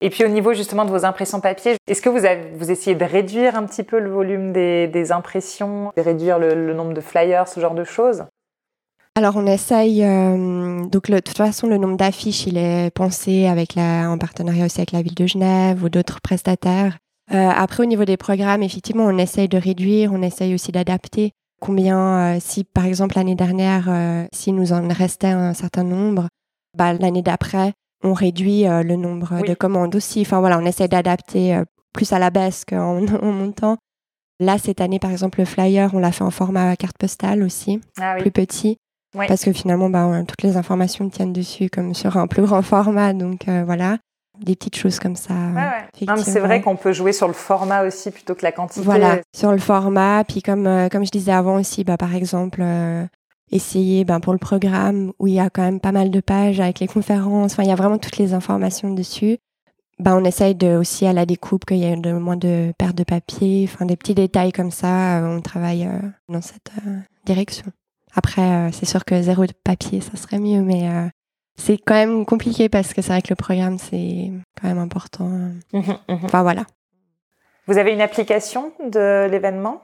Et 0.00 0.08
puis 0.08 0.24
au 0.24 0.28
niveau 0.28 0.54
justement 0.54 0.86
de 0.86 0.90
vos 0.90 1.04
impressions 1.04 1.42
papier, 1.42 1.76
est-ce 1.86 2.00
que 2.00 2.08
vous, 2.08 2.24
avez, 2.24 2.52
vous 2.54 2.70
essayez 2.70 2.96
de 2.96 3.04
réduire 3.04 3.56
un 3.56 3.66
petit 3.66 3.82
peu 3.82 3.98
le 3.98 4.08
volume 4.08 4.54
des, 4.54 5.12
impressions, 5.12 5.92
de 5.94 6.00
réduire 6.00 6.38
le 6.38 6.72
nombre 6.72 6.94
de 6.94 7.02
flyers, 7.02 7.46
ce 7.46 7.60
genre 7.60 7.74
de 7.74 7.84
choses? 7.84 8.24
Alors 9.16 9.36
on 9.36 9.46
essaye, 9.46 10.04
euh, 10.04 10.86
donc 10.86 11.10
de 11.10 11.18
toute 11.18 11.36
façon 11.36 11.66
le 11.66 11.78
nombre 11.78 11.96
d'affiches 11.96 12.46
il 12.46 12.56
est 12.56 12.90
pensé 12.94 13.46
avec 13.46 13.74
la, 13.74 14.08
en 14.08 14.18
partenariat 14.18 14.64
aussi 14.64 14.80
avec 14.80 14.92
la 14.92 15.02
ville 15.02 15.14
de 15.14 15.26
Genève 15.26 15.82
ou 15.82 15.88
d'autres 15.88 16.20
prestataires. 16.20 16.96
Euh, 17.32 17.48
après 17.48 17.82
au 17.82 17.86
niveau 17.86 18.04
des 18.04 18.16
programmes, 18.16 18.62
effectivement 18.62 19.04
on 19.04 19.18
essaye 19.18 19.48
de 19.48 19.58
réduire, 19.58 20.12
on 20.12 20.22
essaye 20.22 20.54
aussi 20.54 20.70
d'adapter. 20.70 21.32
Combien, 21.60 21.98
euh, 21.98 22.38
si 22.40 22.62
par 22.64 22.86
exemple 22.86 23.16
l'année 23.16 23.34
dernière, 23.34 23.90
si 24.32 24.52
nous 24.52 24.72
en 24.72 24.86
restait 24.88 25.26
un 25.26 25.54
certain 25.54 25.84
nombre, 25.84 26.28
bah, 26.78 26.92
l'année 26.94 27.22
d'après 27.22 27.72
on 28.02 28.14
réduit 28.14 28.62
le 28.62 28.96
nombre 28.96 29.44
de 29.46 29.54
commandes 29.54 29.94
aussi. 29.96 30.22
Enfin 30.22 30.40
voilà, 30.40 30.58
on 30.58 30.64
essaye 30.64 30.88
d'adapter 30.88 31.60
plus 31.92 32.12
à 32.12 32.18
la 32.18 32.30
baisse 32.30 32.64
qu'en 32.64 33.00
montant. 33.22 33.76
Là, 34.38 34.56
cette 34.56 34.80
année, 34.80 34.98
par 34.98 35.10
exemple, 35.10 35.40
le 35.40 35.44
flyer, 35.44 35.90
on 35.92 35.98
l'a 35.98 36.12
fait 36.12 36.24
en 36.24 36.30
format 36.30 36.74
carte 36.76 36.96
postale 36.96 37.42
aussi, 37.42 37.78
ah 38.00 38.14
plus 38.18 38.30
petit. 38.30 38.78
Parce 39.12 39.44
que 39.44 39.52
finalement, 39.52 39.90
bah, 39.90 40.08
toutes 40.26 40.42
les 40.42 40.56
informations 40.56 41.08
tiennent 41.08 41.32
dessus 41.32 41.68
comme 41.68 41.94
sur 41.94 42.16
un 42.16 42.26
plus 42.26 42.42
grand 42.42 42.62
format. 42.62 43.12
Donc 43.12 43.48
euh, 43.48 43.64
voilà, 43.64 43.98
des 44.40 44.54
petites 44.54 44.76
choses 44.76 44.98
comme 44.98 45.16
ça. 45.16 45.34
c'est 46.16 46.40
vrai 46.40 46.60
qu'on 46.60 46.76
peut 46.76 46.92
jouer 46.92 47.12
sur 47.12 47.26
le 47.26 47.34
format 47.34 47.82
aussi 47.82 48.10
plutôt 48.10 48.34
que 48.34 48.42
la 48.42 48.52
quantité. 48.52 48.82
Voilà, 48.82 49.18
sur 49.34 49.50
le 49.50 49.58
format. 49.58 50.24
Puis 50.24 50.42
comme, 50.42 50.66
euh, 50.66 50.88
comme 50.88 51.04
je 51.04 51.10
disais 51.10 51.32
avant 51.32 51.58
aussi, 51.58 51.82
bah, 51.84 51.96
par 51.96 52.14
exemple, 52.14 52.60
euh, 52.62 53.04
essayer 53.50 54.04
bah, 54.04 54.20
pour 54.20 54.32
le 54.32 54.38
programme 54.38 55.12
où 55.18 55.26
il 55.26 55.34
y 55.34 55.40
a 55.40 55.50
quand 55.50 55.62
même 55.62 55.80
pas 55.80 55.92
mal 55.92 56.10
de 56.10 56.20
pages 56.20 56.60
avec 56.60 56.78
les 56.78 56.86
conférences. 56.86 57.52
Enfin, 57.52 57.64
il 57.64 57.68
y 57.68 57.72
a 57.72 57.76
vraiment 57.76 57.98
toutes 57.98 58.18
les 58.18 58.32
informations 58.32 58.94
dessus. 58.94 59.38
Bah, 59.98 60.16
on 60.16 60.24
essaye 60.24 60.54
de, 60.54 60.76
aussi 60.76 61.04
à 61.04 61.12
la 61.12 61.26
découpe 61.26 61.66
qu'il 61.66 61.78
y 61.78 61.84
ait 61.84 61.96
de, 61.96 62.12
moins 62.12 62.36
de 62.36 62.72
pertes 62.78 62.96
de 62.96 63.04
papier, 63.04 63.68
enfin 63.70 63.84
des 63.84 63.96
petits 63.96 64.14
détails 64.14 64.52
comme 64.52 64.70
ça. 64.70 65.20
on 65.22 65.42
travaille 65.42 65.86
dans 66.28 66.40
cette 66.40 66.70
direction. 67.26 67.70
Après, 68.14 68.70
c'est 68.72 68.86
sûr 68.86 69.04
que 69.04 69.20
zéro 69.22 69.46
de 69.46 69.52
papier, 69.64 70.00
ça 70.00 70.16
serait 70.16 70.38
mieux, 70.38 70.62
mais 70.62 70.88
c'est 71.56 71.78
quand 71.78 71.94
même 71.94 72.24
compliqué 72.24 72.68
parce 72.68 72.94
que 72.94 73.02
c'est 73.02 73.10
vrai 73.12 73.22
que 73.22 73.30
le 73.30 73.36
programme, 73.36 73.78
c'est 73.78 74.32
quand 74.60 74.68
même 74.68 74.78
important. 74.78 75.26
Mmh 75.26 75.78
mmh 75.78 76.24
enfin, 76.24 76.42
voilà. 76.42 76.64
Vous 77.66 77.78
avez 77.78 77.92
une 77.92 78.00
application 78.00 78.72
de 78.84 79.28
l'événement? 79.30 79.82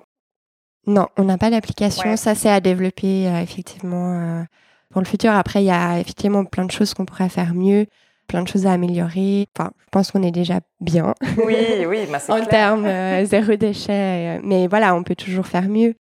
Non, 0.86 1.08
on 1.16 1.24
n'a 1.24 1.38
pas 1.38 1.50
d'application. 1.50 2.16
Ça, 2.16 2.34
c'est 2.34 2.48
à 2.48 2.60
développer, 2.60 3.28
euh, 3.28 3.40
effectivement, 3.40 4.12
euh, 4.14 4.42
pour 4.90 5.00
le 5.00 5.06
futur. 5.06 5.32
Après, 5.32 5.62
il 5.62 5.66
y 5.66 5.70
a 5.70 5.98
effectivement 5.98 6.44
plein 6.44 6.64
de 6.64 6.70
choses 6.70 6.94
qu'on 6.94 7.04
pourrait 7.04 7.28
faire 7.28 7.54
mieux, 7.54 7.86
plein 8.28 8.42
de 8.42 8.48
choses 8.48 8.66
à 8.66 8.72
améliorer. 8.72 9.46
Enfin, 9.56 9.70
je 9.80 9.88
pense 9.90 10.12
qu'on 10.12 10.22
est 10.22 10.30
déjà 10.30 10.60
bien. 10.80 11.14
Oui, 11.44 11.84
oui, 11.86 12.06
bah, 12.10 12.18
En 12.28 12.44
termes 12.44 12.86
euh, 12.86 13.24
zéro 13.24 13.54
déchet. 13.56 14.40
mais 14.42 14.68
voilà, 14.68 14.94
on 14.94 15.02
peut 15.02 15.16
toujours 15.16 15.46
faire 15.46 15.68
mieux. 15.68 15.94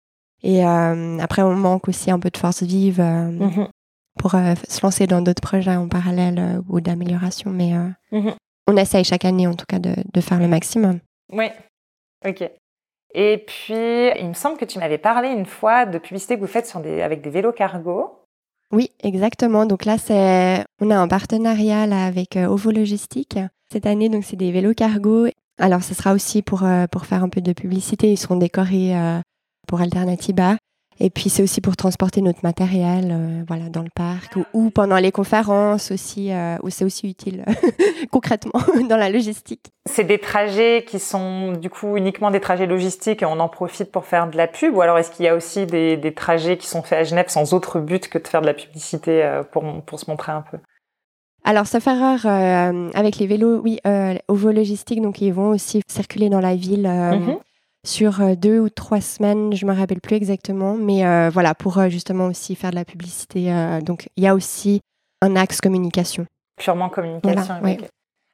Et 0.43 0.63
après, 0.63 1.41
on 1.41 1.56
manque 1.56 1.88
aussi 1.88 2.12
un 2.12 2.19
peu 2.19 2.30
de 2.30 2.38
force 2.38 2.63
vive. 2.63 3.02
Mmh 3.02 3.67
pour 4.17 4.32
se 4.32 4.82
lancer 4.82 5.08
dans 5.08 5.21
d'autres 5.21 5.41
projets 5.41 5.76
en 5.76 5.89
parallèle 5.89 6.62
ou 6.69 6.80
d'amélioration. 6.80 7.52
Mais 7.52 7.74
on 8.65 8.78
essaye 8.78 9.04
chaque 9.04 9.26
année, 9.26 9.45
en 9.45 9.56
tout 9.56 9.65
cas, 9.67 9.78
de, 9.78 9.93
de 10.13 10.21
faire 10.21 10.39
le 10.39 10.48
maximum. 10.48 11.02
Oui, 11.34 11.50
Ok. 12.26 12.50
Et 13.13 13.38
puis, 13.38 14.10
il 14.19 14.28
me 14.28 14.34
semble 14.34 14.58
que 14.58 14.65
tu 14.65 14.78
m'avais 14.80 14.98
parlé 14.98 15.30
une 15.30 15.45
fois 15.45 15.86
de 15.86 15.98
publicité 15.98 16.36
que 16.36 16.41
vous 16.41 16.48
faites 16.48 16.67
sur 16.67 16.82
des, 16.82 17.02
avec 17.02 17.21
des 17.21 17.30
vélos 17.30 17.54
cargo. 17.54 18.19
Oui, 18.71 18.91
exactement. 19.02 19.65
Donc 19.65 19.86
là, 19.86 19.98
c'est, 19.98 20.65
on 20.82 20.91
a 20.91 20.98
un 20.98 21.08
partenariat 21.08 21.84
avec 21.84 22.36
euh, 22.36 22.48
Ovo 22.48 22.71
Logistique 22.71 23.39
cette 23.71 23.86
année. 23.86 24.10
Donc 24.10 24.26
c'est 24.26 24.36
des 24.36 24.52
vélos 24.52 24.74
cargo. 24.74 25.28
Alors, 25.58 25.82
ce 25.82 25.93
sera 25.93 26.13
aussi 26.13 26.41
pour, 26.41 26.63
euh, 26.63 26.88
pour 26.88 27.06
faire 27.06 27.24
un 27.24 27.30
peu 27.30 27.39
de 27.39 27.54
publicité. 27.54 28.12
Ils 28.12 28.17
seront 28.17 28.36
décorés 28.36 28.98
euh, 28.98 29.21
pour 29.65 29.82
Alternativa. 29.82 30.56
Et 30.99 31.10
puis 31.10 31.30
c'est 31.30 31.43
aussi 31.43 31.60
pour 31.60 31.75
transporter 31.75 32.21
notre 32.21 32.39
matériel 32.43 33.10
euh, 33.12 33.43
voilà, 33.47 33.67
dans 33.69 33.82
le 33.82 33.89
parc 33.93 34.38
ou, 34.54 34.69
pendant 34.69 34.95
les 34.95 35.12
conférences 35.12 35.91
aussi, 35.91 36.32
euh, 36.32 36.58
où 36.63 36.69
c'est 36.69 36.86
aussi 36.86 37.10
utile 37.10 37.43
concrètement 38.12 38.62
dans 38.89 38.95
la 38.95 39.10
logistique. 39.10 39.71
C'est 39.89 40.06
des 40.06 40.19
trajets 40.19 40.86
qui 40.88 40.99
sont 40.99 41.51
du 41.51 41.69
coup 41.69 41.97
uniquement 41.97 42.32
des 42.32 42.39
trajets 42.39 42.65
logistiques 42.65 43.23
et 43.23 43.25
on 43.25 43.39
en 43.41 43.49
profite 43.49 43.91
pour 43.91 44.06
faire 44.06 44.30
de 44.30 44.38
la 44.38 44.47
pub 44.47 44.75
ou 44.75 44.82
alors 44.82 44.97
est-ce 44.97 45.12
qu'il 45.12 45.25
y 45.25 45.28
a 45.28 45.36
aussi 45.36 45.65
des, 45.65 45.97
des, 45.97 46.13
trajets 46.13 46.58
qui 46.58 46.67
sont 46.67 46.82
faits 46.82 46.99
à 46.99 47.04
Genève 47.04 47.28
sans 47.28 47.54
autre 47.54 47.80
but 47.80 48.08
que 48.08 48.17
de 48.17 48.28
faire 48.28 48.41
de 48.41 48.47
la 48.47 48.54
publicité 48.54 49.21
euh, 49.21 49.43
pour, 49.43 49.63
pour 49.86 49.99
se 49.99 50.10
montrer 50.10 50.32
un 50.32 50.45
peu? 50.49 50.58
Alors, 51.43 51.67
ça 51.67 51.80
fait 51.80 51.93
rare 51.93 52.25
avec 52.95 53.17
les 53.19 53.28
vélos, 53.28 53.62
oui, 53.62 53.80
au 54.28 54.34
vol 54.34 54.56
logistique, 54.56 54.99
donc 54.99 55.21
ils 55.21 55.32
vont 55.32 55.49
aussi 55.49 55.82
circuler 55.88 56.28
dans 56.28 56.39
la 56.39 56.56
ville. 56.56 56.88
Mm-hmm 56.88 57.38
sur 57.86 58.21
euh, 58.21 58.36
deux 58.36 58.60
ou 58.60 58.69
trois 58.69 59.02
semaines, 59.02 59.54
je 59.56 59.65
me 59.65 59.74
rappelle 59.74 60.02
plus 60.02 60.15
exactement, 60.15 60.76
mais 60.76 61.06
euh, 61.06 61.30
voilà, 61.32 61.56
pour 61.56 61.78
euh, 61.78 61.89
justement 61.89 62.26
aussi 62.26 62.56
faire 62.56 62.71
de 62.71 62.76
la 62.76 62.86
publicité. 62.86 63.52
donc, 63.82 64.10
il 64.17 64.24
y 64.24 64.28
a 64.28 64.36
aussi 64.36 64.82
un 65.21 65.36
axe 65.36 65.62
communication. 65.62 66.26
Purement 66.58 66.89
communication. 66.89 67.56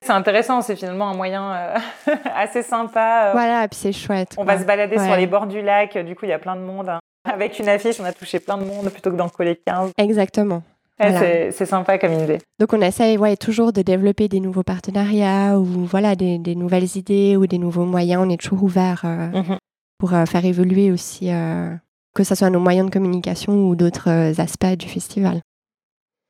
C'est 0.03 0.13
intéressant, 0.13 0.61
c'est 0.61 0.75
finalement 0.75 1.09
un 1.09 1.15
moyen 1.15 1.75
assez 2.35 2.63
sympa. 2.63 3.29
Voilà, 3.33 3.65
et 3.65 3.67
puis 3.67 3.77
c'est 3.77 3.93
chouette. 3.93 4.33
On 4.37 4.43
va 4.43 4.57
se 4.57 4.65
balader 4.65 4.97
sur 4.97 5.15
les 5.15 5.27
bords 5.27 5.45
du 5.45 5.61
lac, 5.61 5.95
du 5.97 6.15
coup 6.15 6.25
il 6.25 6.29
y 6.29 6.33
a 6.33 6.39
plein 6.39 6.55
de 6.55 6.61
monde. 6.61 6.89
Hein. 6.89 6.99
Avec 7.29 7.59
une 7.59 7.69
affiche, 7.69 7.99
on 7.99 8.03
a 8.03 8.11
touché 8.11 8.39
plein 8.39 8.57
de 8.57 8.63
monde 8.63 8.89
plutôt 8.89 9.11
que 9.11 9.15
d'en 9.15 9.29
coller 9.29 9.61
15. 9.67 9.91
Exactement. 9.97 10.63
C'est 11.01 11.65
sympa 11.65 11.97
comme 11.97 12.13
idée. 12.13 12.39
Donc 12.59 12.73
on 12.73 12.81
essaye 12.81 13.17
ouais, 13.17 13.35
toujours 13.35 13.73
de 13.73 13.81
développer 13.81 14.27
des 14.27 14.39
nouveaux 14.39 14.63
partenariats 14.63 15.57
ou 15.57 15.85
voilà 15.85 16.15
des, 16.15 16.37
des 16.37 16.55
nouvelles 16.55 16.95
idées 16.95 17.35
ou 17.37 17.47
des 17.47 17.57
nouveaux 17.57 17.85
moyens. 17.85 18.23
On 18.25 18.29
est 18.29 18.41
toujours 18.41 18.63
ouvert 18.63 19.01
euh, 19.05 19.27
mhm. 19.27 19.57
pour 19.97 20.13
euh, 20.13 20.25
faire 20.25 20.45
évoluer 20.45 20.91
aussi, 20.91 21.31
euh, 21.31 21.73
que 22.15 22.23
ce 22.23 22.35
soit 22.35 22.49
nos 22.49 22.59
moyens 22.59 22.87
de 22.87 22.93
communication 22.93 23.53
ou 23.53 23.75
d'autres 23.75 24.39
aspects 24.39 24.77
du 24.77 24.87
festival. 24.87 25.41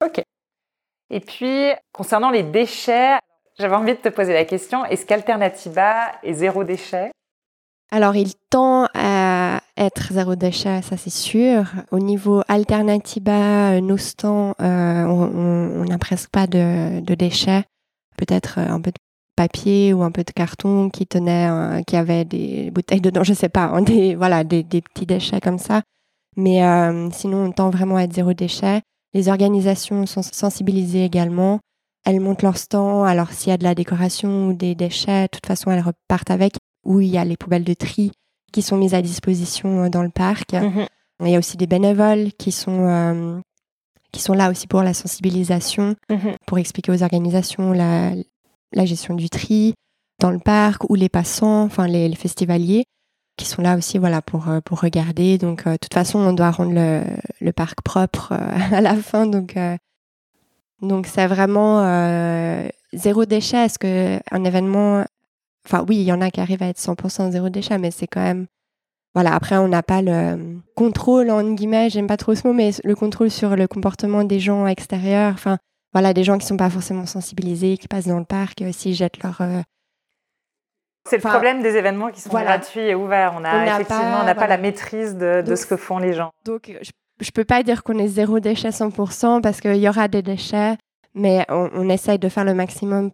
Ok. 0.03 0.21
Et 1.09 1.19
puis, 1.19 1.71
concernant 1.91 2.31
les 2.31 2.43
déchets, 2.43 3.17
j'avais 3.59 3.75
envie 3.75 3.93
de 3.93 3.99
te 3.99 4.09
poser 4.09 4.33
la 4.33 4.45
question, 4.45 4.85
est-ce 4.85 5.05
qu'Alternativa 5.05 6.11
est 6.23 6.33
zéro 6.33 6.63
déchet? 6.63 7.11
Alors, 7.91 8.15
il 8.15 8.33
tend 8.49 8.87
à 8.93 9.60
être 9.77 10.13
zéro 10.13 10.35
déchet, 10.35 10.81
ça 10.81 10.97
c'est 10.97 11.11
sûr. 11.11 11.65
Au 11.91 11.99
niveau 11.99 12.41
Alternativa, 12.47 13.71
euh, 13.71 13.81
nos 13.81 13.97
stands, 13.97 14.53
euh, 14.61 15.05
on 15.05 15.85
n'a 15.85 15.97
presque 15.97 16.29
pas 16.29 16.47
de, 16.47 16.99
déchets. 17.15 17.63
Peut-être 18.17 18.59
euh, 18.59 18.67
un 18.67 18.81
peu 18.81 18.91
de 18.91 18.97
papier 19.35 19.93
ou 19.93 20.03
un 20.03 20.11
peu 20.11 20.23
de 20.23 20.31
carton 20.31 20.89
qui 20.89 21.07
tenait, 21.07 21.83
qui 21.87 21.95
avait 21.95 22.25
des 22.25 22.69
bouteilles 22.71 23.01
dedans, 23.01 23.23
je 23.23 23.33
sais 23.33 23.49
pas, 23.49 23.65
hein, 23.65 23.81
des, 23.81 24.15
voilà, 24.15 24.43
des, 24.43 24.63
petits 24.63 25.05
déchets 25.05 25.39
comme 25.39 25.57
ça. 25.57 25.81
Mais 26.37 26.61
sinon, 27.11 27.45
on 27.45 27.51
tend 27.51 27.69
vraiment 27.69 27.95
à 27.95 28.03
être 28.03 28.13
zéro 28.13 28.33
déchet. 28.33 28.81
Les 29.13 29.29
organisations 29.29 30.05
sont 30.05 30.21
sensibilisées 30.21 31.05
également. 31.05 31.59
Elles 32.05 32.19
montent 32.19 32.43
leur 32.43 32.57
stand. 32.57 33.07
Alors, 33.07 33.31
s'il 33.31 33.49
y 33.49 33.53
a 33.53 33.57
de 33.57 33.63
la 33.63 33.73
décoration 33.73 34.47
ou 34.47 34.53
des 34.53 34.75
déchets, 34.75 35.23
de 35.23 35.27
toute 35.27 35.45
façon, 35.45 35.71
elles 35.71 35.83
repartent 35.83 36.31
avec 36.31 36.53
où 36.85 36.99
il 36.99 37.09
y 37.09 37.17
a 37.17 37.25
les 37.25 37.37
poubelles 37.37 37.63
de 37.63 37.73
tri 37.73 38.11
qui 38.51 38.61
sont 38.61 38.77
mises 38.77 38.93
à 38.93 39.01
disposition 39.01 39.85
euh, 39.85 39.89
dans 39.89 40.03
le 40.03 40.09
parc. 40.09 40.53
Mhm. 40.53 40.85
Il 41.23 41.29
y 41.29 41.35
a 41.35 41.39
aussi 41.39 41.57
des 41.57 41.67
bénévoles 41.67 42.31
qui 42.33 42.51
sont, 42.51 42.87
euh, 42.87 43.39
qui 44.11 44.21
sont 44.21 44.33
là 44.33 44.49
aussi 44.49 44.67
pour 44.67 44.81
la 44.81 44.93
sensibilisation, 44.93 45.95
mhm. 46.09 46.35
pour 46.47 46.57
expliquer 46.57 46.91
aux 46.91 47.03
organisations 47.03 47.73
la, 47.73 48.11
la, 48.73 48.85
gestion 48.85 49.13
du 49.13 49.29
tri 49.29 49.75
dans 50.19 50.31
le 50.31 50.39
parc 50.39 50.89
ou 50.89 50.95
les 50.95 51.09
passants, 51.09 51.63
enfin 51.63 51.87
les, 51.87 52.13
festivaliers 52.15 52.85
qui 53.37 53.45
sont 53.45 53.61
là 53.61 53.77
aussi 53.77 53.97
voilà 53.97 54.21
pour 54.21 54.49
euh, 54.49 54.59
pour 54.59 54.81
regarder 54.81 55.37
donc 55.37 55.65
de 55.65 55.77
toute 55.77 55.93
façon 55.93 56.19
on 56.19 56.33
doit 56.33 56.51
rendre 56.51 56.73
le, 56.73 57.01
le 57.39 57.53
parc 57.53 57.81
propre 57.81 58.33
à 58.71 58.81
la 58.81 58.95
fin 58.95 59.25
donc 59.25 59.57
donc 60.81 61.07
c'est 61.07 61.25
vraiment 61.27 61.81
zéro 62.93 63.25
déchet 63.25 63.65
est-ce 63.65 63.79
que 63.79 64.19
un 64.31 64.43
événement 64.43 65.05
Enfin, 65.65 65.85
oui, 65.87 65.97
il 65.97 66.03
y 66.03 66.11
en 66.11 66.21
a 66.21 66.31
qui 66.31 66.39
arrivent 66.39 66.63
à 66.63 66.67
être 66.67 66.79
100% 66.79 67.31
zéro 67.31 67.49
déchet, 67.49 67.77
mais 67.77 67.91
c'est 67.91 68.07
quand 68.07 68.21
même. 68.21 68.47
Voilà, 69.13 69.35
après, 69.35 69.57
on 69.57 69.67
n'a 69.67 69.83
pas 69.83 70.01
le 70.01 70.59
contrôle, 70.75 71.29
en 71.31 71.43
guillemets, 71.53 71.89
j'aime 71.89 72.07
pas 72.07 72.17
trop 72.17 72.33
ce 72.33 72.47
mot, 72.47 72.53
mais 72.53 72.71
le 72.83 72.95
contrôle 72.95 73.29
sur 73.29 73.55
le 73.55 73.67
comportement 73.67 74.23
des 74.23 74.39
gens 74.39 74.65
extérieurs. 74.67 75.33
Enfin, 75.33 75.57
voilà, 75.93 76.13
des 76.13 76.23
gens 76.23 76.37
qui 76.37 76.47
sont 76.47 76.57
pas 76.57 76.69
forcément 76.69 77.05
sensibilisés, 77.05 77.77
qui 77.77 77.87
passent 77.87 78.07
dans 78.07 78.19
le 78.19 78.25
parc, 78.25 78.61
euh, 78.61 78.71
s'ils 78.71 78.95
jettent 78.95 79.21
leur. 79.21 79.41
Euh, 79.41 79.61
c'est 81.09 81.17
le 81.17 81.29
problème 81.29 81.61
des 81.61 81.75
événements 81.75 82.09
qui 82.09 82.21
sont 82.21 82.29
gratuits 82.29 82.81
et 82.81 82.95
ouverts. 82.95 83.33
On 83.37 83.43
a, 83.43 83.65
effectivement, 83.65 84.19
on 84.21 84.25
n'a 84.25 84.35
pas 84.35 84.47
la 84.47 84.57
maîtrise 84.57 85.15
de, 85.17 85.41
de, 85.41 85.55
ce 85.55 85.65
que 85.65 85.75
font 85.75 85.97
les 85.97 86.13
gens. 86.13 86.29
Donc, 86.45 86.71
je, 86.81 86.91
je 87.19 87.31
peux 87.31 87.43
pas 87.43 87.63
dire 87.63 87.83
qu'on 87.83 87.97
est 87.97 88.07
zéro 88.07 88.39
déchet 88.39 88.69
100% 88.69 89.41
parce 89.41 89.61
qu'il 89.61 89.77
y 89.77 89.89
aura 89.89 90.07
des 90.07 90.21
déchets, 90.21 90.77
mais 91.15 91.43
on, 91.49 91.69
on 91.73 91.89
essaye 91.89 92.19
de 92.19 92.29
faire 92.29 92.45
le 92.45 92.53
maximum 92.53 93.11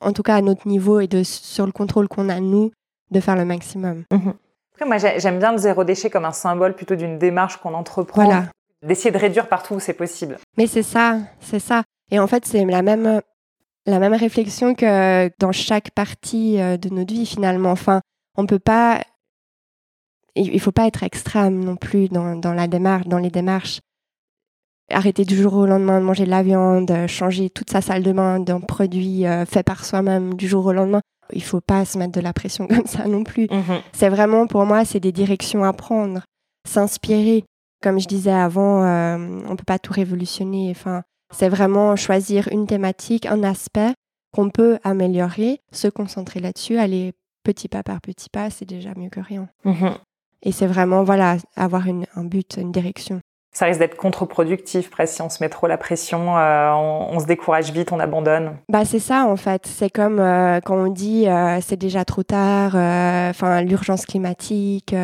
en 0.00 0.12
tout 0.12 0.22
cas 0.22 0.36
à 0.36 0.40
notre 0.40 0.66
niveau 0.68 1.00
et 1.00 1.06
de, 1.06 1.22
sur 1.22 1.66
le 1.66 1.72
contrôle 1.72 2.08
qu'on 2.08 2.28
a 2.28 2.40
nous, 2.40 2.70
de 3.10 3.20
faire 3.20 3.36
le 3.36 3.44
maximum. 3.44 4.04
Mhm. 4.12 4.34
Après, 4.74 4.86
moi, 4.86 4.98
j'aime 5.18 5.38
bien 5.38 5.52
le 5.52 5.58
zéro 5.58 5.84
déchet 5.84 6.10
comme 6.10 6.24
un 6.24 6.32
symbole 6.32 6.74
plutôt 6.74 6.94
d'une 6.94 7.18
démarche 7.18 7.56
qu'on 7.56 7.74
entreprend, 7.74 8.24
voilà. 8.24 8.44
d'essayer 8.86 9.10
de 9.10 9.18
réduire 9.18 9.48
partout 9.48 9.74
où 9.74 9.80
c'est 9.80 9.94
possible. 9.94 10.38
Mais 10.56 10.66
c'est 10.66 10.82
ça, 10.82 11.18
c'est 11.40 11.58
ça. 11.58 11.82
Et 12.10 12.18
en 12.18 12.26
fait, 12.26 12.46
c'est 12.46 12.64
la 12.64 12.82
même, 12.82 13.20
la 13.86 13.98
même 13.98 14.14
réflexion 14.14 14.74
que 14.74 15.30
dans 15.40 15.52
chaque 15.52 15.90
partie 15.90 16.60
euh, 16.60 16.76
de 16.76 16.88
notre 16.90 17.12
vie 17.12 17.26
finalement. 17.26 17.72
Enfin, 17.72 18.00
on 18.36 18.46
peut 18.46 18.60
pas, 18.60 19.02
il 20.36 20.60
faut 20.60 20.72
pas 20.72 20.86
être 20.86 21.02
extrême 21.02 21.64
non 21.64 21.76
plus 21.76 22.08
dans, 22.08 22.36
dans 22.36 22.54
la 22.54 22.68
démarche, 22.68 23.06
dans 23.06 23.18
les 23.18 23.30
démarches 23.30 23.80
arrêter 24.90 25.24
du 25.24 25.36
jour 25.36 25.54
au 25.54 25.66
lendemain 25.66 26.00
de 26.00 26.04
manger 26.04 26.24
de 26.24 26.30
la 26.30 26.42
viande, 26.42 26.92
changer 27.06 27.50
toute 27.50 27.70
sa 27.70 27.80
salle 27.80 28.02
de 28.02 28.12
bain 28.12 28.40
d'un 28.40 28.60
produit 28.60 29.26
euh, 29.26 29.44
fait 29.44 29.62
par 29.62 29.84
soi-même 29.84 30.34
du 30.34 30.48
jour 30.48 30.66
au 30.66 30.72
lendemain. 30.72 31.00
Il 31.32 31.42
faut 31.42 31.60
pas 31.60 31.84
se 31.84 31.98
mettre 31.98 32.12
de 32.12 32.20
la 32.20 32.32
pression 32.32 32.66
comme 32.68 32.86
ça 32.86 33.06
non 33.06 33.24
plus. 33.24 33.48
Mhm. 33.50 33.80
C'est 33.92 34.08
vraiment, 34.08 34.46
pour 34.46 34.64
moi, 34.64 34.84
c'est 34.84 35.00
des 35.00 35.12
directions 35.12 35.64
à 35.64 35.72
prendre, 35.72 36.22
s'inspirer. 36.66 37.44
Comme 37.82 38.00
je 38.00 38.08
disais 38.08 38.32
avant, 38.32 38.82
euh, 38.82 39.40
on 39.48 39.56
peut 39.56 39.64
pas 39.66 39.78
tout 39.78 39.92
révolutionner. 39.92 40.68
Enfin, 40.70 41.02
c'est 41.32 41.48
vraiment 41.48 41.94
choisir 41.94 42.48
une 42.50 42.66
thématique, 42.66 43.26
un 43.26 43.42
aspect 43.44 43.92
qu'on 44.32 44.50
peut 44.50 44.78
améliorer, 44.84 45.60
se 45.72 45.88
concentrer 45.88 46.40
là-dessus, 46.40 46.78
aller 46.78 47.12
petit 47.44 47.68
pas 47.68 47.82
par 47.82 48.00
petit 48.00 48.28
pas, 48.30 48.50
c'est 48.50 48.64
déjà 48.64 48.90
mieux 48.96 49.10
que 49.10 49.20
rien. 49.20 49.48
Mhm. 49.64 49.94
Et 50.42 50.52
c'est 50.52 50.66
vraiment, 50.66 51.04
voilà, 51.04 51.36
avoir 51.56 51.86
un 51.88 52.24
but, 52.24 52.58
une 52.58 52.72
direction 52.72 53.20
ça 53.58 53.66
risque 53.66 53.80
d'être 53.80 53.96
contre-productif 53.96 54.88
presque 54.88 55.14
si 55.14 55.22
on 55.22 55.28
se 55.28 55.42
met 55.42 55.48
trop 55.48 55.66
la 55.66 55.76
pression, 55.76 56.38
euh, 56.38 56.70
on, 56.70 57.18
se 57.18 57.26
décourage 57.26 57.72
vite, 57.72 57.90
on 57.90 57.98
abandonne. 57.98 58.56
Bah 58.68 58.84
c'est 58.84 59.00
ça 59.00 59.26
en 59.26 59.34
fait, 59.34 59.66
c'est 59.66 59.90
comme 59.90 60.20
euh, 60.20 60.60
quand 60.60 60.76
on 60.76 60.86
dit 60.86 61.26
euh, 61.26 61.58
c'est 61.60 61.76
déjà 61.76 62.04
trop 62.04 62.22
tard, 62.22 62.76
enfin 62.76 63.62
l'urgence 63.62 64.06
climatique, 64.06 64.94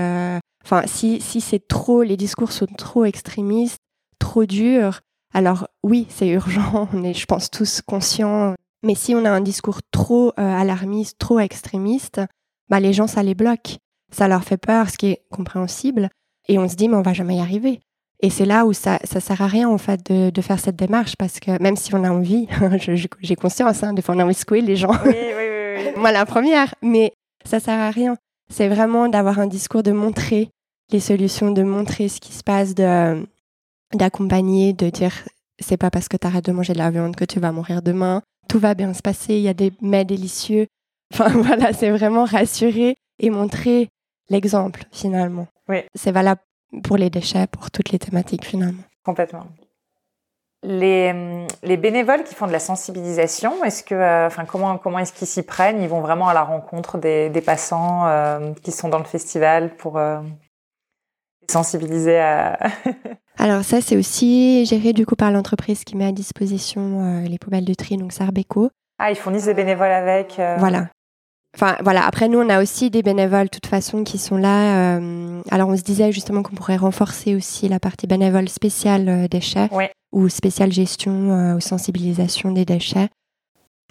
enfin 0.65 0.83
si 0.87 1.21
si 1.21 1.41
c'est 1.41 1.67
trop, 1.67 2.05
les 2.05 2.17
discours 2.17 2.53
sont 2.53 2.67
trop 2.67 3.05
extrémistes, 3.05 3.81
trop 4.21 4.45
durs, 4.45 5.01
alors 5.33 5.67
oui 5.83 6.07
c'est 6.09 6.29
urgent, 6.29 6.89
on 6.95 7.03
est 7.03 7.15
je 7.15 7.27
pense 7.27 7.51
tous 7.51 7.83
conscients, 7.83 8.55
mais 8.85 8.95
si 8.95 9.17
on 9.17 9.25
a 9.25 9.31
un 9.31 9.41
discours 9.41 9.81
trop 9.91 10.33
alarmiste, 10.37 11.19
trop 11.19 11.41
extrémiste, 11.41 12.21
bah 12.69 12.79
les 12.79 12.93
gens 12.93 13.09
ça 13.09 13.25
les 13.25 13.35
bloque, 13.35 13.79
ça 14.13 14.29
leur 14.29 14.45
fait 14.45 14.59
peur, 14.59 14.91
ce 14.91 14.97
qui 14.97 15.09
est 15.09 15.25
compréhensible, 15.33 16.09
et 16.47 16.61
on 16.61 16.69
se 16.69 16.77
dit 16.77 16.89
mais 16.89 16.97
on 16.97 17.03
va 17.03 17.15
jamais 17.15 17.39
y 17.39 17.41
arriver. 17.41 17.81
Et 18.25 18.31
c'est 18.31 18.47
là 18.47 18.64
où 18.64 18.72
ça, 18.72 18.99
ça 19.05 19.20
sert 19.20 19.43
à 19.43 19.47
rien 19.47 19.68
en 19.68 19.77
fait 19.77 20.11
de, 20.11 20.31
de, 20.31 20.41
faire 20.41 20.59
cette 20.59 20.77
démarche 20.77 21.14
parce 21.14 21.41
que 21.41 21.62
même 21.62 21.77
si 21.77 21.95
on 21.95 22.03
a 22.05 22.11
envie, 22.11 22.49
j'ai 23.20 23.37
conscience, 23.37 23.83
hein, 23.83 23.93
des 23.93 24.01
fois 24.01 24.14
on 24.14 24.18
a 24.18 24.25
envie 24.25 24.33
de 24.33 24.39
secouer 24.39 24.62
les 24.62 24.77
gens. 24.77 24.93
Oui, 25.05 25.12
oui, 25.12 25.77
oui. 25.77 25.91
Moi 25.99 26.11
la 26.11 26.25
première, 26.25 26.75
mais 26.81 27.12
ça 27.45 27.61
sert 27.61 27.79
à 27.79 27.91
rien. 27.91 28.16
C'est 28.51 28.68
vraiment 28.68 29.09
d'avoir 29.11 29.41
un 29.41 29.47
discours 29.47 29.83
de 29.83 29.93
montrer 29.93 30.49
les 30.91 31.01
solutions, 31.01 31.51
de 31.51 31.62
montrer 31.62 32.09
ce 32.09 32.18
qui 32.18 32.33
se 32.33 32.43
passe, 32.43 32.75
de 32.75 33.27
d'accompagner, 33.93 34.72
de 34.72 34.89
dire 34.89 35.12
c'est 35.61 35.77
pas 35.77 35.91
parce 35.91 36.09
que 36.09 36.16
tu 36.16 36.27
arrêtes 36.27 36.47
de 36.47 36.53
manger 36.53 36.72
de 36.72 36.79
la 36.79 36.91
viande 36.91 37.16
que 37.16 37.27
tu 37.27 37.41
vas 37.41 37.53
mourir 37.53 37.83
demain. 37.83 38.22
Tout 38.49 38.59
va 38.59 38.72
bien 38.72 38.95
se 38.95 39.03
passer, 39.03 39.35
il 39.35 39.43
y 39.43 39.49
a 39.49 39.55
des 39.55 39.70
mets 39.83 40.07
délicieux. 40.07 40.66
Enfin 41.12 41.29
voilà, 41.29 41.75
c'est 41.75 41.91
vraiment 41.91 42.25
rassurer 42.25 42.97
et 43.18 43.29
montrer 43.29 43.91
l'exemple 44.31 44.85
finalement. 44.93 45.47
Oui. 45.68 45.83
C'est 45.95 46.11
valable 46.11 46.41
pour 46.83 46.97
les 46.97 47.11
déchets, 47.11 47.47
pour 47.47 47.70
toutes 47.70 47.91
les 47.91 47.99
thématiques 47.99 48.45
finalement. 48.45 48.83
Complètement. 49.05 49.47
Les, 50.66 51.47
les 51.62 51.77
bénévoles 51.77 52.25
qui 52.25 52.35
font 52.35 52.47
de 52.47 52.53
la 52.53 52.59
sensibilisation, 52.59 53.62
est-ce 53.64 53.85
que, 53.85 53.95
euh, 53.95 54.27
enfin, 54.27 54.47
comment, 54.47 54.79
comment 54.79 54.99
est-ce 54.99 55.12
qu'ils 55.12 55.27
s'y 55.27 55.43
prennent? 55.43 55.83
Ils 55.83 55.91
vont 55.91 56.01
vraiment 56.01 56.27
à 56.27 56.33
la 56.33 56.43
rencontre 56.43 56.97
des, 56.97 57.29
des 57.29 57.43
passants 57.43 58.07
euh, 58.07 58.55
qui 58.62 58.72
sont 58.72 58.89
dans 58.89 58.99
le 58.99 59.05
festival 59.05 59.77
pour 59.77 59.99
euh, 59.99 60.20
sensibiliser 61.51 62.18
à. 62.18 62.59
Alors 63.39 63.62
ça, 63.62 63.83
c'est 63.83 63.97
aussi 63.97 64.64
géré 64.64 64.95
du 64.95 65.05
coup 65.05 65.16
par 65.16 65.31
l'entreprise 65.31 65.85
qui 65.85 65.97
met 65.97 66.07
à 66.07 66.12
disposition 66.12 67.22
les 67.29 67.39
poubelles 67.39 67.66
de 67.66 67.75
tri, 67.75 67.99
donc 67.99 68.12
Sarbeco. 68.12 68.70
Ah, 68.99 69.11
ils 69.11 69.16
fournissent 69.16 69.47
des 69.47 69.55
bénévoles 69.55 69.91
avec. 69.91 70.41
Voilà, 70.59 70.87
Enfin 71.55 71.77
voilà, 71.83 72.05
après 72.05 72.29
nous 72.29 72.41
on 72.41 72.49
a 72.49 72.61
aussi 72.61 72.91
des 72.91 73.03
bénévoles 73.03 73.45
de 73.45 73.51
toute 73.51 73.67
façon 73.67 74.03
qui 74.03 74.19
sont 74.19 74.37
là. 74.37 74.97
Euh, 74.97 75.41
alors 75.51 75.69
on 75.69 75.77
se 75.77 75.83
disait 75.83 76.11
justement 76.11 76.43
qu'on 76.43 76.57
pourrait 76.57 76.77
renforcer 76.77 77.37
aussi 77.37 77.69
la 77.69 77.79
partie 77.79 78.07
bénévole 78.07 78.49
spéciale 78.49 79.09
euh, 79.09 79.29
déchets 79.29 79.69
ou 80.13 80.29
spéciale 80.29 80.73
gestion 80.73 81.31
euh, 81.31 81.55
ou 81.55 81.61
sensibilisation 81.61 82.51
des 82.51 82.65
déchets. 82.65 83.09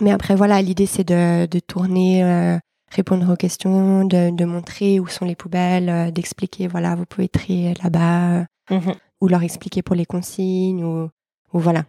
Mais 0.01 0.11
après 0.11 0.35
voilà, 0.35 0.61
l'idée 0.61 0.85
c'est 0.85 1.07
de, 1.07 1.45
de, 1.45 1.59
tourner, 1.59 2.59
répondre 2.91 3.31
aux 3.31 3.35
questions, 3.35 4.03
de, 4.05 4.35
de, 4.35 4.45
montrer 4.45 4.99
où 4.99 5.07
sont 5.07 5.23
les 5.23 5.35
poubelles, 5.35 6.11
d'expliquer 6.11 6.67
voilà 6.67 6.95
vous 6.95 7.05
pouvez 7.05 7.29
trier 7.29 7.75
là-bas 7.83 8.45
mhm. 8.71 8.95
ou 9.21 9.27
leur 9.27 9.43
expliquer 9.43 9.83
pour 9.83 9.95
les 9.95 10.05
consignes 10.05 10.83
ou, 10.83 11.09
ou 11.53 11.59
voilà. 11.59 11.85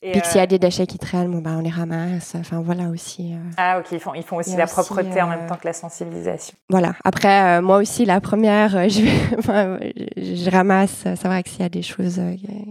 Et 0.00 0.12
Puis 0.12 0.20
s'il 0.24 0.36
y 0.36 0.40
a 0.40 0.44
euh, 0.44 0.46
des 0.46 0.60
déchets 0.60 0.86
qui 0.86 0.98
traînent, 0.98 1.30
bon, 1.30 1.38
bah, 1.38 1.50
on 1.56 1.60
les 1.60 1.70
ramasse. 1.70 2.36
Enfin, 2.36 2.60
voilà 2.60 2.84
aussi. 2.84 3.34
Euh. 3.34 3.50
Ah, 3.56 3.80
ok. 3.80 3.86
Ils 3.90 4.00
font, 4.00 4.14
ils 4.14 4.22
font 4.22 4.36
aussi 4.36 4.56
la 4.56 4.66
propreté 4.66 5.20
en 5.20 5.26
même 5.26 5.44
euh, 5.44 5.48
temps 5.48 5.56
que 5.56 5.66
la 5.66 5.72
sensibilisation. 5.72 6.56
Voilà. 6.70 6.94
Après, 7.04 7.60
moi 7.60 7.78
aussi, 7.78 8.04
la 8.04 8.20
première, 8.20 8.70
je, 8.88 9.38
enfin, 9.38 9.78
je 10.16 10.50
ramasse. 10.50 11.02
C'est 11.04 11.24
vrai 11.24 11.42
que 11.42 11.48
s'il 11.48 11.62
y 11.62 11.64
a 11.64 11.68
des 11.68 11.82
choses 11.82 12.20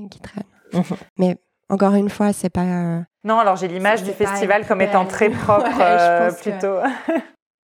qui 0.09 0.19
traînent. 0.19 0.83
Mais 1.17 1.35
encore 1.69 1.95
une 1.95 2.09
fois, 2.09 2.31
c'est 2.31 2.49
pas. 2.49 3.03
Non, 3.25 3.39
alors 3.39 3.57
j'ai 3.57 3.67
l'image 3.67 4.03
du 4.03 4.11
festival 4.11 4.65
comme 4.65 4.81
étant 4.81 5.05
très 5.05 5.29
propre, 5.29 6.33
plutôt. 6.41 6.77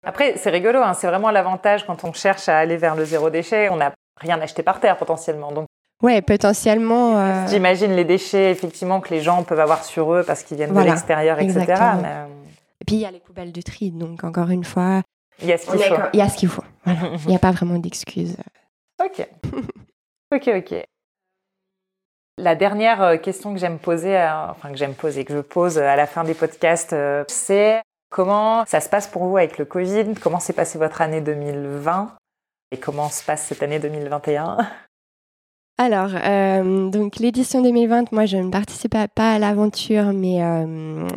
Après, 0.06 0.38
c'est 0.38 0.52
rigolo. 0.52 0.80
Hein, 0.82 0.94
c'est 0.94 1.08
vraiment 1.08 1.32
l'avantage 1.32 1.86
quand 1.86 2.06
on 2.06 2.14
cherche 2.14 2.48
à 2.48 2.58
aller 2.58 2.78
vers 2.78 2.96
le 2.96 3.04
zéro 3.04 3.30
déchet. 3.30 3.68
On 3.70 3.76
n'a 3.76 3.92
rien 4.22 4.40
acheté 4.40 4.64
par 4.64 4.80
terre 4.80 4.96
potentiellement. 4.96 5.52
Donc 5.52 5.68
Ouais, 6.02 6.22
potentiellement. 6.22 7.18
Euh, 7.18 7.48
J'imagine 7.48 7.92
les 7.92 8.06
déchets, 8.06 8.52
effectivement, 8.52 9.02
que 9.02 9.10
les 9.10 9.22
gens 9.22 9.44
peuvent 9.44 9.60
avoir 9.60 9.84
sur 9.84 10.14
eux 10.14 10.24
parce 10.24 10.44
qu'ils 10.44 10.58
viennent 10.58 10.74
de 10.74 10.80
l'extérieur, 10.80 11.40
etc. 11.40 11.66
Euh, 11.70 12.26
Et 12.80 12.86
puis 12.86 12.96
il 12.96 13.02
y 13.02 13.06
a 13.06 13.12
les 13.12 13.20
poubelles 13.20 13.52
de 13.52 13.62
tri, 13.62 13.92
donc 13.92 14.24
encore 14.24 14.50
une 14.50 14.64
fois. 14.64 15.02
Il 15.42 15.48
y 15.48 15.54
a 15.54 15.58
ce 15.58 15.70
qu'il 15.70 15.80
faut. 15.82 15.96
Il 16.14 16.20
y 16.20 16.22
a 16.22 16.30
ce 16.30 16.38
qu'il 16.38 16.50
faut. 16.50 16.64
il 16.86 17.28
n'y 17.28 17.36
a 17.36 17.40
pas 17.40 17.52
vraiment 17.52 17.78
d'excuses. 17.78 18.38
Ok. 19.04 19.28
ok, 20.34 20.50
ok. 20.56 20.84
La 22.38 22.56
dernière 22.56 23.02
euh, 23.02 23.18
question 23.18 23.54
que 23.54 23.60
j'aime 23.60 23.80
poser, 23.80 24.18
enfin 24.18 24.72
que 24.72 24.78
j'aime 24.78 24.94
poser, 24.94 25.26
que 25.26 25.34
je 25.34 25.40
pose 25.40 25.78
à 25.78 25.98
la 25.98 26.08
fin 26.08 26.24
des 26.24 26.34
podcasts, 26.34 26.96
c'est 27.28 27.82
comment 28.10 28.64
ça 28.66 28.80
se 28.80 28.88
passe 28.88 29.08
pour 29.08 29.26
vous 29.26 29.36
avec 29.36 29.58
le 29.58 29.66
Covid? 29.66 30.14
Comment 30.22 30.40
s'est 30.40 30.54
passée 30.54 30.78
votre 30.78 31.02
année 31.02 31.20
2020 31.20 32.16
Et 32.72 32.78
comment 32.78 33.10
se 33.10 33.22
passe 33.22 33.44
cette 33.48 33.62
année 33.64 33.80
2021 33.80 34.58
alors, 35.80 36.12
euh, 36.14 36.90
donc 36.90 37.20
l'édition 37.20 37.62
2020, 37.62 38.12
moi 38.12 38.26
je 38.26 38.36
ne 38.36 38.50
participais 38.50 39.08
pas 39.08 39.36
à 39.36 39.40
l'aventure, 39.40 40.12
mais 40.12 40.44
euh, 40.44 41.08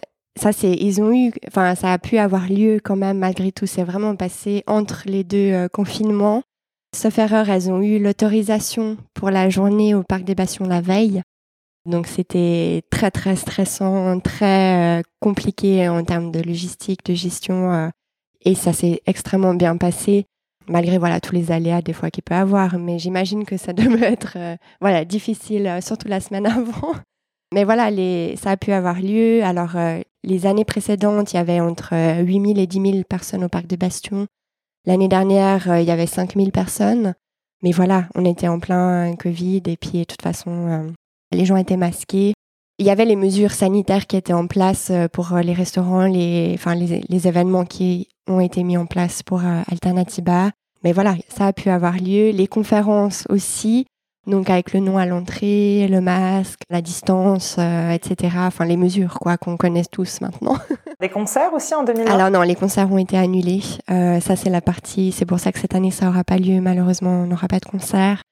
ça 0.40 0.52
c'est, 0.52 0.70
ils 0.70 1.02
ont 1.02 1.12
eu, 1.12 1.32
enfin 1.48 1.74
ça 1.74 1.92
a 1.92 1.98
pu 1.98 2.16
avoir 2.16 2.46
lieu 2.46 2.78
quand 2.82 2.94
même 2.94 3.18
malgré 3.18 3.50
tout. 3.50 3.66
C'est 3.66 3.82
vraiment 3.82 4.14
passé 4.14 4.62
entre 4.68 5.02
les 5.06 5.24
deux 5.24 5.50
euh, 5.50 5.66
confinements. 5.66 6.44
Sauf 6.94 7.18
erreur, 7.18 7.50
elles 7.50 7.72
ont 7.72 7.82
eu 7.82 7.98
l'autorisation 7.98 8.98
pour 9.14 9.30
la 9.30 9.50
journée 9.50 9.96
au 9.96 10.04
parc 10.04 10.22
des 10.22 10.36
Bastions 10.36 10.66
la 10.66 10.80
veille. 10.80 11.22
Donc 11.84 12.06
c'était 12.06 12.82
très 12.88 13.10
très 13.10 13.34
stressant, 13.34 14.20
très 14.20 15.02
compliqué 15.18 15.88
en 15.88 16.04
termes 16.04 16.30
de 16.30 16.40
logistique, 16.40 17.04
de 17.04 17.14
gestion, 17.14 17.90
et 18.44 18.54
ça 18.54 18.72
s'est 18.72 19.02
extrêmement 19.06 19.54
bien 19.54 19.76
passé 19.76 20.26
malgré 20.68 20.98
voilà 20.98 21.20
tous 21.20 21.34
les 21.34 21.50
aléas 21.50 21.82
des 21.82 21.92
fois 21.92 22.10
qu'il 22.10 22.22
peut 22.22 22.34
avoir. 22.34 22.78
Mais 22.78 22.98
j'imagine 22.98 23.44
que 23.44 23.56
ça 23.56 23.72
devait 23.72 24.12
être 24.12 24.34
euh, 24.36 24.56
voilà 24.80 25.04
difficile, 25.04 25.66
euh, 25.66 25.80
surtout 25.80 26.08
la 26.08 26.20
semaine 26.20 26.46
avant. 26.46 26.94
Mais 27.54 27.64
voilà, 27.64 27.90
les, 27.90 28.36
ça 28.36 28.52
a 28.52 28.56
pu 28.56 28.72
avoir 28.72 29.00
lieu. 29.00 29.42
Alors 29.44 29.76
euh, 29.76 30.00
les 30.24 30.46
années 30.46 30.64
précédentes, 30.64 31.32
il 31.32 31.36
y 31.36 31.38
avait 31.38 31.60
entre 31.60 31.94
8000 32.22 32.58
et 32.58 32.66
10 32.66 32.80
000 32.80 33.02
personnes 33.08 33.44
au 33.44 33.48
parc 33.48 33.66
de 33.66 33.76
Bastion. 33.76 34.26
L'année 34.86 35.08
dernière, 35.08 35.78
il 35.78 35.84
y 35.84 35.90
avait 35.90 36.06
5000 36.06 36.50
personnes. 36.50 37.14
Mais 37.62 37.70
voilà, 37.70 38.08
on 38.16 38.24
était 38.24 38.48
en 38.48 38.58
plein 38.58 39.14
Covid 39.14 39.62
et 39.66 39.76
puis 39.76 39.98
de 40.00 40.04
toute 40.04 40.22
façon, 40.22 40.92
les 41.30 41.44
gens 41.44 41.56
étaient 41.56 41.76
masqués. 41.76 42.34
Il 42.82 42.86
y 42.86 42.90
avait 42.90 43.04
les 43.04 43.14
mesures 43.14 43.52
sanitaires 43.52 44.08
qui 44.08 44.16
étaient 44.16 44.32
en 44.32 44.48
place 44.48 44.90
pour 45.12 45.36
les 45.36 45.52
restaurants, 45.52 46.06
les, 46.06 46.50
enfin, 46.54 46.74
les, 46.74 47.00
les 47.08 47.28
événements 47.28 47.64
qui 47.64 48.08
ont 48.26 48.40
été 48.40 48.64
mis 48.64 48.76
en 48.76 48.86
place 48.86 49.22
pour 49.22 49.40
Alternativa. 49.70 50.50
Mais 50.82 50.92
voilà, 50.92 51.14
ça 51.28 51.46
a 51.46 51.52
pu 51.52 51.70
avoir 51.70 51.94
lieu. 51.94 52.30
Les 52.30 52.48
conférences 52.48 53.24
aussi, 53.28 53.86
donc 54.26 54.50
avec 54.50 54.72
le 54.72 54.80
nom 54.80 54.98
à 54.98 55.06
l'entrée, 55.06 55.88
le 55.88 56.00
masque, 56.00 56.60
la 56.70 56.80
distance, 56.80 57.56
euh, 57.58 57.90
etc. 57.90 58.36
Enfin, 58.38 58.64
les 58.64 58.76
mesures 58.76 59.18
quoi 59.20 59.36
qu'on 59.36 59.56
connaisse 59.56 59.90
tous 59.90 60.20
maintenant. 60.20 60.56
Les 61.00 61.08
concerts 61.08 61.52
aussi 61.52 61.74
en 61.74 61.82
2020 61.82 62.12
Alors 62.12 62.30
non, 62.30 62.42
les 62.42 62.54
concerts 62.54 62.92
ont 62.92 62.98
été 62.98 63.18
annulés. 63.18 63.62
Euh, 63.90 64.20
ça, 64.20 64.36
c'est 64.36 64.50
la 64.50 64.60
partie. 64.60 65.10
C'est 65.10 65.26
pour 65.26 65.40
ça 65.40 65.50
que 65.50 65.58
cette 65.58 65.74
année, 65.74 65.90
ça 65.90 66.06
n'aura 66.06 66.22
pas 66.22 66.36
lieu. 66.36 66.60
Malheureusement, 66.60 67.22
on 67.22 67.26
n'aura 67.26 67.48
pas 67.48 67.58
de 67.58 67.64
concert. 67.64 68.22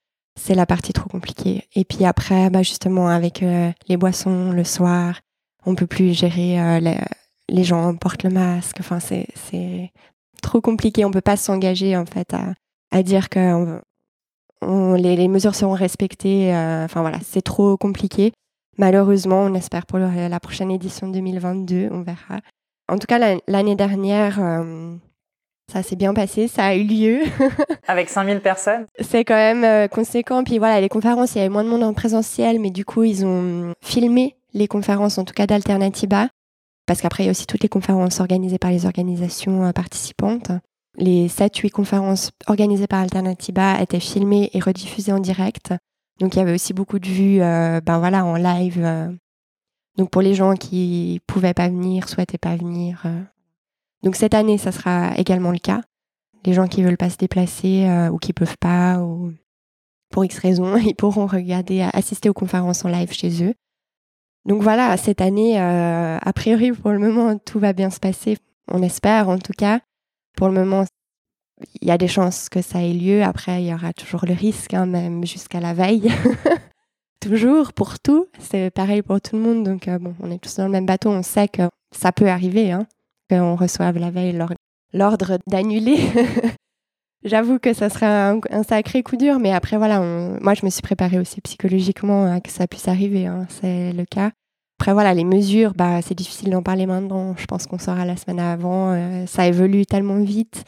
C'est 0.42 0.54
la 0.54 0.66
partie 0.66 0.92
trop 0.92 1.08
compliquée. 1.08 1.64
Et 1.74 1.84
puis 1.84 2.04
après, 2.04 2.48
bah, 2.50 2.62
justement, 2.62 3.08
avec 3.08 3.42
euh, 3.42 3.70
les 3.88 3.96
boissons 3.96 4.52
le 4.52 4.64
soir, 4.64 5.20
on 5.66 5.74
peut 5.74 5.86
plus 5.86 6.14
gérer. 6.14 6.80
Les, 6.80 6.96
les, 7.48 7.64
gens 7.64 7.94
portent 7.94 8.22
le 8.22 8.30
masque. 8.30 8.78
Enfin, 8.80 9.00
c'est 9.00 9.92
trop 10.42 10.60
compliqué. 10.60 11.04
On 11.04 11.10
peut 11.10 11.20
pas 11.20 11.36
s'engager 11.36 11.96
en 11.96 12.06
fait 12.06 12.32
à, 12.32 12.54
à 12.90 13.02
dire 13.02 13.28
que 13.28 13.80
les, 14.96 15.28
mesures 15.28 15.54
seront 15.54 15.74
respectées. 15.74 16.54
Euh, 16.54 16.84
enfin 16.84 17.00
voilà, 17.00 17.18
c'est 17.24 17.42
trop 17.42 17.76
compliqué. 17.76 18.32
Malheureusement, 18.78 19.42
on 19.42 19.54
espère 19.54 19.86
pour 19.86 19.98
la 19.98 20.40
prochaine 20.40 20.70
édition 20.70 21.08
2022, 21.08 21.88
on 21.90 22.02
verra. 22.02 22.40
En 22.88 22.98
tout 22.98 23.06
cas, 23.06 23.36
l'année 23.46 23.76
dernière, 23.76 24.40
euh, 24.40 24.96
ça 25.70 25.82
s'est 25.82 25.96
bien 25.96 26.14
passé, 26.14 26.48
ça 26.48 26.66
a 26.66 26.74
eu 26.74 26.84
lieu. 26.84 27.20
Avec 27.88 28.08
5000 28.08 28.40
personnes 28.40 28.86
C'est 28.98 29.24
quand 29.24 29.34
même 29.34 29.64
euh, 29.64 29.88
conséquent. 29.88 30.44
Puis 30.44 30.58
voilà, 30.58 30.80
les 30.80 30.88
conférences, 30.88 31.34
il 31.34 31.38
y 31.38 31.40
avait 31.40 31.48
moins 31.48 31.64
de 31.64 31.68
monde 31.68 31.82
en 31.82 31.94
présentiel, 31.94 32.60
mais 32.60 32.70
du 32.70 32.84
coup, 32.84 33.04
ils 33.04 33.24
ont 33.24 33.72
filmé 33.82 34.36
les 34.52 34.68
conférences, 34.68 35.18
en 35.18 35.24
tout 35.24 35.34
cas 35.34 35.46
d'Alternativa 35.46 36.28
parce 36.90 37.02
qu'après, 37.02 37.22
il 37.22 37.26
y 37.26 37.28
a 37.28 37.30
aussi 37.30 37.46
toutes 37.46 37.62
les 37.62 37.68
conférences 37.68 38.18
organisées 38.18 38.58
par 38.58 38.72
les 38.72 38.84
organisations 38.84 39.64
euh, 39.64 39.70
participantes. 39.70 40.50
Les 40.96 41.28
7-8 41.28 41.70
conférences 41.70 42.32
organisées 42.48 42.88
par 42.88 42.98
Alternativa 42.98 43.80
étaient 43.80 44.00
filmées 44.00 44.50
et 44.54 44.58
rediffusées 44.58 45.12
en 45.12 45.20
direct. 45.20 45.72
Donc 46.18 46.34
il 46.34 46.40
y 46.40 46.42
avait 46.42 46.52
aussi 46.52 46.74
beaucoup 46.74 46.98
de 46.98 47.06
vues 47.06 47.42
euh, 47.42 47.80
ben 47.80 48.00
voilà, 48.00 48.24
en 48.24 48.34
live. 48.34 48.80
Euh. 48.84 49.08
Donc 49.98 50.10
pour 50.10 50.20
les 50.20 50.34
gens 50.34 50.54
qui 50.54 51.20
pouvaient 51.28 51.54
pas 51.54 51.68
venir, 51.68 52.08
souhaitaient 52.08 52.38
pas 52.38 52.56
venir. 52.56 53.04
Donc 54.02 54.16
cette 54.16 54.34
année, 54.34 54.58
ça 54.58 54.72
sera 54.72 55.16
également 55.16 55.52
le 55.52 55.58
cas. 55.58 55.82
Les 56.44 56.52
gens 56.54 56.66
qui 56.66 56.82
veulent 56.82 56.96
pas 56.96 57.10
se 57.10 57.18
déplacer 57.18 57.86
ou 58.10 58.18
qui 58.18 58.32
peuvent 58.32 58.56
pas, 58.58 58.98
ou 58.98 59.32
pour 60.10 60.24
X 60.24 60.38
raisons, 60.38 60.76
ils 60.78 60.94
pourront 60.94 61.26
regarder, 61.26 61.82
assister 61.92 62.28
aux 62.28 62.34
conférences 62.34 62.84
en 62.84 62.88
live 62.88 63.12
chez 63.12 63.44
eux. 63.44 63.54
Donc 64.46 64.62
voilà, 64.62 64.96
cette 64.96 65.20
année, 65.20 65.60
euh, 65.60 66.18
a 66.20 66.32
priori, 66.32 66.72
pour 66.72 66.90
le 66.90 66.98
moment, 66.98 67.38
tout 67.38 67.58
va 67.58 67.72
bien 67.72 67.90
se 67.90 68.00
passer. 68.00 68.38
On 68.68 68.82
espère, 68.82 69.28
en 69.28 69.38
tout 69.38 69.52
cas. 69.56 69.80
Pour 70.36 70.48
le 70.48 70.54
moment, 70.54 70.84
il 71.80 71.88
y 71.88 71.90
a 71.90 71.98
des 71.98 72.08
chances 72.08 72.48
que 72.48 72.62
ça 72.62 72.82
ait 72.82 72.92
lieu. 72.92 73.22
Après, 73.22 73.62
il 73.62 73.68
y 73.68 73.74
aura 73.74 73.92
toujours 73.92 74.24
le 74.24 74.32
risque, 74.32 74.72
hein, 74.74 74.86
même 74.86 75.26
jusqu'à 75.26 75.60
la 75.60 75.74
veille. 75.74 76.10
toujours, 77.20 77.74
pour 77.74 77.98
tout. 77.98 78.26
C'est 78.38 78.70
pareil 78.70 79.02
pour 79.02 79.20
tout 79.20 79.36
le 79.36 79.42
monde. 79.42 79.64
Donc, 79.64 79.88
euh, 79.88 79.98
bon, 79.98 80.14
on 80.20 80.30
est 80.30 80.38
tous 80.38 80.56
dans 80.56 80.64
le 80.64 80.70
même 80.70 80.86
bateau. 80.86 81.10
On 81.10 81.22
sait 81.22 81.48
que 81.48 81.62
ça 81.92 82.10
peut 82.12 82.28
arriver, 82.28 82.72
hein, 82.72 82.86
qu'on 83.30 83.56
reçoive 83.56 83.98
la 83.98 84.10
veille 84.10 84.38
l'ordre 84.92 85.38
d'annuler. 85.46 85.98
J'avoue 87.24 87.58
que 87.58 87.74
ça 87.74 87.90
serait 87.90 88.06
un, 88.06 88.62
sacré 88.66 89.02
coup 89.02 89.16
dur, 89.16 89.38
mais 89.38 89.52
après, 89.52 89.76
voilà, 89.76 90.00
moi, 90.40 90.54
je 90.54 90.64
me 90.64 90.70
suis 90.70 90.82
préparée 90.82 91.18
aussi 91.18 91.40
psychologiquement 91.42 92.32
à 92.32 92.40
que 92.40 92.50
ça 92.50 92.66
puisse 92.66 92.88
arriver, 92.88 93.26
hein, 93.26 93.46
c'est 93.48 93.92
le 93.92 94.04
cas. 94.06 94.30
Après, 94.78 94.94
voilà, 94.94 95.12
les 95.12 95.24
mesures, 95.24 95.74
bah, 95.74 96.00
c'est 96.00 96.14
difficile 96.14 96.50
d'en 96.50 96.62
parler 96.62 96.86
maintenant. 96.86 97.36
Je 97.36 97.44
pense 97.44 97.66
qu'on 97.66 97.78
saura 97.78 98.06
la 98.06 98.16
semaine 98.16 98.40
avant. 98.40 98.94
Euh, 98.94 99.26
ça 99.26 99.46
évolue 99.46 99.84
tellement 99.84 100.22
vite. 100.22 100.64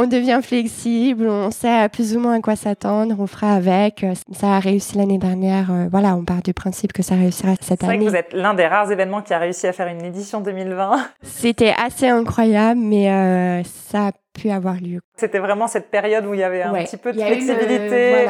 On 0.00 0.06
devient 0.06 0.38
flexible, 0.44 1.26
on 1.28 1.50
sait 1.50 1.88
plus 1.88 2.16
ou 2.16 2.20
moins 2.20 2.36
à 2.36 2.40
quoi 2.40 2.54
s'attendre, 2.54 3.16
on 3.18 3.26
fera 3.26 3.54
avec. 3.54 4.06
Ça 4.32 4.54
a 4.54 4.60
réussi 4.60 4.96
l'année 4.96 5.18
dernière. 5.18 5.72
Euh, 5.72 5.88
voilà, 5.90 6.14
on 6.14 6.24
part 6.24 6.40
du 6.40 6.54
principe 6.54 6.92
que 6.92 7.02
ça 7.02 7.16
réussira 7.16 7.54
cette 7.60 7.82
année. 7.82 7.94
C'est 7.94 7.98
vrai 7.98 7.98
que 7.98 8.10
vous 8.10 8.14
êtes 8.14 8.32
l'un 8.32 8.54
des 8.54 8.68
rares 8.68 8.92
événements 8.92 9.22
qui 9.22 9.34
a 9.34 9.38
réussi 9.38 9.66
à 9.66 9.72
faire 9.72 9.88
une 9.88 10.04
édition 10.04 10.40
2020. 10.40 11.04
C'était 11.22 11.74
assez 11.76 12.06
incroyable, 12.06 12.78
mais 12.80 13.10
euh, 13.10 13.64
ça 13.64 14.06
a 14.06 14.12
pu 14.38 14.50
avoir 14.50 14.76
lieu. 14.76 15.00
C'était 15.16 15.40
vraiment 15.40 15.66
cette 15.66 15.90
période 15.90 16.24
où 16.26 16.32
il 16.32 16.38
y 16.38 16.44
avait 16.44 16.62
un 16.62 16.74
petit 16.74 16.96
peu 16.96 17.12
de 17.12 17.20
flexibilité. 17.20 18.26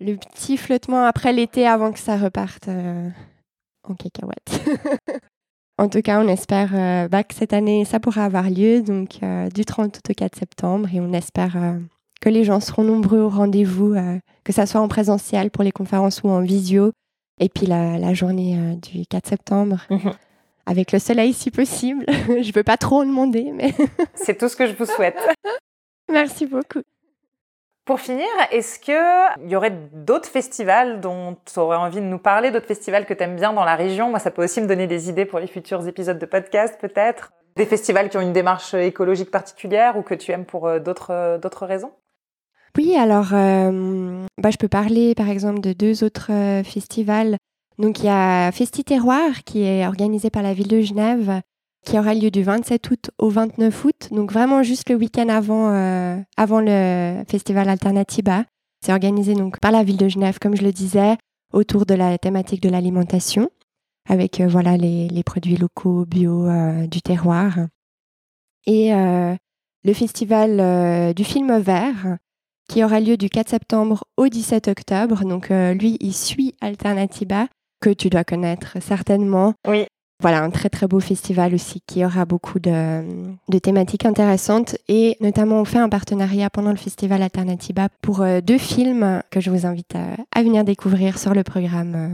Le, 0.00 0.12
le 0.12 0.16
petit 0.16 0.56
flottement 0.56 1.04
après 1.04 1.34
l'été 1.34 1.68
avant 1.68 1.92
que 1.92 1.98
ça 1.98 2.16
reparte 2.16 2.68
en 2.68 3.94
cacahuète. 3.94 5.20
en 5.76 5.88
tout 5.88 6.02
cas, 6.02 6.20
on 6.20 6.28
espère 6.28 6.70
euh, 6.74 7.08
bah, 7.08 7.24
que 7.24 7.34
cette 7.34 7.52
année, 7.52 7.84
ça 7.84 7.98
pourra 7.98 8.24
avoir 8.24 8.48
lieu, 8.48 8.82
donc 8.82 9.18
euh, 9.22 9.48
du 9.48 9.64
30 9.64 10.00
au 10.08 10.14
4 10.14 10.38
septembre, 10.38 10.88
et 10.94 11.00
on 11.00 11.12
espère 11.12 11.56
euh, 11.56 11.78
que 12.20 12.28
les 12.28 12.44
gens 12.44 12.60
seront 12.60 12.84
nombreux 12.84 13.18
au 13.18 13.28
rendez-vous, 13.28 13.94
que 14.44 14.52
ça 14.52 14.66
soit 14.66 14.80
en 14.80 14.88
présentiel 14.88 15.50
pour 15.50 15.64
les 15.64 15.72
conférences 15.72 16.22
ou 16.22 16.28
en 16.28 16.42
visio, 16.42 16.92
et 17.40 17.48
puis 17.48 17.66
la, 17.66 18.14
journée 18.14 18.78
du 18.80 19.04
4 19.06 19.26
septembre. 19.26 19.80
Mhm. 19.90 20.12
Avec 20.66 20.92
le 20.92 20.98
soleil 20.98 21.34
si 21.34 21.50
possible. 21.50 22.06
je 22.08 22.32
ne 22.32 22.52
veux 22.54 22.62
pas 22.62 22.78
trop 22.78 23.02
en 23.02 23.04
demander, 23.04 23.52
mais... 23.52 23.74
C'est 24.14 24.38
tout 24.38 24.48
ce 24.48 24.56
que 24.56 24.66
je 24.66 24.72
vous 24.72 24.86
souhaite. 24.86 25.18
Merci 26.10 26.46
beaucoup. 26.46 26.80
Pour 27.84 28.00
finir, 28.00 28.24
est-ce 28.50 28.78
qu'il 28.78 29.50
y 29.50 29.56
aurait 29.56 29.76
d'autres 29.92 30.28
festivals 30.28 31.02
dont 31.02 31.36
tu 31.44 31.58
aurais 31.58 31.76
envie 31.76 32.00
de 32.00 32.06
nous 32.06 32.18
parler, 32.18 32.50
d'autres 32.50 32.66
festivals 32.66 33.04
que 33.04 33.12
tu 33.12 33.22
aimes 33.22 33.36
bien 33.36 33.52
dans 33.52 33.64
la 33.64 33.76
région? 33.76 34.08
Moi, 34.08 34.18
ça 34.18 34.30
peut 34.30 34.42
aussi 34.42 34.62
me 34.62 34.66
donner 34.66 34.86
des 34.86 35.10
idées 35.10 35.26
pour 35.26 35.38
les 35.38 35.46
futurs 35.46 35.86
épisodes 35.86 36.18
de 36.18 36.24
podcast, 36.24 36.78
peut-être. 36.80 37.30
Des 37.56 37.66
festivals 37.66 38.08
qui 38.08 38.16
ont 38.16 38.22
une 38.22 38.32
démarche 38.32 38.72
écologique 38.72 39.30
particulière 39.30 39.98
ou 39.98 40.02
que 40.02 40.14
tu 40.14 40.32
aimes 40.32 40.46
pour 40.46 40.66
euh, 40.66 40.78
d'autres, 40.78 41.10
euh, 41.10 41.36
d'autres 41.36 41.66
raisons? 41.66 41.92
Oui, 42.78 42.96
alors, 42.96 43.34
euh, 43.34 44.24
bah, 44.38 44.48
je 44.50 44.56
peux 44.56 44.68
parler 44.68 45.14
par 45.14 45.28
exemple 45.28 45.60
de 45.60 45.74
deux 45.74 46.04
autres 46.04 46.32
festivals. 46.64 47.36
Donc, 47.78 47.98
il 47.98 48.06
y 48.06 48.08
a 48.08 48.50
Festi 48.50 48.82
Terroir 48.82 49.44
qui 49.44 49.62
est 49.62 49.86
organisé 49.86 50.30
par 50.30 50.42
la 50.42 50.54
ville 50.54 50.68
de 50.68 50.80
Genève 50.80 51.42
qui 51.84 51.98
aura 51.98 52.14
lieu 52.14 52.30
du 52.30 52.42
27 52.42 52.90
août 52.90 53.10
au 53.18 53.28
29 53.28 53.84
août, 53.84 54.08
donc 54.10 54.32
vraiment 54.32 54.62
juste 54.62 54.88
le 54.90 54.96
week-end 54.96 55.28
avant, 55.28 55.72
euh, 55.72 56.16
avant 56.36 56.60
le 56.60 57.22
festival 57.28 57.68
Alternatiba. 57.68 58.44
C'est 58.84 58.92
organisé 58.92 59.34
donc 59.34 59.60
par 59.60 59.70
la 59.70 59.84
ville 59.84 59.96
de 59.96 60.08
Genève, 60.08 60.38
comme 60.40 60.56
je 60.56 60.62
le 60.62 60.72
disais, 60.72 61.16
autour 61.52 61.86
de 61.86 61.94
la 61.94 62.18
thématique 62.18 62.62
de 62.62 62.68
l'alimentation, 62.68 63.50
avec 64.08 64.40
euh, 64.40 64.46
voilà 64.46 64.76
les, 64.76 65.22
produits 65.24 65.56
locaux, 65.56 66.04
bio, 66.06 66.46
euh, 66.46 66.86
du 66.86 67.02
terroir. 67.02 67.58
Et 68.66 68.92
le 68.92 69.92
festival 69.92 71.12
du 71.12 71.22
film 71.22 71.58
vert, 71.58 72.16
qui 72.66 72.82
aura 72.82 72.98
lieu 72.98 73.18
du 73.18 73.28
4 73.28 73.50
septembre 73.50 74.04
au 74.16 74.28
17 74.28 74.68
octobre. 74.68 75.22
Donc 75.26 75.50
lui, 75.50 75.98
il 76.00 76.14
suit 76.14 76.54
Alternatiba, 76.62 77.48
que 77.82 77.90
tu 77.90 78.08
dois 78.08 78.24
connaître 78.24 78.78
certainement. 78.80 79.52
Oui 79.68 79.84
voilà, 80.20 80.42
un 80.42 80.50
très 80.50 80.68
très 80.68 80.86
beau 80.86 81.00
festival 81.00 81.54
aussi 81.54 81.80
qui 81.86 82.04
aura 82.04 82.24
beaucoup 82.24 82.60
de, 82.60 83.02
thématiques 83.62 84.06
intéressantes 84.06 84.76
et 84.88 85.16
notamment 85.20 85.60
on 85.60 85.64
fait 85.64 85.78
un 85.78 85.88
partenariat 85.88 86.50
pendant 86.50 86.70
le 86.70 86.76
festival 86.76 87.22
Alternativa 87.22 87.88
pour 88.00 88.22
euh, 88.22 88.40
deux 88.40 88.58
films 88.58 89.22
que 89.30 89.40
je 89.40 89.50
vous 89.50 89.66
invite 89.66 89.94
à, 89.94 90.42
venir 90.42 90.64
découvrir 90.64 91.18
sur 91.18 91.34
le 91.34 91.42
programme 91.42 91.94
euh, 91.94 92.08